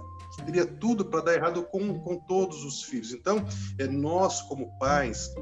teria 0.45 0.65
tudo 0.65 1.05
para 1.05 1.21
dar 1.21 1.33
errado 1.33 1.63
com, 1.63 1.99
com 1.99 2.17
todos 2.17 2.63
os 2.63 2.83
filhos. 2.83 3.11
Então, 3.11 3.45
é 3.77 3.88
nós 3.88 4.41
como 4.43 4.77
pais, 4.77 5.33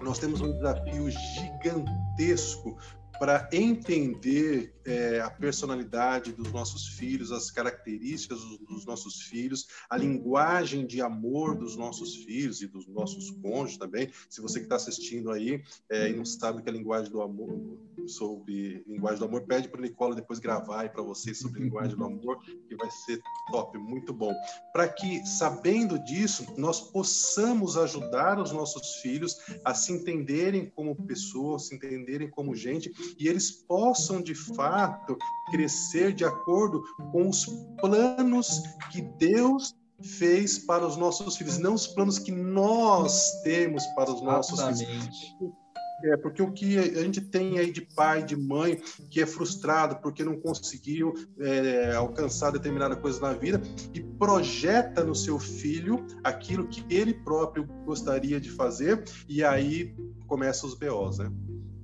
nós 0.00 0.18
temos 0.18 0.40
um 0.40 0.52
desafio 0.52 1.10
gigantesco 1.10 2.76
para 3.18 3.48
entender 3.52 4.74
é, 4.84 5.20
a 5.20 5.30
personalidade 5.30 6.32
dos 6.32 6.52
nossos 6.52 6.86
filhos, 6.88 7.32
as 7.32 7.50
características 7.50 8.38
dos, 8.40 8.58
dos, 8.58 8.86
nossos 8.86 9.22
filhos, 9.22 9.66
a 9.90 9.96
linguagem 9.96 10.86
de 10.86 11.02
amor 11.02 11.56
dos 11.56 11.76
nossos 11.76 12.14
filhos 12.16 12.62
e 12.62 12.66
dos 12.66 12.86
nossos 12.86 13.30
cônjuges 13.42 13.78
também. 13.78 14.10
Se 14.30 14.40
você 14.40 14.60
que 14.60 14.66
está 14.66 14.76
assistindo 14.76 15.30
aí 15.30 15.62
é, 15.90 16.10
e 16.10 16.16
não 16.16 16.24
sabe 16.24 16.60
o 16.60 16.62
que 16.62 16.68
é 16.68 16.72
a 16.72 16.76
linguagem 16.76 17.10
do 17.10 17.20
amor, 17.20 17.78
sobre 18.06 18.84
linguagem 18.86 19.18
do 19.18 19.24
amor, 19.24 19.42
pede 19.42 19.68
para 19.68 19.80
o 19.80 19.82
Nicola 19.82 20.14
depois 20.14 20.38
gravar 20.38 20.82
aí 20.82 20.88
para 20.88 21.02
vocês 21.02 21.38
sobre 21.38 21.60
linguagem 21.60 21.96
do 21.96 22.04
amor, 22.04 22.40
que 22.68 22.76
vai 22.76 22.90
ser 22.90 23.20
top, 23.50 23.76
muito 23.78 24.12
bom. 24.12 24.32
Para 24.72 24.88
que, 24.88 25.26
sabendo 25.26 25.98
disso, 26.04 26.46
nós 26.56 26.80
possamos 26.80 27.76
ajudar 27.76 28.38
os 28.38 28.52
nossos 28.52 28.96
filhos 28.96 29.36
a 29.64 29.74
se 29.74 29.92
entenderem 29.92 30.70
como 30.70 30.94
pessoas, 30.94 31.66
se 31.66 31.74
entenderem 31.74 32.30
como 32.30 32.54
gente 32.54 32.92
e 33.18 33.28
eles 33.28 33.50
possam 33.50 34.20
de 34.20 34.34
fato 34.34 35.16
crescer 35.50 36.12
de 36.12 36.24
acordo 36.24 36.82
com 37.12 37.28
os 37.28 37.46
planos 37.80 38.62
que 38.90 39.02
Deus 39.02 39.74
fez 40.02 40.58
para 40.58 40.86
os 40.86 40.96
nossos 40.96 41.36
filhos, 41.36 41.58
não 41.58 41.74
os 41.74 41.86
planos 41.86 42.18
que 42.18 42.32
nós 42.32 43.42
temos 43.42 43.84
para 43.94 44.12
os 44.12 44.22
nossos 44.22 44.58
Exatamente. 44.58 45.34
filhos. 45.38 45.56
É, 46.04 46.16
porque 46.16 46.42
o 46.42 46.52
que 46.52 46.78
a 46.78 47.02
gente 47.02 47.22
tem 47.22 47.58
aí 47.58 47.72
de 47.72 47.80
pai, 47.80 48.22
de 48.22 48.36
mãe, 48.36 48.78
que 49.10 49.22
é 49.22 49.26
frustrado 49.26 49.96
porque 49.96 50.22
não 50.22 50.38
conseguiu 50.38 51.14
é, 51.40 51.94
alcançar 51.94 52.50
determinada 52.52 52.94
coisa 52.96 53.18
na 53.20 53.32
vida 53.32 53.62
e 53.94 54.02
projeta 54.02 55.02
no 55.02 55.14
seu 55.14 55.38
filho 55.38 56.06
aquilo 56.22 56.68
que 56.68 56.84
ele 56.94 57.14
próprio 57.14 57.66
gostaria 57.86 58.38
de 58.38 58.50
fazer, 58.50 59.04
e 59.26 59.42
aí 59.42 59.94
começam 60.26 60.68
os 60.68 60.74
BOs, 60.74 61.18
né? 61.18 61.32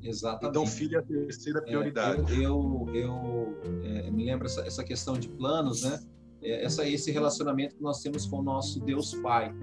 Exatamente. 0.03 0.50
Então, 0.50 0.66
filho 0.66 0.96
é 0.96 0.98
a 0.98 1.03
terceira 1.03 1.62
prioridade. 1.62 2.32
É, 2.32 2.36
eu, 2.44 2.86
eu, 2.88 2.94
eu 2.94 3.84
é, 3.84 4.11
me 4.11 4.24
lembro 4.24 4.46
essa, 4.46 4.62
essa 4.66 4.82
questão 4.82 5.14
de 5.14 5.28
planos, 5.28 5.82
né? 5.82 6.00
É, 6.42 6.64
essa, 6.64 6.86
esse 6.86 7.11
relacionamento 7.11 7.76
que 7.76 7.82
nós 7.82 8.00
temos 8.00 8.26
com 8.26 8.38
o 8.38 8.42
nosso 8.42 8.80
Deus 8.80 9.14
Pai. 9.16 9.55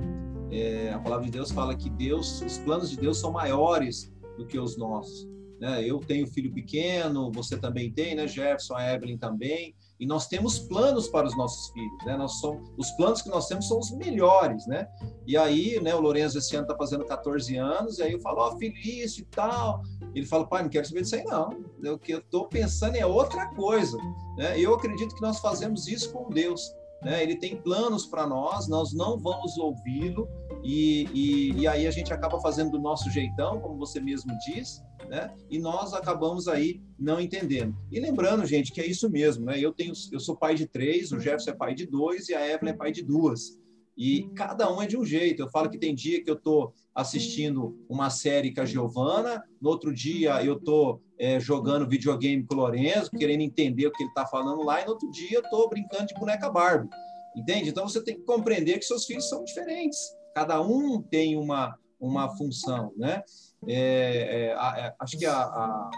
É, 0.51 0.91
a 0.93 0.99
palavra 0.99 1.25
de 1.25 1.31
Deus 1.31 1.51
fala 1.51 1.75
que 1.75 1.89
Deus, 1.89 2.41
os 2.41 2.57
planos 2.59 2.89
de 2.89 2.97
Deus 2.97 3.17
são 3.17 3.31
maiores 3.31 4.11
do 4.37 4.45
que 4.45 4.57
os 4.57 4.77
nossos. 4.77 5.27
Né? 5.59 5.83
Eu 5.85 5.99
tenho 5.99 6.25
filho 6.25 6.51
pequeno, 6.53 7.31
você 7.31 7.57
também 7.57 7.91
tem, 7.91 8.15
né? 8.15 8.25
Jefferson, 8.27 8.75
a 8.75 8.93
Evelyn 8.93 9.17
também 9.17 9.75
e 9.99 10.05
nós 10.05 10.27
temos 10.27 10.57
planos 10.57 11.09
para 11.09 11.27
os 11.27 11.35
nossos 11.35 11.71
filhos, 11.73 12.05
né? 12.05 12.15
Nós 12.15 12.39
somos, 12.39 12.71
os 12.77 12.89
planos 12.91 13.21
que 13.21 13.27
nós 13.27 13.47
temos 13.47 13.67
são 13.67 13.77
os 13.77 13.91
melhores, 13.91 14.65
né? 14.65 14.87
E 15.29 15.37
aí, 15.37 15.79
né, 15.79 15.93
o 15.93 16.01
Lourenço 16.01 16.39
esse 16.39 16.55
ano 16.55 16.63
está 16.63 16.75
fazendo 16.75 17.05
14 17.05 17.55
anos, 17.55 17.99
e 17.99 18.01
aí 18.01 18.13
eu 18.13 18.19
falo, 18.19 18.39
ó, 18.39 18.49
oh, 18.49 18.57
Felício 18.57 19.21
e 19.21 19.25
tal. 19.25 19.83
Ele 20.15 20.25
fala, 20.25 20.47
pai, 20.47 20.63
não 20.63 20.69
quero 20.71 20.87
saber 20.87 21.03
disso 21.03 21.17
aí, 21.17 21.23
não. 21.23 21.49
O 21.93 21.99
que 21.99 22.15
eu 22.15 22.17
estou 22.17 22.47
pensando 22.47 22.95
é 22.95 23.05
outra 23.05 23.45
coisa, 23.53 23.95
né? 24.35 24.59
Eu 24.59 24.73
acredito 24.73 25.13
que 25.13 25.21
nós 25.21 25.39
fazemos 25.39 25.87
isso 25.87 26.11
com 26.11 26.31
Deus, 26.31 26.73
né? 27.03 27.21
Ele 27.21 27.35
tem 27.35 27.55
planos 27.61 28.07
para 28.07 28.25
nós, 28.25 28.67
nós 28.67 28.91
não 28.91 29.19
vamos 29.19 29.55
ouvi-lo, 29.59 30.27
e, 30.63 31.07
e, 31.13 31.51
e 31.59 31.67
aí 31.67 31.85
a 31.85 31.91
gente 31.91 32.11
acaba 32.11 32.41
fazendo 32.41 32.71
do 32.71 32.79
nosso 32.79 33.11
jeitão, 33.11 33.61
como 33.61 33.77
você 33.77 33.99
mesmo 33.99 34.35
diz, 34.47 34.83
né? 35.07 35.31
E 35.47 35.59
nós 35.59 35.93
acabamos 35.93 36.47
aí 36.47 36.81
não 36.97 37.21
entendendo. 37.21 37.77
E 37.91 37.99
lembrando, 37.99 38.47
gente, 38.47 38.71
que 38.71 38.81
é 38.81 38.85
isso 38.87 39.07
mesmo, 39.07 39.45
né? 39.45 39.59
Eu 39.59 39.71
tenho, 39.73 39.93
eu 40.11 40.19
sou 40.19 40.35
pai 40.35 40.55
de 40.55 40.65
três, 40.65 41.11
o 41.11 41.19
Jefferson 41.19 41.51
é 41.51 41.55
pai 41.55 41.75
de 41.75 41.85
dois 41.85 42.29
e 42.29 42.33
a 42.33 42.51
Evelyn 42.51 42.71
é 42.71 42.75
pai 42.75 42.91
de 42.91 43.03
duas. 43.03 43.58
E 43.99 44.29
cada 44.33 44.71
um 44.71 44.81
é 44.81 44.87
de 44.87 44.97
um 44.97 45.03
jeito. 45.03 45.41
Eu 45.41 45.49
falo 45.49 45.69
que 45.69 45.77
tem 45.77 45.93
dia 45.93 46.23
que 46.23 46.31
eu 46.31 46.35
estou 46.35 46.73
assistindo 46.95 47.77
uma 47.89 48.09
série 48.09 48.53
com 48.53 48.61
a 48.61 48.65
Giovana, 48.65 49.43
no 49.61 49.69
outro 49.69 49.93
dia 49.93 50.41
eu 50.41 50.55
estou 50.55 51.01
é, 51.19 51.37
jogando 51.37 51.85
videogame 51.85 52.45
com 52.45 52.55
o 52.55 52.59
Lorenzo, 52.59 53.11
querendo 53.11 53.41
entender 53.41 53.87
o 53.87 53.91
que 53.91 54.01
ele 54.01 54.09
está 54.09 54.25
falando 54.25 54.63
lá, 54.63 54.81
e 54.81 54.85
no 54.85 54.91
outro 54.91 55.11
dia 55.11 55.39
eu 55.39 55.41
estou 55.41 55.67
brincando 55.67 56.05
de 56.05 56.13
boneca 56.13 56.49
Barbie. 56.49 56.87
Entende? 57.35 57.69
Então 57.69 57.85
você 57.85 58.01
tem 58.01 58.15
que 58.15 58.21
compreender 58.21 58.79
que 58.79 58.85
seus 58.85 59.03
filhos 59.03 59.27
são 59.27 59.43
diferentes. 59.43 59.99
Cada 60.33 60.61
um 60.61 61.01
tem 61.01 61.35
uma, 61.35 61.77
uma 61.99 62.29
função, 62.37 62.93
né? 62.95 63.21
É, 63.67 64.45
é, 64.47 64.53
a, 64.53 64.79
é, 64.79 64.95
acho 64.97 65.17
que 65.17 65.25
a, 65.25 65.41
a, 65.41 65.89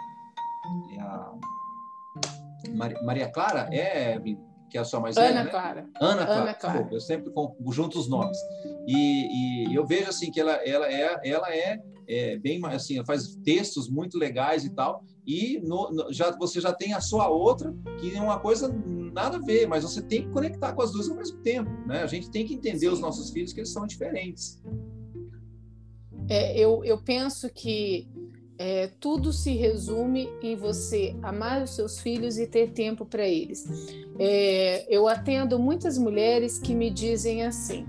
é 0.97 1.01
a 1.01 1.33
Maria 3.03 3.29
Clara 3.29 3.69
é 3.71 4.19
que 4.71 4.77
é 4.77 4.81
a 4.81 4.85
sua 4.85 5.01
mais 5.01 5.17
Ana 5.17 5.27
velha, 5.27 5.35
né? 5.35 5.41
Ana 5.41 5.51
Clara. 5.51 5.89
Ana 5.99 6.53
Clara. 6.53 6.89
eu 6.91 6.99
sempre 7.01 7.31
junto 7.69 7.99
os 7.99 8.07
nomes. 8.07 8.37
E, 8.87 9.67
e, 9.67 9.75
eu 9.75 9.85
vejo 9.85 10.09
assim 10.09 10.31
que 10.31 10.39
ela, 10.39 10.53
ela 10.53 10.87
é, 10.91 11.19
ela 11.25 11.53
é, 11.53 11.79
é 12.07 12.37
bem 12.37 12.65
assim, 12.67 12.95
ela 12.95 13.05
faz 13.05 13.35
textos 13.43 13.89
muito 13.89 14.17
legais 14.17 14.63
e 14.63 14.69
tal. 14.69 15.03
E 15.27 15.59
no, 15.59 15.91
no, 15.91 16.13
já 16.13 16.31
você 16.31 16.61
já 16.61 16.73
tem 16.73 16.93
a 16.93 17.01
sua 17.01 17.27
outra 17.27 17.75
que 17.99 18.15
é 18.15 18.21
uma 18.21 18.39
coisa 18.39 18.73
nada 19.13 19.37
a 19.37 19.41
ver, 19.41 19.67
mas 19.67 19.83
você 19.83 20.01
tem 20.01 20.23
que 20.23 20.29
conectar 20.29 20.73
com 20.73 20.81
as 20.81 20.91
duas 20.91 21.09
ao 21.09 21.17
mesmo 21.17 21.37
tempo, 21.39 21.69
né? 21.85 22.01
A 22.01 22.07
gente 22.07 22.31
tem 22.31 22.45
que 22.45 22.53
entender 22.53 22.87
Sim. 22.87 22.93
os 22.93 22.99
nossos 23.01 23.29
filhos 23.29 23.51
que 23.51 23.59
eles 23.59 23.71
são 23.71 23.85
diferentes. 23.85 24.61
É, 26.29 26.57
eu, 26.57 26.83
eu 26.85 26.97
penso 27.03 27.49
que 27.49 28.07
É, 28.63 28.91
tudo 28.99 29.33
se 29.33 29.55
resume 29.55 30.29
em 30.39 30.55
você 30.55 31.15
amar 31.23 31.63
os 31.63 31.71
seus 31.71 31.99
filhos 31.99 32.37
e 32.37 32.45
ter 32.45 32.69
tempo 32.73 33.03
para 33.07 33.27
eles. 33.27 33.65
É, 34.19 34.85
eu 34.87 35.07
atendo 35.07 35.57
muitas 35.57 35.97
mulheres 35.97 36.59
que 36.59 36.75
me 36.75 36.91
dizem 36.91 37.41
assim: 37.41 37.87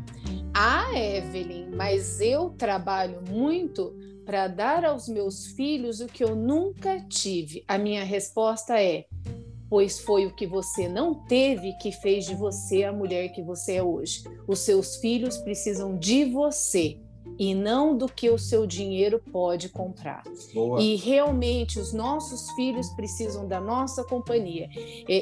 Ah, 0.55 0.89
Evelyn, 0.99 1.66
mas 1.77 2.23
eu 2.23 2.55
trabalho 2.57 3.20
muito 3.29 3.95
para 4.25 4.49
dar 4.49 4.83
aos 4.87 5.09
meus 5.09 5.49
filhos 5.49 6.01
o 6.01 6.07
que 6.07 6.25
eu 6.25 6.35
nunca 6.35 6.99
tive. 7.01 7.62
A 7.68 7.77
minha 7.77 8.03
resposta 8.03 8.81
é: 8.81 9.05
pois 9.68 10.01
foi 10.01 10.25
o 10.25 10.35
que 10.35 10.47
você 10.47 10.89
não 10.89 11.12
teve 11.12 11.75
que 11.83 11.93
fez 11.93 12.25
de 12.25 12.35
você 12.35 12.85
a 12.85 12.93
mulher 12.95 13.29
que 13.29 13.43
você 13.43 13.75
é 13.75 13.83
hoje. 13.83 14.25
Os 14.49 14.61
seus 14.61 14.97
filhos 14.97 15.37
precisam 15.37 15.99
de 15.99 16.25
você 16.25 16.99
e 17.39 17.55
não 17.55 17.97
do 17.97 18.09
que 18.09 18.31
o 18.31 18.39
seu 18.39 18.66
dinheiro 18.66 19.23
pode 19.33 19.68
comprar. 19.68 20.23
Boa. 20.55 20.81
E 20.81 20.97
realmente 20.97 21.79
os 21.79 21.93
nossos 21.93 22.51
filhos 22.53 22.89
precisam 22.91 23.47
da 23.47 23.61
nossa 23.61 24.05
companhia. 24.05 24.68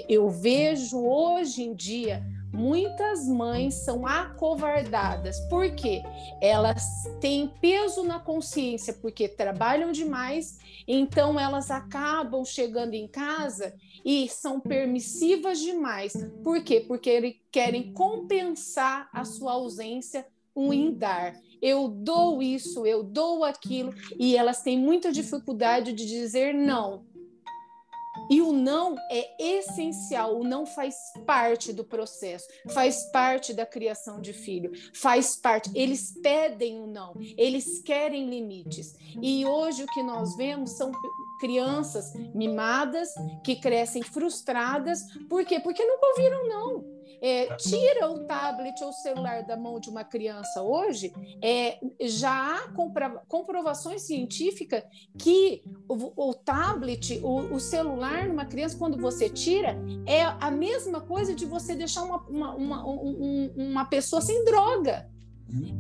Eu 0.09 0.29
vejo 0.29 0.99
hoje 0.99 1.63
em 1.63 1.75
dia 1.75 2.25
muitas 2.53 3.27
mães 3.27 3.75
são 3.75 4.07
acovardadas. 4.07 5.39
Por 5.49 5.75
quê? 5.75 6.03
Elas 6.41 6.85
têm 7.21 7.49
peso 7.61 8.03
na 8.03 8.19
consciência 8.19 8.93
porque 8.95 9.29
trabalham 9.29 9.93
demais, 9.93 10.59
então 10.87 11.39
elas 11.39 11.71
acabam 11.71 12.45
chegando 12.45 12.95
em 12.95 13.07
casa 13.07 13.75
e 14.05 14.29
são 14.29 14.61
permissivas 14.61 15.61
demais. 15.61 16.13
Por 16.43 16.63
quê? 16.63 16.85
Porque 16.87 17.41
querem 17.53 17.93
compensar 17.93 19.09
a 19.13 19.25
sua 19.25 19.53
ausência 19.53 20.27
um 20.61 20.73
em 20.73 20.93
dar. 20.93 21.35
Eu 21.63 21.89
dou 21.89 22.43
isso, 22.43 22.87
eu 22.87 23.03
dou 23.03 23.45
aquilo, 23.45 23.95
e 24.19 24.37
elas 24.37 24.63
têm 24.63 24.79
muita 24.79 25.13
dificuldade 25.13 25.93
de 25.93 26.07
dizer 26.07 26.55
não. 26.55 27.05
E 28.31 28.41
o 28.41 28.53
não 28.53 28.97
é 29.11 29.29
essencial, 29.39 30.39
o 30.39 30.45
não 30.45 30.65
faz 30.65 30.95
parte 31.27 31.73
do 31.73 31.85
processo, 31.85 32.47
faz 32.69 33.05
parte 33.11 33.53
da 33.53 33.67
criação 33.67 34.21
de 34.21 34.33
filho, 34.33 34.73
faz 34.95 35.37
parte. 35.37 35.71
Eles 35.75 36.13
pedem 36.23 36.81
o 36.81 36.87
não, 36.87 37.15
eles 37.37 37.81
querem 37.81 38.29
limites. 38.29 38.95
E 39.21 39.45
hoje 39.45 39.83
o 39.83 39.87
que 39.87 40.03
nós 40.03 40.37
vemos 40.37 40.71
são 40.71 40.93
crianças 41.41 42.13
mimadas 42.35 43.13
que 43.45 43.57
crescem 43.57 44.03
frustradas. 44.03 45.03
Por 45.29 45.45
quê? 45.45 45.59
Porque 45.59 45.85
nunca 45.85 46.07
ouviram 46.07 46.49
não 46.49 47.00
é, 47.21 47.55
tira 47.57 48.11
o 48.11 48.27
tablet 48.27 48.83
ou 48.83 48.91
o 48.91 48.93
celular 48.93 49.43
da 49.43 49.57
mão 49.57 49.79
de 49.79 49.91
uma 49.91 50.05
criança 50.05 50.63
hoje, 50.63 51.13
é, 51.43 51.79
já 52.03 52.57
há 52.57 52.73
comprovações 53.29 54.03
científicas 54.03 54.83
que 55.19 55.63
o, 55.89 56.31
o 56.31 56.35
tablet, 56.35 57.21
o, 57.23 57.55
o, 57.55 57.61
celular 57.61 58.27
numa 58.29 58.45
criança, 58.45 58.79
quando 58.79 58.99
você 58.99 59.29
tira, 59.29 59.77
é 60.07 60.23
a 60.23 60.51
mesma 60.51 61.01
coisa 61.01 61.35
de 61.35 61.47
você 61.47 61.75
deixar 61.75 62.03
uma, 62.03 62.19
uma, 62.29 62.55
uma, 62.55 62.89
um, 62.89 63.53
uma 63.57 63.85
pessoa 63.85 64.23
sem 64.23 64.45
droga 64.45 65.09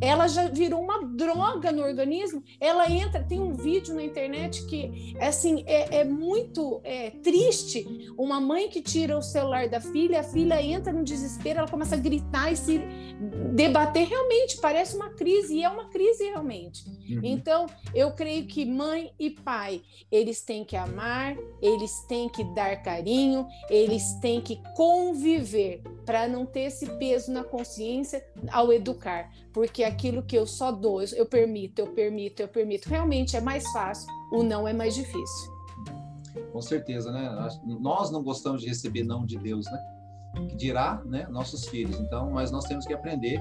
ela 0.01 0.27
já 0.29 0.49
virou 0.49 0.83
uma 0.83 1.05
droga 1.05 1.71
no 1.71 1.83
organismo. 1.83 2.43
Ela 2.61 2.91
entra, 2.91 3.23
tem 3.23 3.41
um 3.41 3.55
vídeo 3.55 3.95
na 3.95 4.03
internet 4.03 4.66
que 4.66 5.14
assim 5.21 5.62
é, 5.66 5.99
é 6.01 6.05
muito 6.05 6.81
é, 6.85 7.11
triste. 7.11 8.12
Uma 8.16 8.41
mãe 8.41 8.68
que 8.68 8.83
tira 8.83 9.16
o 9.16 9.23
celular 9.23 9.68
da 9.68 9.81
filha, 9.81 10.21
a 10.21 10.25
filha 10.25 10.62
entra 10.62 10.93
no 10.93 11.05
desespero, 11.05 11.61
ela 11.61 11.68
começa 11.68 11.95
a 11.95 11.99
gritar 11.99 12.53
e 12.53 12.57
se 12.57 12.81
debater. 13.55 14.07
Realmente 14.07 14.59
parece 14.59 14.97
uma 14.97 15.11
crise 15.11 15.57
e 15.57 15.64
é 15.64 15.68
uma 15.68 15.89
crise 15.89 16.25
realmente. 16.25 16.89
Uhum. 16.89 17.21
Então 17.23 17.66
eu 17.95 18.12
creio 18.12 18.47
que 18.47 18.64
mãe 18.64 19.12
e 19.18 19.31
pai 19.31 19.83
eles 20.11 20.43
têm 20.43 20.64
que 20.64 20.77
amar, 20.77 21.37
eles 21.62 22.01
têm 22.09 22.29
que 22.29 22.43
dar 22.55 22.83
carinho, 22.83 23.47
eles 23.68 24.14
têm 24.21 24.41
que 24.41 24.61
conviver 24.75 25.83
para 26.05 26.27
não 26.27 26.45
ter 26.45 26.62
esse 26.62 26.87
peso 26.99 27.31
na 27.31 27.45
consciência 27.45 28.25
ao 28.51 28.73
educar 28.73 29.31
porque 29.53 29.82
aquilo 29.82 30.22
que 30.22 30.36
eu 30.36 30.46
só 30.46 30.70
dou, 30.70 31.03
eu 31.03 31.26
permito, 31.26 31.80
eu 31.80 31.88
permito, 31.88 32.42
eu 32.42 32.48
permito, 32.48 32.88
realmente 32.88 33.36
é 33.36 33.40
mais 33.40 33.68
fácil, 33.72 34.07
o 34.32 34.42
não 34.42 34.66
é 34.66 34.72
mais 34.72 34.94
difícil. 34.94 35.51
Com 36.53 36.62
certeza, 36.62 37.11
né? 37.11 37.30
Nós 37.80 38.11
não 38.11 38.22
gostamos 38.22 38.62
de 38.62 38.68
receber 38.68 39.05
não 39.05 39.26
de 39.26 39.36
Deus, 39.36 39.66
né? 39.66 39.78
Que 40.48 40.57
dirá, 40.57 41.03
né? 41.05 41.26
Nossos 41.28 41.66
filhos. 41.66 41.98
Então, 41.98 42.30
mas 42.30 42.51
nós 42.51 42.64
temos 42.64 42.86
que 42.86 42.92
aprender 42.92 43.40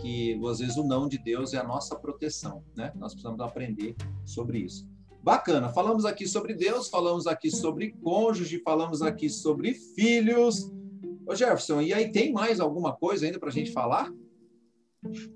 que 0.00 0.38
às 0.46 0.58
vezes 0.58 0.76
o 0.76 0.84
não 0.84 1.08
de 1.08 1.16
Deus 1.16 1.54
é 1.54 1.58
a 1.58 1.64
nossa 1.64 1.96
proteção, 1.96 2.62
né? 2.76 2.92
Nós 2.94 3.12
precisamos 3.12 3.40
aprender 3.40 3.96
sobre 4.24 4.58
isso. 4.58 4.86
Bacana, 5.22 5.70
falamos 5.70 6.04
aqui 6.04 6.28
sobre 6.28 6.54
Deus, 6.54 6.88
falamos 6.88 7.26
aqui 7.26 7.50
sobre 7.50 7.92
cônjuge, 8.02 8.60
falamos 8.62 9.02
aqui 9.02 9.28
sobre 9.30 9.74
filhos. 9.74 10.70
Ô 11.26 11.34
Jefferson, 11.34 11.80
e 11.80 11.92
aí 11.92 12.12
tem 12.12 12.32
mais 12.32 12.60
alguma 12.60 12.94
coisa 12.94 13.26
ainda 13.26 13.38
para 13.38 13.48
a 13.48 13.52
gente 13.52 13.72
falar? 13.72 14.12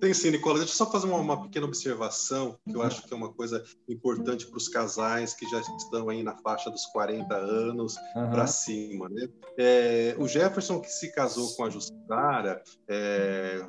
Tem 0.01 0.13
sim, 0.15 0.31
Nicola. 0.31 0.59
Deixa 0.59 0.73
eu 0.73 0.77
só 0.77 0.91
fazer 0.91 1.07
uma, 1.07 1.19
uma 1.19 1.43
pequena 1.43 1.67
observação, 1.67 2.59
que 2.69 2.75
eu 2.75 2.83
acho 2.83 3.03
que 3.07 3.13
é 3.13 3.17
uma 3.17 3.33
coisa 3.33 3.63
importante 3.89 4.47
para 4.47 4.57
os 4.57 4.69
casais 4.69 5.35
que 5.35 5.49
já 5.49 5.61
estão 5.61 6.09
aí 6.09 6.23
na 6.23 6.37
faixa 6.37 6.71
dos 6.71 6.87
40 6.87 7.35
anos 7.35 7.97
uhum. 8.17 8.31
para 8.31 8.47
cima. 8.47 9.09
Né? 9.09 9.29
É, 9.59 10.17
o 10.19 10.27
Jefferson, 10.27 10.81
que 10.81 10.91
se 10.91 11.13
casou 11.13 11.55
com 11.57 11.65
a 11.65 11.71
Justara, 11.71 12.63
é, 12.89 13.65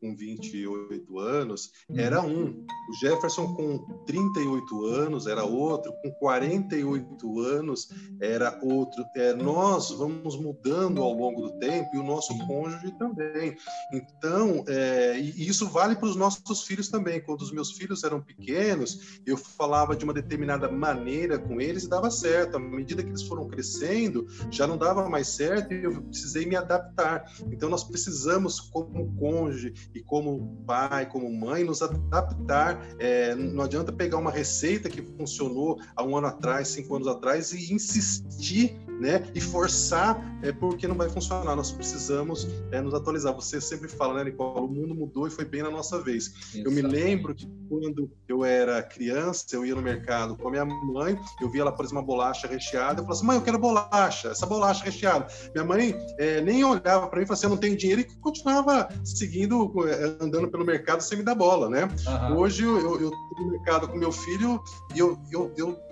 com 0.00 0.14
28 0.16 1.18
anos 1.18 1.70
era 1.94 2.22
uhum. 2.22 2.44
um. 2.44 2.66
O 2.90 2.94
Jefferson 3.00 3.54
com 3.54 3.78
38 4.06 4.84
anos 4.86 5.26
era 5.26 5.44
outro, 5.44 5.92
com 6.02 6.10
48 6.12 7.40
anos 7.40 7.88
era 8.20 8.58
outro. 8.62 9.04
É, 9.16 9.32
nós 9.34 9.90
vamos 9.90 10.36
mudando 10.36 11.02
ao 11.02 11.12
longo 11.12 11.42
do 11.42 11.58
tempo 11.58 11.90
e 11.94 11.98
o 11.98 12.02
nosso 12.02 12.36
cônjuge 12.46 12.92
também. 12.98 13.56
Então, 13.92 14.64
é, 14.68 15.18
e 15.18 15.48
isso 15.48 15.68
vale 15.68 15.96
para 15.96 16.08
os 16.08 16.16
nossos 16.16 16.62
filhos 16.62 16.88
também. 16.88 17.20
Quando 17.20 17.42
os 17.42 17.52
meus 17.52 17.72
filhos 17.72 18.04
eram 18.04 18.20
pequenos, 18.20 19.20
eu 19.26 19.36
falava 19.36 19.96
de 19.96 20.04
uma 20.04 20.12
determinada 20.12 20.70
maneira 20.70 21.38
com 21.38 21.60
eles 21.60 21.84
e 21.84 21.88
dava 21.88 22.10
certo. 22.10 22.56
À 22.56 22.60
medida 22.60 23.02
que 23.02 23.08
eles 23.08 23.22
foram 23.22 23.48
crescendo, 23.48 24.26
já 24.50 24.66
não 24.66 24.76
dava 24.76 25.08
mais 25.08 25.28
certo 25.28 25.72
e 25.72 25.84
eu 25.84 26.02
precisei 26.02 26.46
me 26.46 26.56
adaptar. 26.56 27.24
Então, 27.50 27.68
nós 27.68 27.84
precisamos, 27.84 28.60
como 28.60 29.14
cônjuge, 29.16 29.71
e 29.94 30.00
como 30.00 30.62
pai, 30.66 31.06
como 31.06 31.32
mãe, 31.32 31.64
nos 31.64 31.82
adaptar. 31.82 32.80
É, 32.98 33.34
não 33.34 33.64
adianta 33.64 33.92
pegar 33.92 34.18
uma 34.18 34.30
receita 34.30 34.88
que 34.88 35.02
funcionou 35.02 35.80
há 35.96 36.02
um 36.02 36.16
ano 36.16 36.28
atrás, 36.28 36.68
cinco 36.68 36.96
anos 36.96 37.08
atrás 37.08 37.52
e 37.52 37.72
insistir 37.72 38.76
né? 39.00 39.24
E 39.34 39.40
forçar 39.40 40.20
é 40.42 40.52
porque 40.52 40.86
não 40.86 40.96
vai 40.96 41.08
funcionar. 41.08 41.54
Nós 41.56 41.72
precisamos 41.72 42.48
é, 42.70 42.80
nos 42.80 42.94
atualizar. 42.94 43.34
Você 43.34 43.60
sempre 43.60 43.88
fala, 43.88 44.14
né, 44.14 44.24
Nicola? 44.24 44.60
O 44.60 44.68
mundo 44.68 44.94
mudou 44.94 45.26
e 45.26 45.30
foi 45.30 45.44
bem 45.44 45.62
na 45.62 45.70
nossa 45.70 46.00
vez. 46.00 46.32
Exatamente. 46.54 46.64
Eu 46.64 46.72
me 46.72 46.82
lembro 46.82 47.34
que 47.34 47.46
quando 47.68 48.10
eu 48.28 48.44
era 48.44 48.82
criança, 48.82 49.46
eu 49.52 49.64
ia 49.64 49.74
no 49.74 49.82
mercado 49.82 50.36
com 50.36 50.48
a 50.48 50.50
minha 50.50 50.64
mãe, 50.64 51.18
eu 51.40 51.50
via 51.50 51.62
ela, 51.62 51.72
por 51.72 51.84
exemplo, 51.84 52.00
uma 52.00 52.06
bolacha 52.06 52.46
recheada. 52.46 53.00
Eu 53.00 53.04
falava 53.04 53.12
assim, 53.12 53.26
mãe, 53.26 53.36
eu 53.36 53.42
quero 53.42 53.58
bolacha, 53.58 54.28
essa 54.28 54.46
bolacha 54.46 54.84
recheada. 54.84 55.26
Minha 55.54 55.64
mãe 55.64 55.94
é, 56.18 56.40
nem 56.40 56.64
olhava 56.64 57.06
para 57.06 57.18
mim 57.18 57.24
e 57.24 57.26
falava 57.26 57.32
assim, 57.34 57.46
eu 57.46 57.50
não 57.50 57.56
tenho 57.56 57.76
dinheiro, 57.76 58.02
e 58.02 58.04
continuava 58.20 58.88
seguindo, 59.04 59.72
é, 59.88 60.16
andando 60.20 60.48
pelo 60.48 60.64
mercado 60.64 61.00
sem 61.02 61.18
me 61.18 61.24
dar 61.24 61.34
bola, 61.34 61.68
né? 61.68 61.88
Uhum. 62.06 62.38
Hoje 62.38 62.64
eu, 62.64 62.78
eu, 62.78 63.00
eu 63.00 63.10
tô 63.10 63.42
no 63.42 63.50
mercado 63.50 63.88
com 63.88 63.96
meu 63.96 64.12
filho 64.12 64.62
e 64.94 64.98
eu, 64.98 65.18
eu, 65.30 65.52
eu 65.56 65.91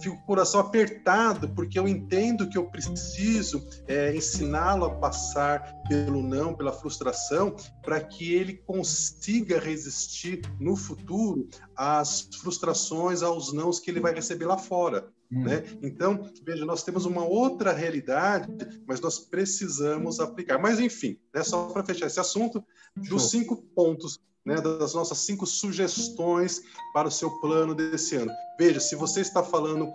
fico 0.00 0.16
com 0.16 0.22
o 0.22 0.26
coração 0.26 0.60
apertado, 0.60 1.48
porque 1.50 1.78
eu 1.78 1.88
entendo 1.88 2.48
que 2.48 2.58
eu 2.58 2.66
preciso 2.66 3.66
é, 3.86 4.14
ensiná-lo 4.14 4.84
a 4.84 4.94
passar 4.94 5.72
pelo 5.88 6.22
não, 6.22 6.54
pela 6.54 6.72
frustração, 6.72 7.54
para 7.82 8.00
que 8.00 8.32
ele 8.32 8.54
consiga 8.54 9.58
resistir 9.58 10.42
no 10.60 10.76
futuro 10.76 11.48
às 11.76 12.28
frustrações, 12.40 13.22
aos 13.22 13.52
nãos 13.52 13.80
que 13.80 13.90
ele 13.90 14.00
vai 14.00 14.14
receber 14.14 14.46
lá 14.46 14.58
fora. 14.58 15.08
Hum. 15.30 15.44
Né? 15.44 15.62
Então, 15.82 16.30
veja, 16.44 16.64
nós 16.64 16.82
temos 16.82 17.04
uma 17.04 17.24
outra 17.24 17.72
realidade, 17.72 18.48
mas 18.86 19.00
nós 19.00 19.18
precisamos 19.18 20.20
aplicar. 20.20 20.58
Mas, 20.58 20.80
enfim, 20.80 21.18
né, 21.34 21.42
só 21.42 21.66
para 21.66 21.84
fechar 21.84 22.06
esse 22.06 22.20
assunto, 22.20 22.64
dos 22.96 23.30
cinco 23.30 23.56
pontos 23.56 24.20
né, 24.44 24.60
das 24.60 24.94
nossas 24.94 25.18
cinco 25.18 25.46
sugestões 25.46 26.62
para 26.94 27.08
o 27.08 27.10
seu 27.10 27.30
plano 27.40 27.74
desse 27.74 28.16
ano. 28.16 28.32
Veja, 28.58 28.80
se 28.80 28.96
você 28.96 29.20
está 29.20 29.42
falando 29.42 29.92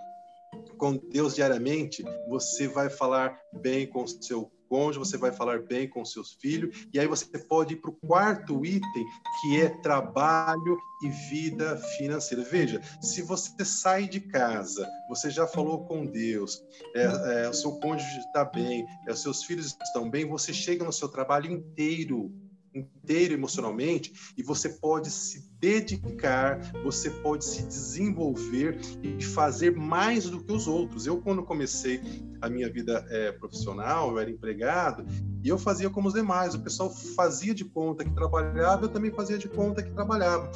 com 0.78 0.96
Deus 0.96 1.34
diariamente, 1.34 2.04
você 2.28 2.68
vai 2.68 2.88
falar 2.88 3.36
bem 3.52 3.86
com 3.86 4.04
o 4.04 4.08
seu 4.08 4.50
cônjuge, 4.74 4.98
você 4.98 5.16
vai 5.16 5.30
falar 5.30 5.62
bem 5.62 5.88
com 5.88 6.04
seus 6.04 6.32
filhos, 6.32 6.88
e 6.92 6.98
aí 6.98 7.06
você 7.06 7.38
pode 7.38 7.74
ir 7.74 7.76
para 7.76 7.90
o 7.90 7.94
quarto 7.94 8.66
item, 8.66 9.06
que 9.40 9.60
é 9.60 9.68
trabalho 9.68 10.76
e 11.00 11.08
vida 11.30 11.76
financeira. 11.96 12.42
Veja, 12.42 12.80
se 13.00 13.22
você 13.22 13.64
sai 13.64 14.08
de 14.08 14.18
casa, 14.18 14.84
você 15.08 15.30
já 15.30 15.46
falou 15.46 15.84
com 15.86 16.04
Deus, 16.04 16.60
é, 16.92 17.04
é, 17.44 17.48
o 17.48 17.54
seu 17.54 17.78
cônjuge 17.78 18.18
está 18.18 18.44
bem, 18.44 18.84
é, 19.06 19.12
os 19.12 19.22
seus 19.22 19.44
filhos 19.44 19.76
estão 19.80 20.10
bem, 20.10 20.26
você 20.26 20.52
chega 20.52 20.84
no 20.84 20.92
seu 20.92 21.08
trabalho 21.08 21.52
inteiro 21.52 22.32
inteiro 22.74 23.34
emocionalmente 23.34 24.12
e 24.36 24.42
você 24.42 24.68
pode 24.68 25.08
se 25.08 25.48
dedicar, 25.64 26.60
você 26.82 27.08
pode 27.08 27.42
se 27.42 27.62
desenvolver 27.62 28.78
e 29.02 29.24
fazer 29.24 29.74
mais 29.74 30.28
do 30.28 30.44
que 30.44 30.52
os 30.52 30.68
outros. 30.68 31.06
Eu, 31.06 31.22
quando 31.22 31.42
comecei 31.42 32.02
a 32.42 32.50
minha 32.50 32.70
vida 32.70 33.02
é, 33.08 33.32
profissional, 33.32 34.10
eu 34.10 34.18
era 34.18 34.30
empregado, 34.30 35.06
e 35.42 35.48
eu 35.48 35.56
fazia 35.56 35.88
como 35.88 36.08
os 36.08 36.14
demais. 36.14 36.54
O 36.54 36.60
pessoal 36.60 36.90
fazia 36.90 37.54
de 37.54 37.64
conta 37.64 38.04
que 38.04 38.10
trabalhava, 38.10 38.84
eu 38.84 38.88
também 38.90 39.10
fazia 39.10 39.38
de 39.38 39.48
conta 39.48 39.82
que 39.82 39.90
trabalhava. 39.90 40.50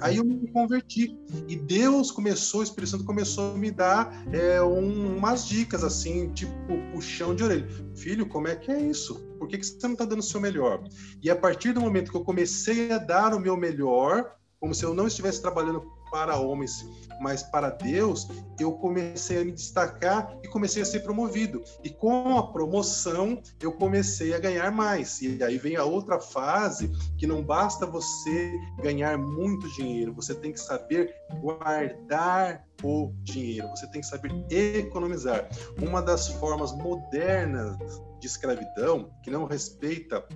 Aí 0.00 0.16
eu 0.18 0.24
me 0.24 0.50
converti. 0.50 1.18
E 1.46 1.56
Deus 1.56 2.10
começou, 2.10 2.60
o 2.60 2.62
Espírito 2.62 2.90
Santo 2.90 3.04
começou 3.04 3.54
a 3.54 3.58
me 3.58 3.70
dar 3.70 4.24
é, 4.32 4.62
um, 4.62 5.18
umas 5.18 5.46
dicas, 5.46 5.84
assim, 5.84 6.30
tipo 6.32 6.54
puxão 6.92 7.34
de 7.34 7.44
orelha. 7.44 7.68
Filho, 7.94 8.26
como 8.26 8.48
é 8.48 8.56
que 8.56 8.70
é 8.70 8.80
isso? 8.80 9.20
Por 9.38 9.48
que, 9.48 9.56
que 9.56 9.64
você 9.64 9.78
não 9.84 9.94
está 9.94 10.04
dando 10.04 10.20
o 10.20 10.22
seu 10.22 10.38
melhor? 10.38 10.84
E 11.22 11.30
a 11.30 11.36
partir 11.36 11.72
do 11.72 11.80
momento 11.80 12.10
que 12.10 12.16
eu 12.16 12.24
comecei 12.24 12.92
a 12.92 12.98
dar 12.98 13.34
o 13.34 13.40
meu 13.40 13.56
melhor, 13.56 14.29
como 14.60 14.74
se 14.74 14.84
eu 14.84 14.92
não 14.92 15.06
estivesse 15.06 15.40
trabalhando 15.40 15.80
para 16.10 16.36
homens, 16.36 16.86
mas 17.20 17.42
para 17.42 17.70
Deus, 17.70 18.28
eu 18.58 18.72
comecei 18.72 19.40
a 19.40 19.44
me 19.44 19.52
destacar 19.52 20.36
e 20.42 20.48
comecei 20.48 20.82
a 20.82 20.84
ser 20.84 21.00
promovido. 21.00 21.62
E 21.82 21.88
com 21.88 22.36
a 22.36 22.52
promoção, 22.52 23.40
eu 23.60 23.72
comecei 23.72 24.34
a 24.34 24.38
ganhar 24.38 24.70
mais. 24.70 25.22
E 25.22 25.42
aí 25.42 25.56
vem 25.56 25.76
a 25.76 25.84
outra 25.84 26.20
fase 26.20 26.90
que 27.16 27.26
não 27.26 27.42
basta 27.42 27.86
você 27.86 28.52
ganhar 28.82 29.16
muito 29.16 29.66
dinheiro, 29.74 30.12
você 30.12 30.34
tem 30.34 30.52
que 30.52 30.60
saber 30.60 31.14
guardar 31.40 32.66
o 32.82 33.14
dinheiro, 33.22 33.68
você 33.68 33.86
tem 33.86 34.02
que 34.02 34.06
saber 34.06 34.30
economizar. 34.50 35.48
Uma 35.80 36.02
das 36.02 36.28
formas 36.28 36.72
modernas 36.72 37.78
de 38.18 38.26
escravidão 38.26 39.10
que 39.22 39.30
não 39.30 39.46
respeita 39.46 40.26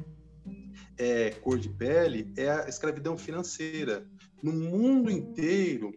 é, 0.98 1.30
cor 1.30 1.58
de 1.58 1.68
pele 1.68 2.32
é 2.36 2.50
a 2.50 2.68
escravidão 2.68 3.16
financeira. 3.16 4.06
No 4.44 4.52
mundo 4.52 5.10
inteiro, 5.10 5.94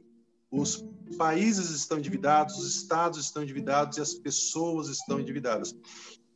os 0.50 0.82
países 1.18 1.70
estão 1.70 1.98
endividados, 1.98 2.58
os 2.58 2.78
estados 2.78 3.20
estão 3.20 3.44
endividados 3.44 3.98
e 3.98 4.02
as 4.02 4.14
pessoas 4.14 4.88
estão 4.88 5.20
endividadas. 5.20 5.76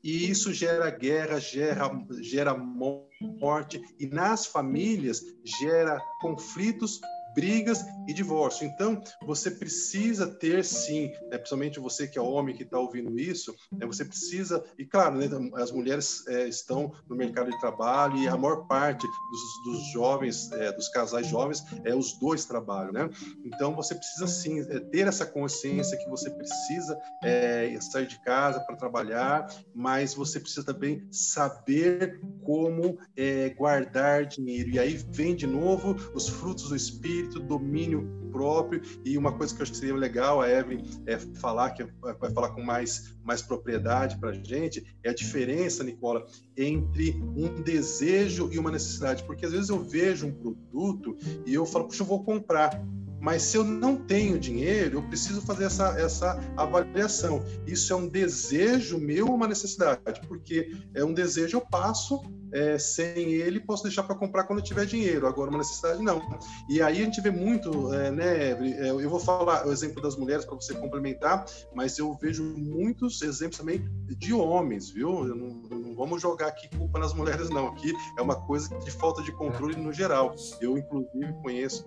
E 0.03 0.29
isso 0.29 0.53
gera 0.53 0.89
guerra, 0.89 1.39
gera, 1.39 1.89
gera 2.19 2.53
morte, 2.53 3.81
e 3.97 4.07
nas 4.07 4.45
famílias 4.45 5.23
gera 5.61 6.01
conflitos 6.19 6.99
brigas 7.33 7.85
e 8.07 8.13
divórcio. 8.13 8.65
Então, 8.65 9.01
você 9.25 9.51
precisa 9.51 10.27
ter, 10.27 10.63
sim, 10.63 11.11
né, 11.29 11.37
principalmente 11.37 11.79
você 11.79 12.07
que 12.07 12.17
é 12.17 12.21
homem 12.21 12.55
que 12.55 12.63
está 12.63 12.79
ouvindo 12.79 13.19
isso, 13.19 13.55
né, 13.71 13.85
você 13.85 14.03
precisa, 14.03 14.63
e 14.77 14.85
claro, 14.85 15.17
né, 15.17 15.27
as 15.55 15.71
mulheres 15.71 16.25
é, 16.27 16.47
estão 16.47 16.93
no 17.07 17.15
mercado 17.15 17.49
de 17.49 17.59
trabalho 17.59 18.17
e 18.17 18.27
a 18.27 18.37
maior 18.37 18.67
parte 18.67 19.05
dos, 19.05 19.63
dos 19.65 19.91
jovens, 19.91 20.51
é, 20.51 20.71
dos 20.71 20.89
casais 20.89 21.27
jovens, 21.27 21.63
é 21.83 21.93
os 21.93 22.13
dois 22.19 22.45
trabalham, 22.45 22.91
né? 22.91 23.09
Então, 23.45 23.75
você 23.75 23.95
precisa, 23.95 24.27
sim, 24.27 24.59
é, 24.61 24.79
ter 24.79 25.07
essa 25.07 25.25
consciência 25.25 25.97
que 25.97 26.09
você 26.09 26.29
precisa 26.29 26.99
é, 27.23 27.77
sair 27.79 28.07
de 28.07 28.19
casa 28.19 28.59
para 28.61 28.75
trabalhar, 28.75 29.47
mas 29.73 30.13
você 30.13 30.39
precisa 30.39 30.65
também 30.65 31.07
saber 31.11 32.19
como 32.43 32.97
é, 33.15 33.49
guardar 33.49 34.25
dinheiro. 34.25 34.69
E 34.69 34.79
aí 34.79 34.97
vem 35.09 35.35
de 35.35 35.47
novo 35.47 35.95
os 36.13 36.27
frutos 36.27 36.69
do 36.69 36.75
Espírito, 36.75 37.20
espírito, 37.21 37.39
domínio 37.39 38.09
próprio 38.31 38.81
e 39.03 39.17
uma 39.17 39.31
coisa 39.33 39.53
que 39.53 39.61
eu 39.61 39.63
acho 39.63 39.71
que 39.73 39.77
seria 39.77 39.95
legal 39.95 40.41
a 40.41 40.49
Evelyn 40.49 40.83
é 41.05 41.17
falar, 41.17 41.71
que 41.71 41.85
vai 41.99 42.31
falar 42.31 42.49
com 42.49 42.61
mais, 42.61 43.15
mais 43.23 43.41
propriedade 43.41 44.17
para 44.17 44.29
a 44.29 44.33
gente, 44.33 44.83
é 45.03 45.09
a 45.09 45.13
diferença, 45.13 45.83
Nicola, 45.83 46.25
entre 46.57 47.21
um 47.35 47.61
desejo 47.61 48.49
e 48.51 48.57
uma 48.57 48.71
necessidade. 48.71 49.23
Porque 49.23 49.45
às 49.45 49.51
vezes 49.51 49.69
eu 49.69 49.83
vejo 49.83 50.27
um 50.27 50.33
produto 50.33 51.17
e 51.45 51.53
eu 51.53 51.65
falo, 51.65 51.87
puxa, 51.87 52.03
eu 52.03 52.07
vou 52.07 52.23
comprar. 52.23 52.81
Mas 53.21 53.43
se 53.43 53.55
eu 53.55 53.63
não 53.63 53.95
tenho 53.95 54.39
dinheiro, 54.39 54.97
eu 54.97 55.03
preciso 55.03 55.41
fazer 55.41 55.65
essa, 55.65 55.89
essa 55.99 56.39
avaliação. 56.57 57.45
Isso 57.67 57.93
é 57.93 57.95
um 57.95 58.07
desejo 58.07 58.97
meu 58.97 59.27
ou 59.27 59.35
uma 59.35 59.47
necessidade? 59.47 60.01
Porque 60.27 60.75
é 60.95 61.05
um 61.05 61.13
desejo, 61.13 61.57
eu 61.57 61.61
passo, 61.61 62.19
é, 62.51 62.77
sem 62.77 63.33
ele, 63.33 63.59
posso 63.59 63.83
deixar 63.83 64.03
para 64.03 64.15
comprar 64.15 64.45
quando 64.45 64.61
tiver 64.61 64.85
dinheiro. 64.85 65.27
Agora, 65.27 65.49
uma 65.49 65.59
necessidade, 65.59 66.01
não. 66.01 66.19
E 66.67 66.81
aí 66.81 66.99
a 66.99 67.05
gente 67.05 67.21
vê 67.21 67.29
muito, 67.29 67.93
é, 67.93 68.11
né, 68.11 68.51
é, 68.51 68.89
eu 68.89 69.09
vou 69.09 69.19
falar 69.19 69.67
o 69.67 69.71
exemplo 69.71 70.01
das 70.01 70.15
mulheres 70.15 70.43
para 70.43 70.55
você 70.55 70.73
complementar, 70.73 71.45
mas 71.75 71.97
eu 71.99 72.13
vejo 72.15 72.43
muitos 72.43 73.21
exemplos 73.21 73.57
também 73.57 73.87
de 74.17 74.33
homens, 74.33 74.89
viu? 74.89 75.23
Não, 75.23 75.61
não, 75.69 75.95
vamos 75.95 76.21
jogar 76.21 76.47
aqui 76.47 76.67
culpa 76.75 76.99
nas 76.99 77.13
mulheres, 77.13 77.49
não. 77.49 77.67
Aqui 77.67 77.93
é 78.17 78.21
uma 78.21 78.35
coisa 78.35 78.75
de 78.79 78.91
falta 78.91 79.21
de 79.21 79.31
controle 79.31 79.75
no 79.75 79.93
geral. 79.93 80.35
Eu, 80.59 80.77
inclusive, 80.77 81.33
conheço 81.41 81.85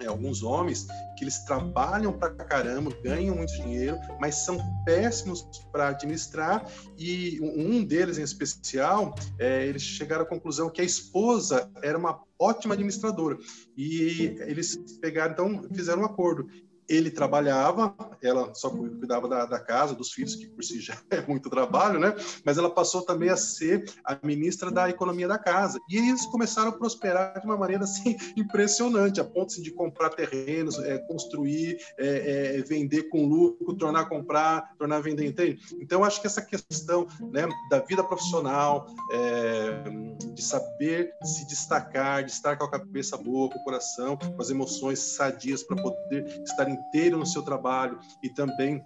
é, 0.00 0.06
alguns 0.06 0.42
homens 0.42 0.86
que 1.16 1.24
eles 1.24 1.44
trabalham 1.44 2.12
para 2.12 2.30
caramba, 2.30 2.92
ganham 3.02 3.36
muito 3.36 3.52
dinheiro, 3.54 3.98
mas 4.20 4.36
são 4.36 4.58
péssimos 4.84 5.46
para 5.72 5.88
administrar. 5.88 6.64
E 6.96 7.40
um 7.40 7.84
deles, 7.84 8.18
em 8.18 8.22
especial, 8.22 9.14
é, 9.38 9.66
eles 9.66 9.82
chegaram 9.82 10.22
à 10.22 10.26
conclusão 10.26 10.70
que 10.70 10.80
a 10.80 10.84
esposa 10.84 11.70
era 11.82 11.98
uma 11.98 12.22
ótima 12.38 12.74
administradora. 12.74 13.36
E 13.76 14.36
eles 14.46 14.76
pegaram, 15.00 15.32
então, 15.32 15.68
fizeram 15.74 16.02
um 16.02 16.06
acordo 16.06 16.48
ele 16.88 17.10
trabalhava, 17.10 17.94
ela 18.22 18.54
só 18.54 18.70
cuidava 18.70 19.28
da, 19.28 19.44
da, 19.44 19.60
casa, 19.60 19.94
dos 19.94 20.12
filhos, 20.12 20.34
que 20.34 20.46
por 20.48 20.64
si 20.64 20.80
já 20.80 20.96
é 21.10 21.20
muito 21.26 21.50
trabalho, 21.50 22.00
né? 22.00 22.14
Mas 22.44 22.56
ela 22.56 22.70
passou 22.70 23.02
também 23.02 23.28
a 23.28 23.36
ser 23.36 23.84
a 24.04 24.18
ministra 24.22 24.70
da 24.70 24.88
economia 24.88 25.28
da 25.28 25.38
casa. 25.38 25.78
E 25.88 25.96
eles 25.96 26.24
começaram 26.26 26.70
a 26.70 26.72
prosperar 26.72 27.38
de 27.40 27.46
uma 27.46 27.56
maneira 27.56 27.84
assim 27.84 28.16
impressionante, 28.36 29.20
a 29.20 29.24
ponto 29.24 29.52
assim, 29.52 29.62
de 29.62 29.70
comprar 29.70 30.10
terrenos, 30.10 30.78
é, 30.78 30.98
construir, 30.98 31.78
é, 31.98 32.56
é, 32.56 32.62
vender 32.62 33.04
com 33.04 33.26
lucro, 33.26 33.74
tornar 33.74 34.00
a 34.00 34.08
comprar, 34.08 34.74
tornar 34.78 34.96
a 34.96 35.00
vender, 35.00 35.26
entende? 35.26 35.58
Então, 35.80 36.04
acho 36.04 36.20
que 36.20 36.26
essa 36.26 36.42
questão 36.42 37.06
né, 37.32 37.46
da 37.70 37.80
vida 37.80 38.02
profissional, 38.02 38.86
é, 39.12 39.82
de 40.34 40.42
saber 40.42 41.10
se 41.22 41.46
destacar, 41.46 42.24
de 42.24 42.30
estar 42.30 42.56
com 42.56 42.64
a 42.64 42.70
cabeça 42.70 43.16
boa, 43.16 43.50
com 43.50 43.58
o 43.58 43.64
coração, 43.64 44.16
com 44.16 44.40
as 44.40 44.50
emoções 44.50 44.98
sadias 44.98 45.62
para 45.62 45.76
poder 45.76 46.26
estar 46.42 46.68
em 46.68 46.77
inteiro 46.78 47.18
no 47.18 47.26
seu 47.26 47.42
trabalho 47.42 47.98
e 48.22 48.28
também 48.28 48.82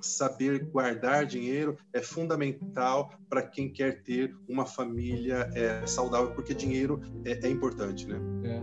saber 0.00 0.64
guardar 0.70 1.26
dinheiro 1.26 1.76
é 1.92 2.00
fundamental 2.00 3.10
para 3.28 3.42
quem 3.42 3.72
quer 3.72 4.02
ter 4.02 4.34
uma 4.48 4.64
família 4.64 5.50
é, 5.54 5.84
saudável, 5.86 6.32
porque 6.32 6.54
dinheiro 6.54 7.00
é, 7.24 7.46
é 7.46 7.50
importante, 7.50 8.06
né? 8.06 8.20
É. 8.44 8.62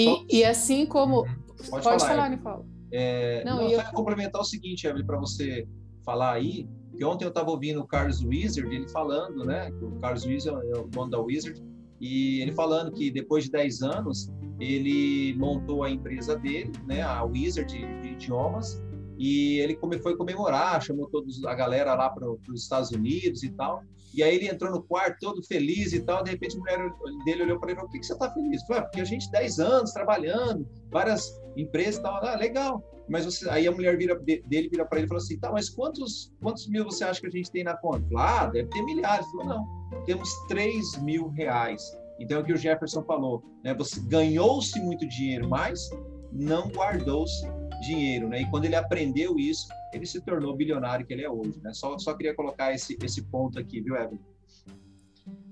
E, 0.00 0.04
Só... 0.04 0.24
e, 0.30 0.44
assim 0.44 0.86
como... 0.86 1.20
Uhum. 1.20 1.40
Pode, 1.68 1.70
Pode 1.70 1.84
falar, 1.84 1.98
falar 1.98 2.30
Nicole. 2.30 2.64
É, 2.92 3.44
não, 3.44 3.56
não, 3.56 3.68
eu... 3.68 3.80
só 3.80 3.92
complementar 3.92 4.40
o 4.40 4.44
seguinte, 4.44 4.86
Evelyn, 4.86 5.04
para 5.04 5.18
você 5.18 5.68
falar 6.04 6.32
aí, 6.32 6.66
que 6.96 7.04
ontem 7.04 7.24
eu 7.24 7.28
estava 7.28 7.50
ouvindo 7.50 7.80
o 7.80 7.86
Carlos 7.86 8.22
Wizard, 8.22 8.74
ele 8.74 8.88
falando, 8.88 9.44
né? 9.44 9.70
O 9.80 9.98
Carlos 10.00 10.24
Wizard 10.24 10.66
é 10.66 10.78
o 10.78 10.88
dono 10.88 11.10
da 11.10 11.20
Wizard, 11.20 11.62
e 12.00 12.40
ele 12.40 12.52
falando 12.52 12.92
que 12.92 13.10
depois 13.10 13.44
de 13.44 13.50
10 13.50 13.82
anos 13.82 14.30
ele 14.60 15.34
montou 15.38 15.82
a 15.82 15.90
empresa 15.90 16.36
dele, 16.36 16.70
né, 16.86 17.02
a 17.02 17.24
Wizard 17.24 17.72
de, 17.72 18.00
de 18.02 18.08
idiomas, 18.10 18.82
e 19.18 19.58
ele 19.58 19.78
foi 20.02 20.16
comemorar, 20.16 20.82
chamou 20.82 21.06
todos 21.08 21.44
a 21.44 21.54
galera 21.54 21.94
lá 21.94 22.08
para 22.08 22.26
os 22.30 22.62
Estados 22.62 22.90
Unidos 22.90 23.42
e 23.42 23.50
tal. 23.50 23.82
E 24.14 24.22
aí 24.22 24.34
ele 24.34 24.48
entrou 24.48 24.72
no 24.72 24.82
quarto 24.82 25.18
todo 25.20 25.42
feliz 25.42 25.92
e 25.92 26.00
tal, 26.00 26.24
de 26.24 26.30
repente 26.30 26.56
a 26.56 26.58
mulher 26.58 26.90
dele 27.24 27.42
olhou 27.42 27.60
para 27.60 27.70
ele 27.70 27.74
e 27.74 27.76
falou, 27.76 27.88
por 27.88 27.92
que, 27.92 28.00
que 28.00 28.06
você 28.06 28.12
está 28.14 28.32
feliz? 28.32 28.62
Falei, 28.66 28.82
ah, 28.82 28.84
porque 28.86 29.00
a 29.00 29.04
gente 29.04 29.30
10 29.30 29.60
anos 29.60 29.92
trabalhando, 29.92 30.66
várias 30.90 31.38
empresas 31.56 31.96
e 31.96 32.02
tal, 32.02 32.14
ah, 32.24 32.34
legal. 32.34 32.82
Mas 33.08 33.24
você, 33.24 33.48
aí 33.50 33.66
a 33.66 33.72
mulher 33.72 33.96
vira, 33.96 34.18
dele 34.18 34.68
vira 34.68 34.84
para 34.84 34.98
ele 34.98 35.06
e 35.06 35.08
falou 35.08 35.22
assim, 35.22 35.38
tá, 35.38 35.52
mas 35.52 35.68
quantos, 35.68 36.32
quantos 36.40 36.66
mil 36.68 36.84
você 36.84 37.04
acha 37.04 37.20
que 37.20 37.26
a 37.26 37.30
gente 37.30 37.50
tem 37.50 37.62
na 37.62 37.76
conta? 37.76 38.00
Falei, 38.08 38.16
ah, 38.16 38.46
deve 38.46 38.68
ter 38.70 38.82
milhares. 38.82 39.26
Ele 39.26 39.44
falou, 39.44 39.46
não, 39.46 40.04
temos 40.04 40.28
3 40.48 41.02
mil 41.02 41.28
reais. 41.28 41.82
Então 42.20 42.38
é 42.38 42.40
o 42.40 42.44
que 42.44 42.52
o 42.52 42.56
Jefferson 42.56 43.02
falou, 43.02 43.42
né? 43.64 43.74
Você 43.74 43.98
ganhou-se 44.00 44.78
muito 44.80 45.08
dinheiro, 45.08 45.48
mas 45.48 45.88
não 46.30 46.68
guardou-se 46.68 47.42
dinheiro, 47.80 48.28
né? 48.28 48.42
E 48.42 48.50
quando 48.50 48.66
ele 48.66 48.76
aprendeu 48.76 49.38
isso, 49.38 49.66
ele 49.92 50.06
se 50.06 50.20
tornou 50.20 50.54
bilionário 50.54 51.06
que 51.06 51.12
ele 51.12 51.24
é 51.24 51.30
hoje, 51.30 51.58
né? 51.62 51.72
Só, 51.72 51.98
só 51.98 52.14
queria 52.14 52.34
colocar 52.34 52.74
esse, 52.74 52.98
esse 53.02 53.22
ponto 53.22 53.58
aqui, 53.58 53.80
viu, 53.80 53.96
Evelyn? 53.96 54.20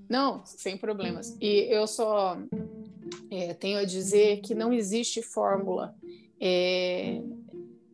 Não, 0.07 0.43
sem 0.45 0.77
problemas. 0.77 1.35
E 1.41 1.67
eu 1.73 1.85
só 1.85 2.37
é, 3.29 3.53
tenho 3.53 3.79
a 3.79 3.85
dizer 3.85 4.41
que 4.41 4.55
não 4.55 4.71
existe 4.71 5.21
fórmula 5.21 5.95
é, 6.39 7.21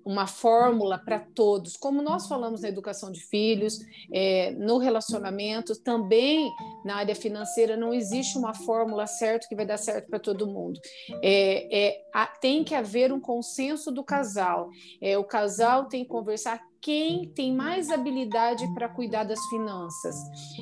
uma 0.06 0.28
fórmula 0.28 1.00
para 1.00 1.20
todos, 1.20 1.76
como 1.76 2.00
nós 2.00 2.28
falamos 2.28 2.62
na 2.62 2.70
educação 2.70 3.12
de 3.12 3.20
filhos, 3.22 3.80
é, 4.14 4.52
no 4.52 4.78
relacionamento, 4.78 5.76
também 5.82 6.48
na 6.86 6.98
área 6.98 7.16
financeira, 7.16 7.76
não 7.76 7.92
existe 7.92 8.38
uma 8.38 8.54
fórmula 8.54 9.08
certa 9.08 9.48
que 9.50 9.56
vai 9.56 9.66
dar 9.66 9.78
certo 9.78 10.08
para 10.08 10.20
todo 10.20 10.46
mundo. 10.46 10.80
É, 11.24 11.88
é, 11.88 12.02
a, 12.14 12.28
tem 12.28 12.64
que 12.64 12.76
haver 12.76 13.12
um 13.12 13.20
consenso 13.20 13.92
do 13.92 14.04
casal. 14.04 14.70
É, 15.02 15.18
o 15.18 15.24
casal 15.24 15.86
tem 15.86 16.04
que 16.04 16.10
conversar 16.10 16.62
quem 16.86 17.28
tem 17.30 17.52
mais 17.52 17.90
habilidade 17.90 18.64
para 18.76 18.88
cuidar 18.88 19.24
das 19.24 19.44
finanças? 19.48 20.16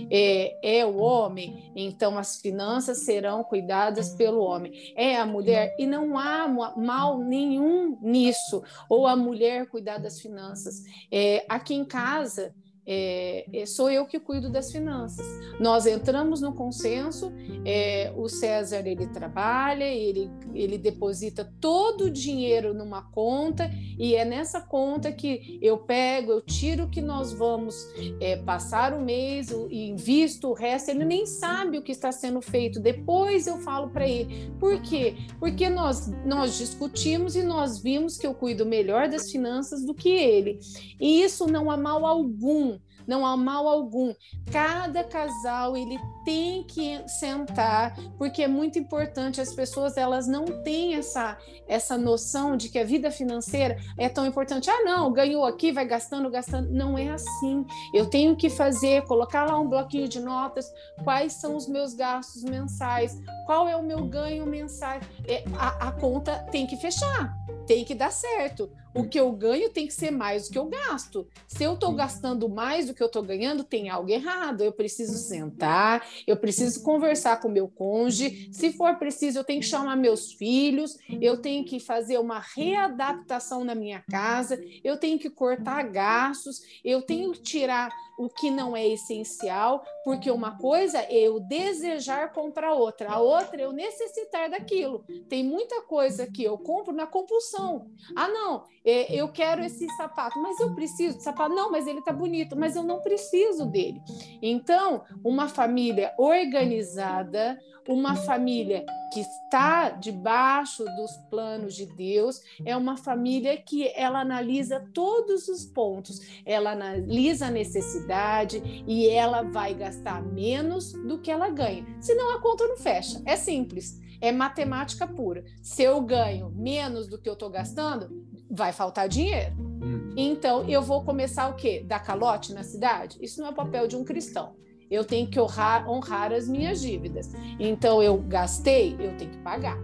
É, 0.10 0.80
é 0.80 0.86
o 0.86 0.96
homem, 0.96 1.70
então 1.76 2.18
as 2.18 2.40
finanças 2.40 3.00
serão 3.00 3.44
cuidadas 3.44 4.16
pelo 4.16 4.40
homem. 4.40 4.72
É 4.96 5.18
a 5.18 5.26
mulher, 5.26 5.76
e 5.78 5.86
não 5.86 6.18
há 6.18 6.48
mal 6.78 7.20
nenhum 7.20 8.00
nisso, 8.02 8.64
ou 8.88 9.06
a 9.06 9.18
mulher 9.18 9.68
cuidar 9.68 9.98
das 9.98 10.22
finanças. 10.22 10.86
É, 11.12 11.46
aqui 11.50 11.74
em 11.74 11.84
casa, 11.84 12.56
é, 12.86 13.46
é, 13.54 13.66
sou 13.66 13.90
eu 13.90 14.06
que 14.06 14.20
cuido 14.20 14.50
das 14.50 14.72
finanças. 14.72 15.26
Nós 15.60 15.86
entramos 15.86 16.42
no 16.42 16.54
consenso, 16.54 17.32
é, 17.66 18.14
o 18.16 18.28
César 18.28 18.86
ele 18.86 19.08
trabalha, 19.08 19.86
ele, 19.86 20.30
ele 20.54 20.78
deposita 20.78 21.52
todo 21.62 22.06
o 22.06 22.12
dinheiro 22.12 22.74
numa 22.74 23.02
conta 23.02 23.70
e 23.98 24.16
é 24.16 24.26
nessa 24.26 24.60
conta 24.60 25.12
que 25.12 25.60
eu 25.62 25.78
pego, 25.78 26.32
eu 26.32 26.42
tiro 26.42 26.90
que 26.90 27.02
nós 27.02 27.32
vamos 27.32 27.76
é, 28.20 28.38
passar 28.38 28.94
o 28.94 29.02
mês 29.02 29.50
e 29.70 29.90
invisto 29.90 30.50
o 30.50 30.54
resto. 30.54 30.92
Ele 30.92 31.06
nem 31.06 31.26
sabe 31.26 31.78
o 31.78 31.82
que 31.82 31.92
está 31.92 32.12
sendo 32.12 32.42
feito. 32.42 32.80
Depois 32.80 33.48
eu 33.48 33.58
falo 33.60 33.90
para 33.90 34.08
ele. 34.08 34.52
Por 34.60 34.82
quê? 34.82 35.16
Porque 35.40 35.70
nós, 35.70 36.08
nós 36.26 36.58
discutimos 36.58 37.36
e 37.36 37.44
nós 37.44 37.80
vimos 37.80 38.18
que 38.18 38.28
eu 38.28 38.34
cuido 38.34 38.66
melhor 38.66 39.08
das 39.08 39.32
finanças 39.32 39.86
do 39.86 39.94
que 39.94 40.10
ele. 40.10 40.60
E 41.00 41.22
isso 41.22 41.48
não 41.48 41.72
há 41.72 41.78
mal 41.78 42.06
algum 42.06 42.73
não 43.08 43.26
há 43.26 43.36
mal 43.36 43.68
algum. 43.68 44.14
Cada 44.52 45.04
casal 45.04 45.76
ele 45.76 46.00
tem 46.26 46.64
que 46.64 47.08
sentar, 47.08 47.96
porque 48.18 48.44
é 48.44 48.48
muito 48.48 48.80
importante. 48.80 49.42
As 49.42 49.54
pessoas 49.54 49.98
elas 49.98 50.28
não 50.28 50.46
têm 50.64 50.96
essa 50.96 51.38
essa 51.68 51.98
noção 51.98 52.58
de 52.58 52.70
que 52.70 52.78
a 52.78 52.84
vida 52.84 53.10
financeira 53.10 53.78
é 53.98 54.10
tão 54.10 54.26
importante. 54.26 54.70
Ah, 54.70 54.84
não, 54.84 55.12
ganhou 55.12 55.46
aqui, 55.46 55.72
vai 55.72 55.86
gastando, 55.86 56.30
gastando. 56.30 56.70
Não 56.72 56.98
é 56.98 57.10
assim. 57.10 57.66
Eu 57.94 58.10
tenho 58.10 58.36
que 58.36 58.50
fazer, 58.50 59.04
colocar 59.04 59.46
lá 59.46 59.60
um 59.60 59.68
bloquinho 59.68 60.08
de 60.08 60.20
notas. 60.20 60.72
Quais 61.04 61.34
são 61.34 61.56
os 61.56 61.68
meus 61.68 61.94
gastos 61.94 62.44
mensais? 62.44 63.18
Qual 63.46 63.68
é 63.68 63.76
o 63.76 63.84
meu 63.84 64.06
ganho 64.06 64.46
mensal? 64.46 65.00
É, 65.28 65.44
a, 65.58 65.90
a 65.90 65.92
conta 65.92 66.40
tem 66.52 66.68
que 66.68 66.78
fechar, 66.78 67.34
tem 67.66 67.86
que 67.86 67.96
dar 67.96 68.12
certo 68.12 68.70
o 68.94 69.08
que 69.08 69.20
eu 69.20 69.32
ganho 69.32 69.70
tem 69.70 69.88
que 69.88 69.94
ser 69.94 70.12
mais 70.12 70.48
do 70.48 70.52
que 70.52 70.60
eu 70.60 70.66
gasto. 70.66 71.28
Se 71.48 71.64
eu 71.64 71.74
estou 71.74 71.94
gastando 71.94 72.48
mais 72.48 72.88
do 72.88 72.94
que 72.94 73.02
eu 73.02 73.08
estou 73.08 73.24
ganhando, 73.24 73.64
tem 73.64 73.90
algo 73.90 74.10
errado. 74.10 74.62
Eu 74.62 74.72
preciso 74.72 75.18
sentar, 75.18 76.06
eu 76.28 76.38
preciso 76.38 76.84
conversar 76.84 77.40
com 77.40 77.50
meu 77.50 77.68
cônjuge. 77.68 78.50
Se 78.52 78.72
for 78.74 78.96
preciso, 78.98 79.40
eu 79.40 79.44
tenho 79.44 79.62
que 79.62 79.68
chamar 79.68 79.96
meus 79.96 80.34
filhos, 80.34 80.98
eu 81.22 81.38
tenho 81.38 81.66
que 81.66 81.80
fazer 81.80 82.18
uma 82.20 82.40
readaptação 82.40 83.64
na 83.64 83.74
minha 83.74 84.04
casa, 84.10 84.62
eu 84.84 84.98
tenho 84.98 85.18
que 85.18 85.30
cortar 85.30 85.84
gastos, 85.84 86.62
eu 86.84 87.02
tenho 87.02 87.32
que 87.32 87.42
tirar 87.42 87.92
o 88.18 88.30
que 88.30 88.52
não 88.52 88.78
é 88.78 88.88
essencial, 88.88 89.84
porque 90.04 90.30
uma 90.30 90.58
coisa 90.58 91.00
é 91.00 91.14
eu 91.14 91.40
desejar 91.40 92.32
comprar 92.32 92.74
outra, 92.74 93.12
a 93.12 93.20
outra 93.20 93.62
é 93.62 93.66
eu 93.66 93.72
necessitar 93.72 94.50
daquilo. 94.50 95.04
Tem 95.28 95.44
muita 95.44 95.82
coisa 95.82 96.28
que 96.28 96.44
eu 96.44 96.58
compro 96.58 96.94
na 96.94 97.08
compulsão. 97.08 97.88
Ah, 98.16 98.28
não, 98.28 98.66
eu 98.86 99.30
quero 99.30 99.64
esse 99.64 99.88
sapato, 99.96 100.42
mas 100.42 100.60
eu 100.60 100.74
preciso 100.76 101.18
de 101.18 101.24
sapato. 101.24 101.56
Não, 101.56 101.72
mas 101.72 101.88
ele 101.88 102.02
tá 102.02 102.12
bonito, 102.12 102.56
mas 102.58 102.76
eu 102.76 102.84
não 102.84 103.00
preciso 103.00 103.66
dele. 103.66 104.02
Então, 104.42 105.04
uma 105.24 105.48
família 105.48 106.14
organizada, 106.18 107.58
uma 107.88 108.16
família 108.16 108.86
que 109.14 109.20
está 109.20 109.90
debaixo 109.90 110.84
dos 110.84 111.16
planos 111.30 111.76
de 111.76 111.86
Deus, 111.86 112.42
é 112.66 112.76
uma 112.76 112.98
família 112.98 113.56
que 113.58 113.92
ela 113.96 114.22
analisa 114.22 114.86
todos 114.94 115.48
os 115.48 115.66
pontos, 115.66 116.20
ela 116.46 116.72
analisa 116.72 117.48
a 117.48 117.52
necessidade 117.52 118.84
e 118.88 119.08
ela 119.08 119.44
vai 119.44 119.74
gastar 119.74 120.24
menos 120.24 120.94
do 120.94 121.20
que 121.20 121.30
ela 121.30 121.50
ganha. 121.50 121.86
Senão 122.02 122.36
a 122.36 122.42
conta 122.42 122.68
não 122.68 122.78
fecha. 122.78 123.22
É 123.26 123.36
simples 123.36 124.03
é 124.24 124.32
matemática 124.32 125.06
pura. 125.06 125.44
Se 125.62 125.84
eu 125.84 126.00
ganho 126.00 126.50
menos 126.56 127.10
do 127.10 127.20
que 127.20 127.28
eu 127.28 127.34
estou 127.34 127.50
gastando, 127.50 128.26
vai 128.50 128.72
faltar 128.72 129.10
dinheiro. 129.10 129.54
Hum. 129.60 130.14
Então, 130.16 130.66
eu 130.70 130.82
vou 130.82 131.04
começar 131.04 131.50
o 131.50 131.56
quê? 131.56 131.84
Dar 131.86 132.00
calote 132.00 132.54
na 132.54 132.64
cidade? 132.64 133.18
Isso 133.22 133.42
não 133.42 133.48
é 133.48 133.52
o 133.52 133.54
papel 133.54 133.86
de 133.86 133.98
um 133.98 134.06
cristão. 134.06 134.56
Eu 134.90 135.04
tenho 135.04 135.30
que 135.30 135.38
honrar, 135.38 135.90
honrar 135.90 136.32
as 136.32 136.48
minhas 136.48 136.80
dívidas. 136.80 137.34
Então, 137.60 138.02
eu 138.02 138.18
gastei, 138.18 138.94
eu 138.98 139.18
tenho 139.18 139.32
que 139.32 139.40
pagar. 139.40 139.78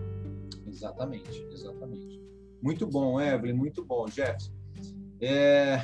Exatamente, 0.66 1.46
exatamente. 1.52 2.22
Muito 2.64 2.88
bom, 2.88 3.20
Evelyn, 3.20 3.58
muito 3.58 3.84
bom, 3.84 4.08
Jefferson. 4.08 4.54
É... 5.22 5.82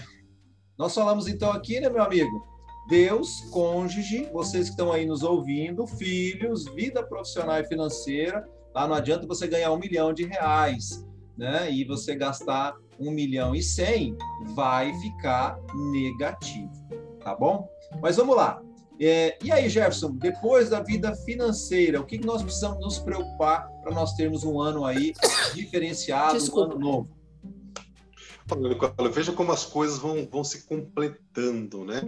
Nós 0.77 0.95
falamos 0.95 1.27
então 1.27 1.51
aqui, 1.51 1.81
né, 1.81 1.89
meu 1.89 2.03
amigo? 2.03 2.54
Deus, 2.87 3.41
cônjuge, 3.51 4.29
vocês 4.31 4.65
que 4.65 4.71
estão 4.71 4.91
aí 4.91 5.05
nos 5.05 5.23
ouvindo, 5.23 5.87
filhos, 5.87 6.65
vida 6.65 7.03
profissional 7.03 7.59
e 7.59 7.65
financeira. 7.65 8.47
Lá 8.73 8.87
não 8.87 8.95
adianta 8.95 9.25
você 9.25 9.47
ganhar 9.47 9.71
um 9.71 9.79
milhão 9.79 10.13
de 10.13 10.25
reais 10.25 11.03
né, 11.37 11.71
e 11.71 11.83
você 11.83 12.15
gastar 12.15 12.75
um 12.99 13.11
milhão 13.11 13.55
e 13.55 13.61
cem, 13.61 14.15
vai 14.53 14.93
ficar 14.99 15.59
negativo, 15.91 16.71
tá 17.21 17.35
bom? 17.35 17.67
Mas 18.01 18.17
vamos 18.17 18.35
lá. 18.35 18.61
É, 18.99 19.37
e 19.43 19.51
aí, 19.51 19.67
Jefferson, 19.67 20.11
depois 20.11 20.69
da 20.69 20.81
vida 20.81 21.13
financeira, 21.15 21.99
o 21.99 22.05
que 22.05 22.17
nós 22.19 22.41
precisamos 22.41 22.79
nos 22.79 22.99
preocupar 22.99 23.67
para 23.81 23.93
nós 23.93 24.13
termos 24.13 24.43
um 24.43 24.59
ano 24.61 24.85
aí 24.85 25.13
diferenciado, 25.53 26.37
Desculpa. 26.37 26.69
um 26.69 26.71
ano 26.71 26.79
novo? 26.79 27.14
Olha, 28.51 29.09
veja 29.09 29.31
como 29.31 29.51
as 29.51 29.65
coisas 29.65 29.97
vão, 29.97 30.27
vão 30.27 30.43
se 30.43 30.67
completando, 30.67 31.83
né? 31.83 32.01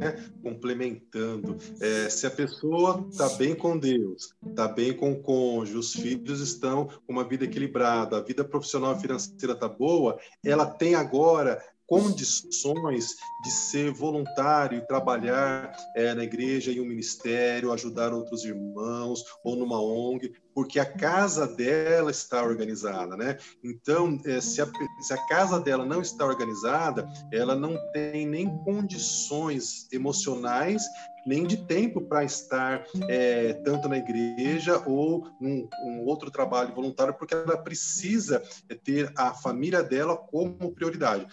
Complementando. 0.43 1.57
É, 1.81 2.09
se 2.09 2.27
a 2.27 2.31
pessoa 2.31 3.07
está 3.09 3.27
bem 3.29 3.55
com 3.55 3.77
Deus, 3.77 4.35
está 4.47 4.67
bem 4.67 4.93
com 4.93 5.13
o 5.13 5.21
cônjuge, 5.21 5.77
os 5.77 5.93
filhos 5.93 6.39
estão 6.39 6.85
com 6.85 7.13
uma 7.13 7.23
vida 7.23 7.45
equilibrada, 7.45 8.17
a 8.17 8.21
vida 8.21 8.43
profissional 8.43 8.95
e 8.95 9.01
financeira 9.01 9.53
está 9.53 9.67
boa, 9.67 10.19
ela 10.43 10.65
tem 10.65 10.93
agora 10.93 11.59
condições 11.87 13.15
de 13.43 13.49
ser 13.49 13.91
voluntário 13.91 14.77
e 14.77 14.87
trabalhar 14.87 15.71
é, 15.95 16.13
na 16.13 16.23
igreja 16.23 16.71
em 16.71 16.81
um 16.81 16.85
ministério, 16.85 17.71
ajudar 17.71 18.13
outros 18.13 18.43
irmãos 18.43 19.23
ou 19.43 19.55
numa 19.55 19.81
ONG, 19.81 20.33
porque 20.57 20.79
a 20.79 20.85
casa 20.91 21.45
dela 21.45 22.09
está 22.09 22.41
organizada, 22.41 23.15
né? 23.15 23.37
Então, 23.63 24.19
é, 24.25 24.41
se, 24.41 24.59
a, 24.59 24.65
se 25.01 25.13
a 25.13 25.27
casa 25.27 25.59
dela 25.59 25.85
não 25.85 26.01
está 26.01 26.25
organizada, 26.25 27.07
ela 27.31 27.55
não 27.55 27.77
tem 27.91 28.25
nem 28.25 28.49
condições 28.63 29.87
emocionais 29.91 30.81
nem 31.27 31.45
de 31.45 31.57
tempo 31.57 32.01
para 32.01 32.23
estar 32.23 32.83
é, 33.07 33.53
tanto 33.63 33.87
na 33.87 33.99
igreja 33.99 34.81
ou 34.87 35.29
num, 35.39 35.69
um 35.83 36.05
outro 36.05 36.31
trabalho 36.31 36.73
voluntário, 36.73 37.13
porque 37.13 37.35
ela 37.35 37.57
precisa 37.57 38.41
ter 38.83 39.13
a 39.15 39.35
família 39.35 39.83
dela 39.83 40.17
como 40.17 40.71
prioridade 40.71 41.27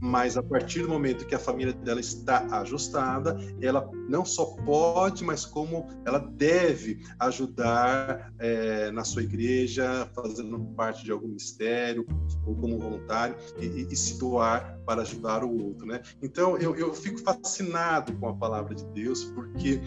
mas 0.00 0.36
a 0.36 0.42
partir 0.42 0.82
do 0.82 0.88
momento 0.88 1.26
que 1.26 1.34
a 1.34 1.38
família 1.38 1.72
dela 1.72 2.00
está 2.00 2.46
ajustada, 2.60 3.36
ela 3.60 3.88
não 4.08 4.24
só 4.24 4.46
pode, 4.64 5.22
mas 5.22 5.44
como 5.44 5.86
ela 6.04 6.18
deve 6.18 7.04
ajudar 7.18 8.32
é, 8.38 8.90
na 8.90 9.04
sua 9.04 9.22
igreja, 9.22 10.08
fazendo 10.14 10.58
parte 10.74 11.04
de 11.04 11.12
algum 11.12 11.28
ministério 11.28 12.06
ou 12.46 12.56
como 12.56 12.78
voluntário 12.78 13.36
e, 13.58 13.86
e 13.90 13.96
se 13.96 14.18
doar 14.18 14.78
para 14.86 15.02
ajudar 15.02 15.44
o 15.44 15.66
outro, 15.66 15.86
né? 15.86 16.00
Então 16.22 16.56
eu, 16.56 16.74
eu 16.74 16.94
fico 16.94 17.20
fascinado 17.20 18.12
com 18.14 18.28
a 18.28 18.34
palavra 18.34 18.74
de 18.74 18.84
Deus 18.86 19.24
porque 19.24 19.80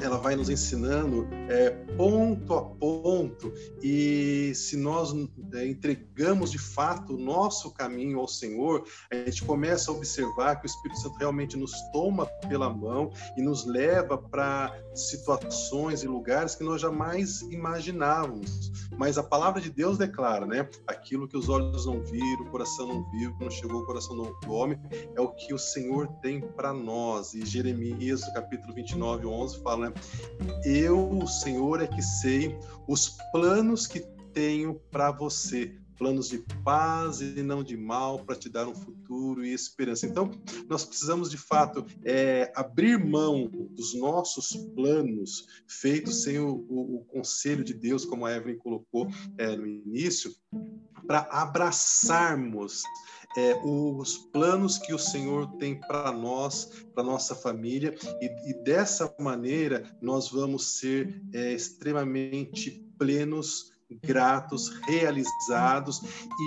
ela 0.00 0.18
vai 0.18 0.36
nos 0.36 0.48
ensinando 0.48 1.26
é, 1.48 1.70
ponto 1.96 2.54
a 2.54 2.62
ponto 2.62 3.52
e 3.82 4.52
se 4.54 4.76
nós 4.76 5.14
é, 5.52 5.66
entregamos 5.66 6.50
de 6.50 6.58
fato 6.58 7.14
o 7.14 7.18
nosso 7.18 7.72
caminho 7.72 8.18
ao 8.18 8.28
Senhor, 8.28 8.84
a 9.10 9.14
gente 9.16 9.44
começa 9.44 9.90
a 9.90 9.94
observar 9.94 10.56
que 10.56 10.66
o 10.66 10.68
Espírito 10.68 11.00
Santo 11.00 11.16
realmente 11.18 11.56
nos 11.56 11.72
toma 11.92 12.26
pela 12.48 12.68
mão 12.68 13.12
e 13.36 13.42
nos 13.42 13.64
leva 13.64 14.18
para 14.18 14.76
situações 14.94 16.02
e 16.02 16.08
lugares 16.08 16.54
que 16.54 16.64
nós 16.64 16.80
jamais 16.80 17.42
imaginávamos. 17.42 18.72
Mas 18.96 19.18
a 19.18 19.22
palavra 19.22 19.60
de 19.60 19.70
Deus 19.70 19.98
declara, 19.98 20.46
né? 20.46 20.68
Aquilo 20.86 21.26
que 21.26 21.36
os 21.36 21.48
olhos 21.48 21.86
não 21.86 22.00
viram, 22.00 22.44
o 22.44 22.50
coração 22.50 22.86
não 22.86 23.10
viu, 23.10 23.34
não 23.40 23.50
chegou 23.50 23.80
ao 23.80 23.86
coração 23.86 24.16
do 24.16 24.52
homem, 24.52 24.78
é 25.14 25.20
o 25.20 25.28
que 25.28 25.52
o 25.52 25.58
Senhor 25.58 26.08
tem 26.22 26.40
para 26.40 26.72
nós. 26.72 27.34
E 27.34 27.44
Jeremias, 27.44 28.24
capítulo 28.32 28.72
29, 28.74 29.26
11, 29.26 29.62
fala 29.62 29.83
né? 29.90 29.94
Eu, 30.64 31.18
o 31.18 31.26
Senhor, 31.26 31.82
é 31.82 31.86
que 31.86 32.02
sei 32.02 32.56
os 32.86 33.16
planos 33.32 33.86
que 33.86 34.00
tenho 34.32 34.74
para 34.90 35.10
você, 35.12 35.76
planos 35.96 36.28
de 36.28 36.38
paz 36.64 37.20
e 37.20 37.42
não 37.42 37.62
de 37.62 37.76
mal, 37.76 38.18
para 38.18 38.34
te 38.36 38.48
dar 38.48 38.66
um 38.66 38.74
futuro 38.74 39.44
e 39.44 39.52
esperança. 39.52 40.06
Então, 40.06 40.30
nós 40.68 40.84
precisamos 40.84 41.30
de 41.30 41.38
fato 41.38 41.86
é, 42.04 42.52
abrir 42.54 42.98
mão 42.98 43.48
dos 43.48 43.94
nossos 43.94 44.48
planos 44.74 45.46
feitos 45.68 46.22
sem 46.22 46.38
o, 46.38 46.66
o, 46.68 46.96
o, 46.96 47.04
conselho 47.04 47.62
de 47.62 47.74
Deus, 47.74 48.04
como 48.04 48.26
a 48.26 48.34
Evelyn 48.34 48.58
colocou 48.58 49.08
é, 49.38 49.56
no 49.56 49.66
início, 49.66 50.34
para 51.06 51.20
abraçarmos 51.30 52.82
é, 53.36 53.60
os 53.64 54.16
planos 54.32 54.78
que 54.78 54.94
o 54.94 54.98
Senhor 54.98 55.46
tem 55.58 55.80
para 55.80 56.12
nós, 56.12 56.70
para 56.94 57.02
nossa 57.02 57.34
família, 57.34 57.94
e, 58.20 58.50
e, 58.50 58.64
dessa 58.64 59.12
maneira 59.18 59.84
nós 60.00 60.30
vamos 60.30 60.78
ser 60.78 61.22
é, 61.32 61.52
extremamente 61.52 62.70
plenos, 62.98 63.72
gratos, 64.02 64.68
realizados, 64.86 66.00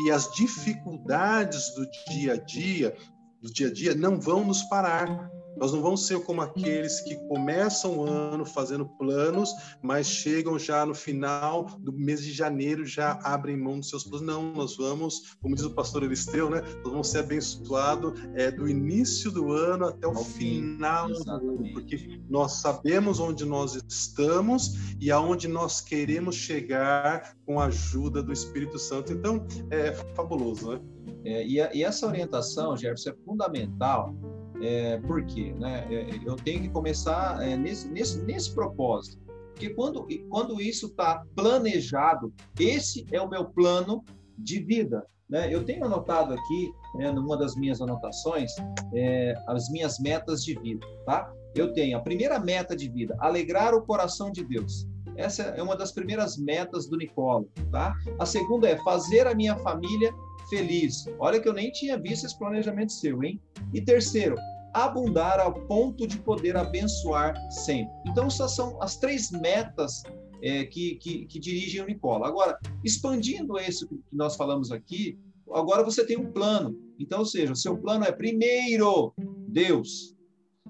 e 0.06 0.12
as 0.12 0.32
dificuldades 0.34 1.74
do 1.76 1.88
dia 2.10 2.34
a 2.34 2.38
dia, 2.38 2.96
do 3.42 3.52
dia 3.52 3.68
a 3.68 3.74
dia, 3.74 3.96
não 3.96 4.20
vão 4.20 4.46
nos 4.46 4.64
parar 4.64 5.30
nós 5.60 5.74
não 5.74 5.82
vamos 5.82 6.06
ser 6.06 6.20
como 6.24 6.42
aqueles 6.42 7.02
que 7.02 7.16
começam 7.28 7.98
o 7.98 8.06
ano 8.06 8.46
fazendo 8.46 8.86
planos, 8.86 9.50
mas 9.82 10.08
chegam 10.08 10.58
já 10.58 10.86
no 10.86 10.94
final 10.94 11.66
do 11.80 11.92
mês 11.92 12.24
de 12.24 12.32
janeiro 12.32 12.86
já 12.86 13.20
abrem 13.24 13.58
mão 13.58 13.80
dos 13.80 13.90
seus 13.90 14.04
planos. 14.04 14.28
Não, 14.28 14.54
nós 14.54 14.78
vamos, 14.78 15.36
como 15.42 15.56
diz 15.56 15.64
o 15.64 15.74
pastor 15.74 16.04
Elisteu, 16.04 16.50
né? 16.50 16.62
Nós 16.84 16.92
vamos 16.92 17.10
ser 17.10 17.20
abençoados 17.20 18.20
é, 18.36 18.52
do 18.52 18.68
início 18.68 19.32
do 19.32 19.52
ano 19.52 19.86
até 19.86 20.08
o 20.08 20.16
final 20.16 21.08
do 21.08 21.30
ano, 21.30 21.74
porque 21.74 22.22
nós 22.30 22.54
sabemos 22.54 23.20
onde 23.20 23.46
nós 23.46 23.76
estamos 23.88 24.96
e 25.00 25.12
aonde 25.12 25.48
nós 25.48 25.82
queremos 25.82 26.36
chegar 26.36 27.36
com 27.46 27.60
a 27.60 27.66
ajuda 27.66 28.22
do 28.22 28.32
Espírito 28.32 28.78
Santo. 28.78 29.12
Então, 29.14 29.46
é 29.72 29.94
fabuloso, 30.16 30.72
né? 30.72 30.82
É, 31.26 31.46
e, 31.46 31.60
a, 31.60 31.74
e 31.74 31.84
essa 31.84 32.08
orientação, 32.08 32.76
Jefferson, 32.78 33.10
é 33.10 33.16
fundamental 33.26 34.16
é, 34.62 34.98
por 34.98 35.24
quê? 35.26 35.54
Né? 35.58 35.88
É, 35.90 36.10
eu 36.26 36.36
tenho 36.36 36.62
que 36.62 36.70
começar 36.70 37.42
é, 37.42 37.56
nesse, 37.56 37.88
nesse, 37.90 38.20
nesse 38.24 38.54
propósito. 38.54 39.18
Porque 39.54 39.70
quando, 39.72 40.08
quando 40.30 40.62
isso 40.62 40.88
está 40.88 41.24
planejado, 41.36 42.32
esse 42.60 43.06
é 43.12 43.20
o 43.20 43.28
meu 43.28 43.46
plano 43.46 44.04
de 44.38 44.60
vida. 44.60 45.04
Né? 45.30 45.54
Eu 45.54 45.64
tenho 45.66 45.84
anotado 45.84 46.34
aqui, 46.34 46.72
né, 46.96 47.12
numa 47.12 47.36
das 47.36 47.56
minhas 47.56 47.82
anotações, 47.82 48.52
é, 48.94 49.34
as 49.48 49.70
minhas 49.70 50.00
metas 50.00 50.44
de 50.44 50.58
vida. 50.60 50.86
Tá? 51.06 51.32
Eu 51.56 51.74
tenho 51.74 51.98
a 51.98 52.02
primeira 52.02 52.40
meta 52.40 52.76
de 52.76 52.88
vida, 52.88 53.16
alegrar 53.20 53.74
o 53.74 53.82
coração 53.82 54.32
de 54.32 54.44
Deus. 54.44 54.88
Essa 55.16 55.44
é 55.44 55.64
uma 55.64 55.76
das 55.76 55.92
primeiras 55.92 56.38
metas 56.38 56.88
do 56.88 56.96
Nicolo. 56.96 57.50
Tá? 57.72 57.96
A 58.20 58.26
segunda 58.26 58.70
é 58.70 58.78
fazer 58.84 59.26
a 59.26 59.34
minha 59.34 59.58
família 59.58 60.14
feliz. 60.50 61.06
Olha 61.20 61.40
que 61.40 61.48
eu 61.48 61.54
nem 61.54 61.72
tinha 61.72 61.98
visto 61.98 62.26
esse 62.26 62.38
planejamento 62.38 62.92
seu, 62.92 63.24
hein? 63.24 63.42
E 63.74 63.82
terceiro, 63.82 64.36
abundar 64.74 65.40
ao 65.40 65.54
ponto 65.68 66.08
de 66.08 66.20
poder 66.20 66.56
abençoar 66.56 67.36
sempre. 67.52 67.94
Então, 68.06 68.28
essas 68.28 68.56
são 68.56 68.82
as 68.82 68.98
três 68.98 69.32
metas 69.32 70.04
é, 70.42 70.66
que, 70.66 70.96
que, 70.96 71.26
que, 71.26 71.40
dirigem 71.40 71.82
o 71.82 71.88
Nicola. 71.88 72.28
Agora, 72.28 72.58
expandindo 72.84 73.60
isso 73.60 73.88
que 73.88 74.00
nós 74.12 74.36
falamos 74.36 74.72
aqui, 74.72 75.18
agora 75.52 75.84
você 75.84 76.06
tem 76.06 76.18
um 76.18 76.32
plano. 76.32 76.78
Então, 77.00 77.20
ou 77.20 77.26
seja, 77.26 77.54
o 77.54 77.56
seu 77.56 77.78
plano 77.78 78.06
é 78.06 78.12
primeiro 78.12 79.14
Deus. 79.48 80.16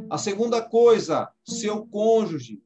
A 0.09 0.17
segunda 0.17 0.61
coisa, 0.61 1.29
seu 1.45 1.85
cônjuge. 1.87 2.61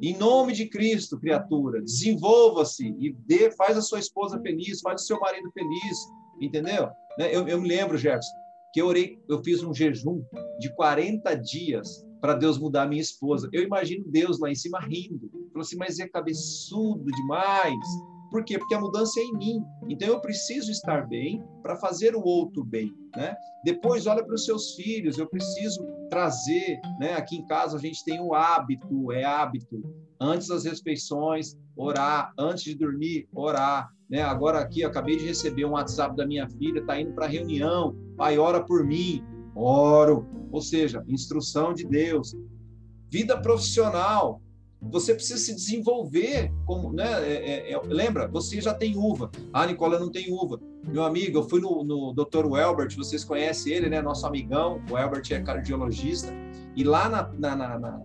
Em 0.00 0.16
nome 0.16 0.52
de 0.52 0.68
Cristo, 0.68 1.18
criatura, 1.18 1.82
desenvolva-se 1.82 2.94
e 3.00 3.12
dê, 3.26 3.50
faz 3.50 3.76
a 3.76 3.82
sua 3.82 3.98
esposa 3.98 4.40
feliz, 4.40 4.80
faz 4.80 5.02
o 5.02 5.06
seu 5.06 5.18
marido 5.18 5.50
feliz, 5.52 5.98
entendeu? 6.46 6.88
Né? 7.18 7.34
Eu, 7.34 7.46
eu 7.46 7.60
me 7.60 7.68
lembro, 7.68 7.96
Jefferson, 7.96 8.32
que 8.72 8.80
eu 8.80 8.86
orei, 8.86 9.18
eu 9.28 9.42
fiz 9.42 9.62
um 9.62 9.74
jejum 9.74 10.22
de 10.58 10.74
40 10.74 11.34
dias 11.34 12.06
para 12.20 12.34
Deus 12.34 12.58
mudar 12.58 12.86
minha 12.86 13.02
esposa. 13.02 13.48
Eu 13.52 13.62
imagino 13.62 14.04
Deus 14.06 14.38
lá 14.38 14.50
em 14.50 14.54
cima 14.54 14.80
rindo. 14.80 15.28
Falou 15.52 15.62
assim, 15.62 15.76
mas 15.76 15.98
é 15.98 16.08
cabeçudo 16.08 17.04
demais. 17.10 17.76
Por 18.32 18.42
quê? 18.42 18.58
Porque 18.58 18.74
a 18.74 18.80
mudança 18.80 19.20
é 19.20 19.22
em 19.22 19.36
mim. 19.36 19.64
Então 19.90 20.08
eu 20.08 20.18
preciso 20.18 20.72
estar 20.72 21.06
bem 21.06 21.44
para 21.62 21.76
fazer 21.76 22.16
o 22.16 22.22
outro 22.24 22.64
bem, 22.64 22.90
né? 23.14 23.36
Depois 23.62 24.06
olha 24.06 24.24
para 24.24 24.34
os 24.34 24.46
seus 24.46 24.74
filhos, 24.74 25.18
eu 25.18 25.28
preciso 25.28 25.86
trazer, 26.08 26.80
né? 26.98 27.12
Aqui 27.12 27.36
em 27.36 27.46
casa 27.46 27.76
a 27.76 27.80
gente 27.80 28.02
tem 28.02 28.18
o 28.20 28.34
hábito, 28.34 29.12
é 29.12 29.22
hábito. 29.22 29.82
Antes 30.18 30.48
das 30.48 30.64
refeições, 30.64 31.54
orar, 31.76 32.32
antes 32.38 32.64
de 32.64 32.74
dormir, 32.74 33.28
orar, 33.34 33.90
né? 34.08 34.22
Agora 34.22 34.60
aqui 34.60 34.80
eu 34.80 34.88
acabei 34.88 35.18
de 35.18 35.26
receber 35.26 35.66
um 35.66 35.72
WhatsApp 35.72 36.16
da 36.16 36.26
minha 36.26 36.48
filha, 36.48 36.80
está 36.80 36.98
indo 36.98 37.12
para 37.12 37.26
reunião, 37.26 37.94
pai 38.16 38.38
ora 38.38 38.64
por 38.64 38.82
mim, 38.82 39.22
oro, 39.54 40.26
ou 40.50 40.62
seja, 40.62 41.04
instrução 41.06 41.74
de 41.74 41.84
Deus. 41.86 42.34
Vida 43.10 43.38
profissional, 43.40 44.40
você 44.90 45.14
precisa 45.14 45.38
se 45.38 45.54
desenvolver 45.54 46.52
como, 46.66 46.92
né? 46.92 47.04
É, 47.24 47.70
é, 47.70 47.72
é, 47.72 47.80
lembra? 47.84 48.26
Você 48.28 48.60
já 48.60 48.74
tem 48.74 48.96
uva. 48.96 49.30
Ah, 49.52 49.66
Nicola 49.66 49.98
não 49.98 50.10
tem 50.10 50.32
uva. 50.32 50.60
Meu 50.84 51.04
amigo, 51.04 51.38
eu 51.38 51.48
fui 51.48 51.60
no, 51.60 51.84
no 51.84 52.12
Dr. 52.12 52.46
Welbert, 52.46 52.96
vocês 52.96 53.22
conhecem 53.22 53.72
ele, 53.72 53.88
né? 53.88 54.02
Nosso 54.02 54.26
amigão. 54.26 54.82
O 54.90 54.94
Welbert 54.94 55.30
é 55.30 55.40
cardiologista. 55.40 56.32
E 56.74 56.82
lá 56.82 57.08
na, 57.08 57.32
na, 57.32 57.56
na, 57.78 58.02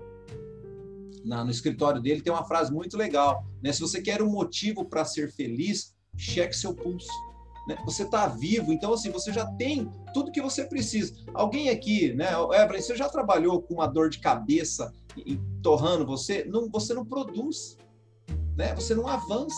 na, 1.26 1.44
no 1.44 1.50
escritório 1.50 2.00
dele 2.00 2.22
tem 2.22 2.32
uma 2.32 2.46
frase 2.46 2.72
muito 2.72 2.96
legal, 2.96 3.44
né? 3.64 3.72
Se 3.72 3.82
você 3.82 4.00
quer 4.00 4.22
um 4.22 4.30
motivo 4.30 4.86
para 4.86 5.04
ser 5.04 5.32
feliz, 5.32 5.96
cheque 6.16 6.56
seu 6.56 6.76
pulso. 6.76 7.10
Né? 7.68 7.76
Você 7.86 8.04
está 8.04 8.28
vivo, 8.28 8.72
então 8.72 8.94
assim 8.94 9.12
você 9.12 9.34
já 9.34 9.46
tem 9.46 9.90
tudo 10.18 10.32
que 10.32 10.42
você 10.42 10.66
precisa. 10.66 11.14
Alguém 11.32 11.70
aqui, 11.70 12.12
né? 12.14 12.30
Evelyn, 12.52 12.82
você 12.82 12.96
já 12.96 13.08
trabalhou 13.08 13.62
com 13.62 13.76
uma 13.76 13.86
dor 13.86 14.10
de 14.10 14.20
cabeça 14.20 14.92
torrando 15.62 16.08
você, 16.08 16.44
não, 16.46 16.68
você 16.72 16.92
não 16.96 17.06
produz, 17.06 17.78
né? 18.56 18.74
Você 18.74 18.96
não 18.96 19.08
avança. 19.08 19.56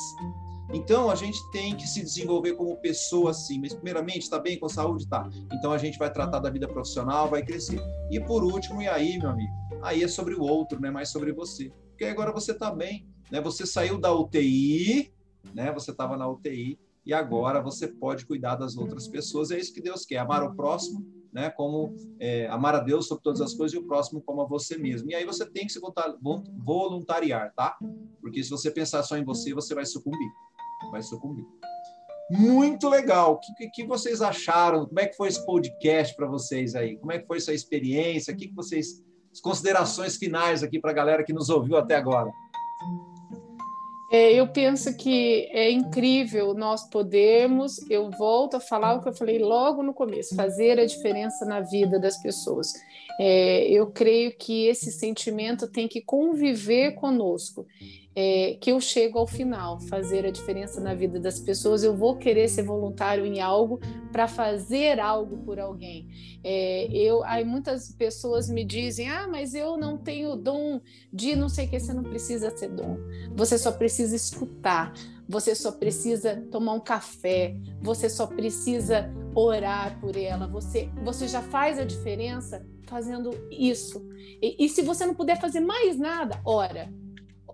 Então 0.74 1.10
a 1.10 1.16
gente 1.16 1.39
tem 1.51 1.78
que 1.78 1.88
se 1.88 2.01
desenvolver 2.01 2.55
como 2.55 2.76
pessoa 2.76 3.32
assim, 3.32 3.57
mas 3.57 3.74
primeiramente 3.74 4.24
está 4.24 4.38
bem 4.38 4.60
com 4.60 4.68
saúde, 4.68 5.07
tá? 5.07 5.30
Então 5.53 5.72
a 5.72 5.78
gente 5.78 5.97
vai 5.97 6.12
tratar 6.12 6.39
da 6.39 6.49
vida 6.49 6.68
profissional, 6.68 7.30
vai 7.30 7.41
crescer. 7.41 7.80
E 8.12 8.20
por 8.20 8.43
último, 8.43 8.82
e 8.82 8.88
aí, 8.89 9.18
meu 9.18 9.30
amigo, 9.30 9.53
aí 9.82 10.03
é 10.03 10.10
sobre 10.10 10.36
o 10.36 10.41
outro, 10.41 10.78
né? 10.82 10.91
Mais 10.91 11.07
sobre 11.07 11.32
você, 11.32 11.72
porque 11.91 12.03
agora 12.03 12.34
você 12.34 12.51
está 12.51 12.70
bem, 12.70 13.07
né? 13.32 13.39
Você 13.39 13.66
saiu 13.66 13.97
da 13.97 14.14
UTI, 14.14 15.10
né? 15.53 15.72
Você 15.72 15.91
estava 15.91 16.18
na 16.18 16.28
UTI 16.28 16.78
e 17.10 17.14
agora 17.14 17.62
você 17.62 17.88
pode 17.88 18.26
cuidar 18.26 18.55
das 18.55 18.78
outras 18.78 19.07
pessoas. 19.07 19.51
É 19.51 19.60
isso 19.60 19.74
que 19.74 19.82
Deus 19.82 20.05
quer, 20.05 20.18
amar 20.18 20.43
o 20.43 20.55
próximo 20.55 21.05
né, 21.32 21.49
como 21.49 21.95
é, 22.20 22.47
amar 22.47 22.76
a 22.76 22.80
Deus 22.80 23.07
sobre 23.07 23.24
todas 23.24 23.41
as 23.41 23.53
coisas 23.53 23.76
e 23.76 23.78
o 23.78 23.86
próximo 23.86 24.22
como 24.22 24.41
a 24.41 24.45
você 24.45 24.78
mesmo. 24.78 25.10
E 25.12 25.16
aí 25.16 25.26
você 25.26 25.45
tem 25.45 25.66
que 25.66 25.74
se 25.74 25.80
voluntariar, 26.57 27.53
tá? 27.55 27.78
Porque 28.20 28.43
se 28.43 28.49
você 28.49 28.72
pensar 28.72 29.03
só 29.03 29.18
em 29.18 29.24
você, 29.24 29.53
você 29.53 29.76
vai 29.76 29.86
sucumbir. 29.86 30.30
Vai 30.91 31.01
sucumbir. 31.01 31.45
Muito 32.32 32.88
legal. 32.89 33.34
O 33.34 33.39
que, 33.39 33.70
que, 33.70 33.86
vocês 33.86 34.22
acharam? 34.22 34.86
Como 34.86 34.99
é 34.99 35.07
que 35.07 35.18
foi 35.18 35.30
esse 35.30 35.43
podcast 35.45 36.16
para 36.16 36.28
vocês 36.28 36.76
aí? 36.76 36.97
Como 36.97 37.12
é 37.12 37.20
que 37.20 37.28
foi 37.28 37.38
essa 37.38 37.53
experiência? 37.53 38.34
O 38.34 38.38
que, 38.38 38.47
que 38.47 38.55
vocês. 38.55 39.03
As 39.32 39.39
considerações 39.39 40.18
finais 40.18 40.64
aqui 40.64 40.80
para 40.80 40.89
a 40.91 40.93
galera 40.93 41.24
que 41.24 41.34
nos 41.34 41.49
ouviu 41.49 41.78
até 41.78 41.95
agora. 41.95 42.32
É, 44.12 44.34
eu 44.34 44.47
penso 44.47 44.95
que 44.97 45.47
é 45.51 45.70
incrível 45.70 46.55
nós 46.55 46.84
podermos, 46.89 47.80
eu 47.89 48.10
volto 48.10 48.57
a 48.57 48.60
falar 48.60 48.95
o 48.95 49.01
que 49.01 49.10
eu 49.10 49.14
falei 49.14 49.38
logo 49.38 49.84
no 49.84 49.93
começo, 49.93 50.36
fazer 50.36 50.80
a 50.80 50.86
diferença 50.86 51.45
na 51.45 51.62
vida 51.62 51.99
das 51.99 52.18
pessoas. 52.18 52.74
É, 53.20 53.68
eu 53.70 53.88
creio 53.88 54.36
que 54.36 54.66
esse 54.66 54.91
sentimento 54.91 55.68
tem 55.68 55.88
que 55.88 56.01
conviver 56.01 56.93
conosco 56.93 57.68
é, 58.16 58.57
que 58.60 58.72
eu 58.72 58.82
chego 58.82 59.20
ao 59.20 59.28
final, 59.28 59.80
fazer 59.82 60.26
a 60.26 60.32
diferença 60.32 60.82
na 60.82 60.93
vida 60.93 61.20
das 61.20 61.39
pessoas, 61.39 61.84
eu 61.84 61.95
vou 61.95 62.18
querer 62.18 62.47
ser 62.47 62.64
voluntário 62.64 63.26
em 63.26 63.39
algo 63.39 63.80
para 64.12 64.28
fazer 64.28 64.99
algo 64.99 65.38
por 65.38 65.60
alguém. 65.60 66.07
É, 66.43 66.88
eu, 66.91 67.24
aí 67.24 67.45
muitas 67.45 67.91
pessoas 67.91 68.49
me 68.49 68.66
dizem, 68.66 69.10
ah, 69.10 69.28
mas 69.28 69.53
eu 69.53 69.78
não 69.78 69.97
tenho 69.97 70.36
dom 70.36 70.82
de 71.14 71.36
não 71.36 71.49
sei 71.49 71.66
o 71.66 71.70
que, 71.70 71.80
você 71.80 71.93
não 71.93 72.03
precisa 72.03 72.51
ter 72.51 72.70
dom, 72.70 72.97
você 73.36 73.57
só 73.57 73.72
precisa 73.72 74.16
escutar, 74.16 74.91
você 75.28 75.53
só 75.53 75.72
precisa 75.72 76.43
tomar 76.51 76.74
um 76.74 76.80
café, 76.80 77.55
você 77.82 78.10
só 78.10 78.26
precisa 78.26 79.14
orar 79.36 79.99
por 80.01 80.18
ela, 80.18 80.47
você, 80.47 80.89
você 81.03 81.28
já 81.28 81.41
faz 81.41 81.78
a 81.78 81.86
diferença 81.86 82.66
fazendo 82.88 83.30
isso. 83.51 84.03
E, 84.41 84.66
e 84.66 84.68
se 84.68 84.82
você 84.82 85.05
não 85.05 85.14
puder 85.14 85.39
fazer 85.39 85.60
mais 85.60 85.97
nada, 85.97 86.41
ora 86.43 86.91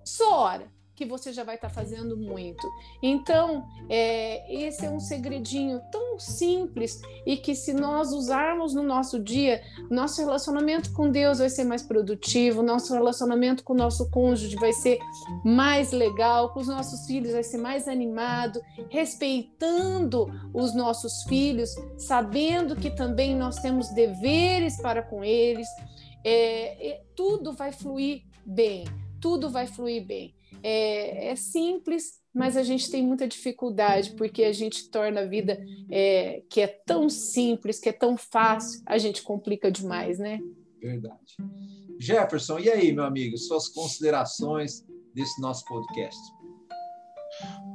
só 0.05 0.39
hora 0.39 0.75
que 0.95 1.05
você 1.05 1.33
já 1.33 1.43
vai 1.43 1.55
estar 1.55 1.67
tá 1.67 1.73
fazendo 1.73 2.15
muito. 2.15 2.65
Então, 3.03 3.67
é, 3.89 4.65
esse 4.65 4.85
é 4.85 4.89
um 4.89 4.99
segredinho 4.99 5.81
tão 5.91 6.17
simples 6.17 7.01
e 7.25 7.35
que 7.35 7.53
se 7.53 7.73
nós 7.73 8.13
usarmos 8.13 8.73
no 8.73 8.81
nosso 8.81 9.19
dia, 9.19 9.61
nosso 9.91 10.21
relacionamento 10.21 10.93
com 10.93 11.11
Deus 11.11 11.39
vai 11.39 11.49
ser 11.49 11.65
mais 11.65 11.83
produtivo, 11.83 12.63
nosso 12.63 12.93
relacionamento 12.93 13.63
com 13.63 13.73
o 13.73 13.77
nosso 13.77 14.09
cônjuge 14.09 14.55
vai 14.55 14.71
ser 14.71 14.97
mais 15.43 15.91
legal, 15.91 16.53
com 16.53 16.61
os 16.61 16.67
nossos 16.67 17.05
filhos 17.05 17.33
vai 17.33 17.43
ser 17.43 17.57
mais 17.57 17.87
animado, 17.87 18.61
respeitando 18.89 20.27
os 20.53 20.73
nossos 20.73 21.23
filhos, 21.23 21.75
sabendo 21.97 22.75
que 22.75 22.89
também 22.89 23.35
nós 23.35 23.57
temos 23.57 23.89
deveres 23.89 24.81
para 24.81 25.03
com 25.03 25.23
eles. 25.23 25.67
É, 26.23 27.01
tudo 27.15 27.53
vai 27.53 27.71
fluir 27.71 28.23
bem 28.45 28.85
tudo 29.25 29.49
vai 29.49 29.65
fluir 29.65 30.05
bem. 30.05 30.35
É, 30.61 31.29
é 31.29 31.35
simples, 31.35 32.19
mas 32.31 32.55
a 32.55 32.61
gente 32.61 32.91
tem 32.91 33.01
muita 33.01 33.27
dificuldade 33.27 34.11
porque 34.11 34.43
a 34.43 34.53
gente 34.53 34.87
torna 34.91 35.21
a 35.21 35.25
vida 35.25 35.65
é, 35.89 36.43
que 36.47 36.61
é 36.61 36.67
tão 36.67 37.09
simples, 37.09 37.79
que 37.79 37.89
é 37.89 37.91
tão 37.91 38.15
fácil, 38.15 38.83
a 38.85 38.99
gente 38.99 39.23
complica 39.23 39.71
demais, 39.71 40.19
né? 40.19 40.39
Verdade. 40.79 41.37
Jefferson, 41.99 42.59
e 42.59 42.69
aí, 42.69 42.93
meu 42.93 43.03
amigo, 43.03 43.35
suas 43.35 43.67
considerações 43.67 44.85
desse 45.15 45.41
nosso 45.41 45.65
podcast? 45.65 46.19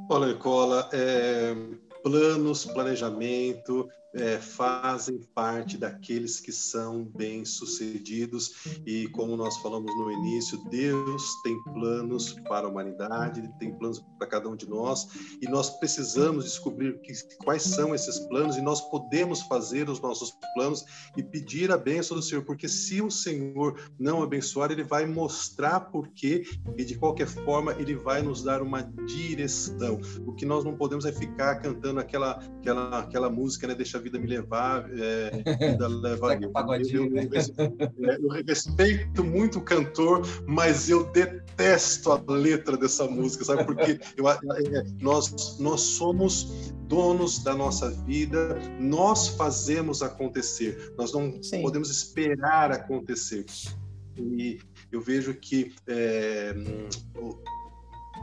Olha, 0.09 0.31
Nicola, 0.31 0.89
é, 0.93 1.53
planos, 2.01 2.63
planejamento, 2.63 3.89
é, 4.13 4.37
fazem 4.37 5.19
parte 5.33 5.77
daqueles 5.77 6.39
que 6.39 6.51
são 6.51 7.05
bem-sucedidos. 7.05 8.53
E 8.85 9.07
como 9.09 9.37
nós 9.37 9.57
falamos 9.57 9.93
no 9.95 10.11
início, 10.11 10.57
Deus 10.69 11.23
tem 11.43 11.61
planos 11.63 12.33
para 12.47 12.67
a 12.67 12.69
humanidade, 12.69 13.49
tem 13.59 13.73
planos 13.73 14.03
para 14.17 14.27
cada 14.27 14.49
um 14.49 14.55
de 14.55 14.67
nós, 14.67 15.07
e 15.41 15.47
nós 15.47 15.69
precisamos 15.79 16.45
descobrir 16.45 16.99
que, 17.01 17.13
quais 17.43 17.63
são 17.63 17.95
esses 17.95 18.19
planos, 18.19 18.57
e 18.57 18.61
nós 18.61 18.81
podemos 18.89 19.41
fazer 19.43 19.89
os 19.89 19.99
nossos 19.99 20.31
planos 20.53 20.85
e 21.17 21.23
pedir 21.23 21.71
a 21.71 21.77
bênção 21.77 22.17
do 22.17 22.23
Senhor, 22.23 22.43
porque 22.43 22.67
se 22.67 23.01
o 23.01 23.09
Senhor 23.09 23.79
não 23.99 24.21
abençoar, 24.21 24.71
Ele 24.71 24.83
vai 24.83 25.05
mostrar 25.05 25.79
por 25.79 26.07
quê, 26.09 26.43
e 26.77 26.83
de 26.83 26.95
qualquer 26.95 27.27
forma, 27.27 27.73
Ele 27.73 27.95
vai 27.95 28.21
nos 28.21 28.43
dar 28.43 28.61
uma 28.61 28.81
direção. 29.05 29.99
O 30.25 30.33
que 30.33 30.45
nós 30.45 30.63
não 30.63 30.75
podemos 30.75 31.05
é 31.05 31.11
ficar 31.11 31.55
cantando 31.55 31.99
aquela, 31.99 32.31
aquela, 32.59 32.99
aquela 32.99 33.29
música, 33.29 33.67
né? 33.67 33.75
Deixa 33.75 34.00
vida 34.01 34.19
me 34.19 34.27
levar, 34.27 34.89
é, 34.91 35.31
vida 35.71 35.87
leva 35.87 36.33
eu, 36.35 36.41
eu, 36.41 37.09
eu, 37.15 38.09
é, 38.09 38.17
eu, 38.17 38.29
respeito 38.45 39.23
muito 39.23 39.59
o 39.59 39.61
cantor, 39.61 40.21
mas 40.47 40.89
eu 40.89 41.03
detesto 41.11 42.11
a 42.11 42.21
letra 42.27 42.77
dessa 42.77 43.05
música, 43.07 43.45
sabe? 43.45 43.63
Porque 43.65 43.91
é, 43.91 44.77
é, 44.77 44.83
nós, 44.99 45.57
nós 45.59 45.81
somos 45.81 46.73
donos 46.87 47.43
da 47.43 47.55
nossa 47.55 47.89
vida, 47.89 48.57
nós 48.79 49.29
fazemos 49.29 50.01
acontecer, 50.01 50.93
nós 50.97 51.13
não 51.13 51.41
Sim. 51.41 51.61
podemos 51.61 51.89
esperar 51.89 52.71
acontecer. 52.71 53.45
E 54.17 54.59
eu 54.91 54.99
vejo 54.99 55.33
que 55.33 55.73
é, 55.87 56.53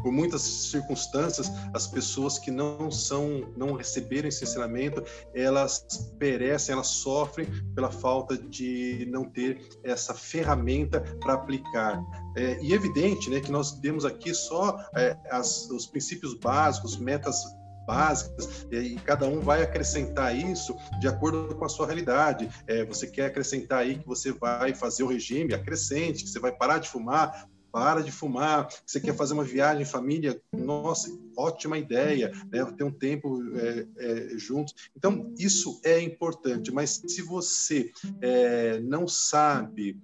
por 0.02 0.12
muitas 0.12 0.42
circunstâncias, 0.42 1.50
as 1.74 1.86
pessoas 1.86 2.38
que 2.38 2.50
não 2.50 2.90
são, 2.90 3.52
não 3.56 3.72
receberam 3.72 4.28
esse 4.28 4.44
ensinamento, 4.44 5.02
elas 5.34 5.86
perecem, 6.18 6.72
elas 6.72 6.88
sofrem 6.88 7.46
pela 7.74 7.90
falta 7.90 8.36
de 8.36 9.06
não 9.10 9.24
ter 9.24 9.60
essa 9.82 10.14
ferramenta 10.14 11.00
para 11.20 11.34
aplicar. 11.34 12.02
É, 12.36 12.58
e 12.62 12.72
é 12.72 12.76
evidente, 12.76 13.30
né, 13.30 13.40
que 13.40 13.50
nós 13.50 13.72
temos 13.80 14.04
aqui 14.04 14.34
só 14.34 14.78
é, 14.94 15.16
as, 15.30 15.68
os 15.70 15.86
princípios 15.86 16.34
básicos, 16.34 16.96
metas 16.96 17.42
básicas 17.88 18.66
e 18.70 18.96
cada 18.96 19.26
um 19.26 19.40
vai 19.40 19.62
acrescentar 19.62 20.36
isso 20.36 20.76
de 21.00 21.08
acordo 21.08 21.56
com 21.56 21.64
a 21.64 21.68
sua 21.70 21.86
realidade. 21.86 22.50
É, 22.66 22.84
você 22.84 23.06
quer 23.06 23.26
acrescentar 23.26 23.78
aí 23.78 23.98
que 23.98 24.06
você 24.06 24.30
vai 24.30 24.74
fazer 24.74 25.02
o 25.02 25.06
regime, 25.06 25.54
acrescente, 25.54 26.22
que 26.22 26.28
você 26.28 26.38
vai 26.38 26.52
parar 26.52 26.78
de 26.78 26.88
fumar, 26.90 27.48
para 27.78 28.02
de 28.02 28.10
fumar, 28.10 28.68
você 28.84 28.98
quer 28.98 29.14
fazer 29.14 29.34
uma 29.34 29.44
viagem 29.44 29.82
em 29.82 29.86
família, 29.86 30.42
nossa, 30.52 31.16
ótima 31.36 31.78
ideia, 31.78 32.32
né? 32.50 32.64
ter 32.76 32.82
um 32.82 32.90
tempo 32.90 33.40
é, 33.56 33.86
é, 33.98 34.28
juntos. 34.36 34.74
Então, 34.96 35.32
isso 35.38 35.80
é 35.84 36.00
importante, 36.00 36.72
mas 36.72 37.00
se 37.06 37.22
você 37.22 37.92
é, 38.20 38.80
não 38.80 39.06
sabe 39.06 39.96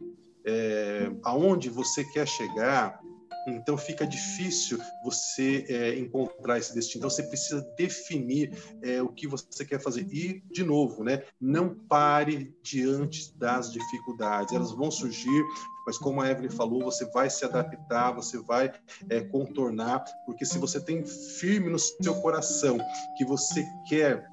é, 0.46 1.10
aonde 1.24 1.68
você 1.68 2.04
quer 2.04 2.28
chegar, 2.28 3.00
então 3.48 3.76
fica 3.76 4.06
difícil 4.06 4.78
você 5.02 5.66
é, 5.68 5.98
encontrar 5.98 6.58
esse 6.58 6.72
destino. 6.72 7.00
Então 7.00 7.10
você 7.10 7.24
precisa 7.24 7.60
definir 7.76 8.56
é, 8.82 9.02
o 9.02 9.08
que 9.08 9.26
você 9.26 9.64
quer 9.64 9.80
fazer. 9.80 10.06
E, 10.12 10.42
de 10.48 10.62
novo, 10.62 11.02
né, 11.02 11.24
não 11.40 11.74
pare 11.74 12.54
diante 12.62 13.36
das 13.36 13.72
dificuldades. 13.72 14.54
Elas 14.54 14.70
vão 14.70 14.92
surgir, 14.92 15.44
mas 15.86 15.98
como 15.98 16.20
a 16.20 16.30
Evelyn 16.30 16.50
falou, 16.50 16.82
você 16.82 17.04
vai 17.06 17.28
se 17.28 17.44
adaptar, 17.44 18.12
você 18.12 18.38
vai 18.38 18.72
é, 19.08 19.20
contornar, 19.20 20.04
porque 20.24 20.44
se 20.44 20.58
você 20.58 20.80
tem 20.80 21.04
firme 21.04 21.70
no 21.70 21.78
seu 21.78 22.14
coração 22.20 22.78
que 23.16 23.24
você 23.24 23.64
quer 23.88 24.26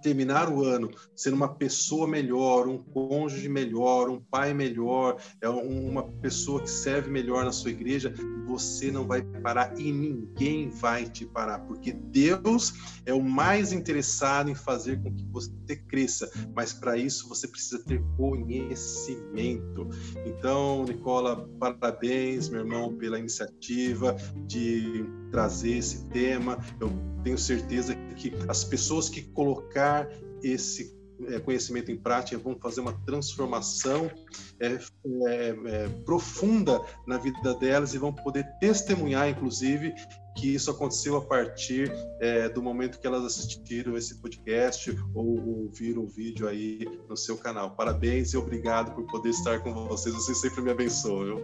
terminar 0.00 0.48
o 0.50 0.64
ano 0.64 0.90
sendo 1.14 1.36
uma 1.36 1.54
pessoa 1.54 2.06
melhor, 2.06 2.66
um 2.66 2.78
cônjuge 2.78 3.48
melhor, 3.48 4.08
um 4.08 4.20
pai 4.20 4.54
melhor, 4.54 5.16
é 5.40 5.48
uma 5.48 6.04
pessoa 6.04 6.60
que 6.60 6.70
serve 6.70 7.10
melhor 7.10 7.44
na 7.44 7.52
sua 7.52 7.70
igreja, 7.70 8.14
você 8.46 8.90
não 8.90 9.06
vai 9.06 9.22
parar 9.22 9.78
e 9.78 9.92
ninguém 9.92 10.70
vai 10.70 11.04
te 11.04 11.24
parar, 11.24 11.60
porque 11.60 11.92
Deus 11.92 12.72
é 13.06 13.14
o 13.14 13.22
mais 13.22 13.72
interessado 13.72 14.50
em 14.50 14.54
fazer 14.54 15.00
com 15.02 15.14
que 15.14 15.24
você 15.26 15.76
cresça, 15.88 16.30
mas 16.54 16.72
para 16.72 16.96
isso 16.96 17.28
você 17.28 17.46
precisa 17.46 17.82
ter 17.84 18.02
conhecimento. 18.16 19.88
Então, 20.26 20.84
Nicola, 20.84 21.48
parabéns, 21.58 22.48
meu 22.48 22.60
irmão, 22.60 22.96
pela 22.96 23.18
iniciativa 23.18 24.16
de 24.46 25.04
trazer 25.30 25.76
esse 25.76 26.04
tema. 26.06 26.58
Eu 26.80 26.90
tenho 27.22 27.38
certeza 27.38 27.94
que 28.16 28.32
as 28.48 28.64
pessoas 28.64 29.08
que 29.08 29.22
colocar 29.22 29.89
esse 30.42 31.00
é, 31.28 31.38
conhecimento 31.38 31.90
em 31.90 31.96
prática 31.96 32.38
vão 32.38 32.56
fazer 32.58 32.80
uma 32.80 32.92
transformação 33.04 34.10
é, 34.58 34.66
é, 34.66 34.78
é, 35.26 35.88
profunda 36.04 36.80
na 37.06 37.18
vida 37.18 37.54
delas 37.54 37.94
e 37.94 37.98
vão 37.98 38.12
poder 38.12 38.46
testemunhar, 38.58 39.28
inclusive, 39.28 39.94
que 40.36 40.54
isso 40.54 40.70
aconteceu 40.70 41.16
a 41.16 41.20
partir 41.20 41.92
é, 42.20 42.48
do 42.48 42.62
momento 42.62 42.98
que 42.98 43.06
elas 43.06 43.24
assistiram 43.24 43.96
esse 43.96 44.20
podcast 44.20 44.96
ou, 45.14 45.36
ou 45.46 45.70
viram 45.70 46.04
o 46.04 46.08
vídeo 46.08 46.48
aí 46.48 46.86
no 47.08 47.16
seu 47.16 47.36
canal. 47.36 47.72
Parabéns 47.72 48.32
e 48.32 48.36
obrigado 48.36 48.94
por 48.94 49.06
poder 49.06 49.30
estar 49.30 49.60
com 49.60 49.72
vocês. 49.88 50.14
Vocês 50.14 50.40
sempre 50.40 50.62
me 50.62 50.70
abençoam. 50.70 51.42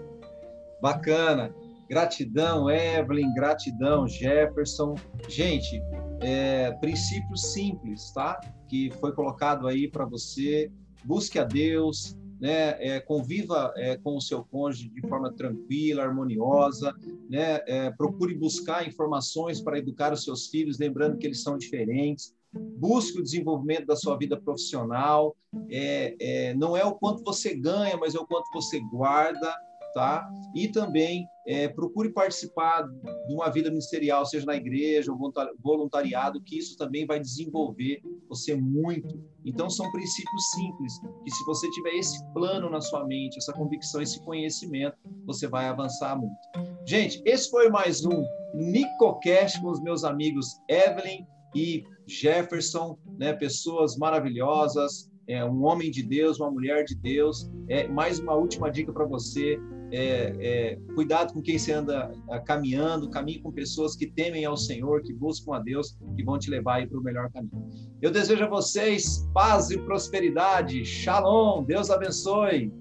Bacana. 0.81 1.55
Gratidão, 1.89 2.69
Evelyn, 2.69 3.33
gratidão, 3.35 4.09
Jefferson. 4.09 4.97
Gente, 5.29 5.81
é, 6.21 6.73
princípios 6.73 7.53
simples, 7.53 8.11
tá? 8.13 8.41
Que 8.69 8.91
foi 9.01 9.13
colocado 9.13 9.67
aí 9.67 9.89
para 9.89 10.05
você. 10.05 10.71
Busque 11.05 11.39
a 11.39 11.45
Deus, 11.45 12.17
né? 12.41 12.77
É, 12.85 13.01
conviva 13.01 13.73
é, 13.77 13.97
com 13.97 14.17
o 14.17 14.21
seu 14.21 14.45
cônjuge 14.45 14.89
de 14.89 15.01
forma 15.09 15.33
tranquila, 15.33 16.03
harmoniosa, 16.03 16.95
né? 17.29 17.61
É, 17.67 17.91
procure 17.91 18.35
buscar 18.35 18.87
informações 18.87 19.61
para 19.61 19.79
educar 19.79 20.13
os 20.13 20.25
seus 20.25 20.49
filhos, 20.49 20.79
lembrando 20.79 21.19
que 21.19 21.27
eles 21.27 21.43
são 21.43 21.57
diferentes. 21.57 22.35
Busque 22.79 23.21
o 23.21 23.23
desenvolvimento 23.23 23.87
da 23.87 23.97
sua 23.97 24.17
vida 24.17 24.41
profissional. 24.41 25.37
É, 25.71 26.17
é, 26.19 26.55
não 26.55 26.77
é 26.77 26.85
o 26.85 26.95
quanto 26.95 27.23
você 27.23 27.55
ganha, 27.55 27.97
mas 27.97 28.15
é 28.15 28.19
o 28.19 28.27
quanto 28.27 28.51
você 28.53 28.81
guarda 28.81 29.55
tá? 29.97 30.29
E 30.55 30.69
também 30.69 31.27
é, 31.49 31.69
procure 31.69 32.13
participar 32.13 32.83
de 32.83 33.33
uma 33.33 33.49
vida 33.49 33.71
ministerial, 33.71 34.27
seja 34.27 34.45
na 34.45 34.55
igreja 34.55 35.11
ou 35.11 35.33
voluntariado, 35.59 36.39
que 36.43 36.59
isso 36.59 36.77
também 36.77 37.07
vai 37.07 37.19
desenvolver 37.19 38.03
você 38.29 38.55
muito. 38.55 39.19
Então, 39.43 39.71
são 39.71 39.91
princípios 39.91 40.51
simples, 40.51 40.93
que 41.25 41.31
se 41.31 41.43
você 41.47 41.71
tiver 41.71 41.95
esse 41.95 42.23
plano 42.35 42.69
na 42.69 42.83
sua 42.83 43.07
mente, 43.07 43.39
essa 43.39 43.55
convicção, 43.55 44.03
esse 44.03 44.23
conhecimento, 44.23 44.99
você 45.25 45.49
vai 45.49 45.67
avançar 45.67 46.15
muito. 46.15 46.37
Gente, 46.85 47.23
esse 47.25 47.49
foi 47.49 47.71
mais 47.71 48.05
um 48.05 48.23
Nicocast 48.53 49.63
com 49.63 49.71
os 49.71 49.83
meus 49.83 50.05
amigos 50.05 50.61
Evelyn 50.69 51.25
e 51.55 51.85
Jefferson, 52.07 52.99
né? 53.19 53.33
pessoas 53.33 53.97
maravilhosas, 53.97 55.11
é, 55.27 55.45
um 55.45 55.65
homem 55.65 55.91
de 55.91 56.03
Deus, 56.03 56.39
uma 56.39 56.51
mulher 56.51 56.85
de 56.85 56.95
Deus. 56.95 57.51
É, 57.69 57.89
mais 57.89 58.19
uma 58.19 58.35
última 58.35 58.71
dica 58.71 58.93
para 58.93 59.05
você: 59.05 59.59
é, 59.93 60.35
é, 60.41 60.79
cuidado 60.95 61.33
com 61.33 61.43
quem 61.43 61.59
você 61.59 61.73
anda 61.73 62.13
é, 62.31 62.39
caminhando, 62.41 63.11
caminhe 63.11 63.41
com 63.41 63.53
pessoas 63.53 63.95
que 63.95 64.07
temem 64.07 64.45
ao 64.45 64.57
Senhor, 64.57 65.03
que 65.03 65.13
buscam 65.13 65.55
a 65.55 65.59
Deus, 65.61 65.97
que 66.17 66.25
vão 66.25 66.39
te 66.39 66.51
levar 66.51 66.87
para 66.87 66.99
o 66.99 67.03
melhor 67.03 67.31
caminho. 67.33 67.69
Eu 68.01 68.11
desejo 68.11 68.45
a 68.45 68.49
vocês 68.49 69.29
paz 69.33 69.71
e 69.71 69.79
prosperidade. 69.79 70.85
Shalom. 70.85 71.65
Deus 71.65 71.91
abençoe. 71.91 72.73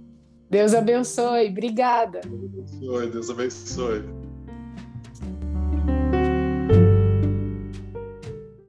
Deus 0.49 0.74
abençoe. 0.74 1.49
Obrigada. 1.49 2.22
Deus 2.22 2.43
abençoe. 2.43 3.10
Deus 3.12 3.30
abençoe. 3.30 4.14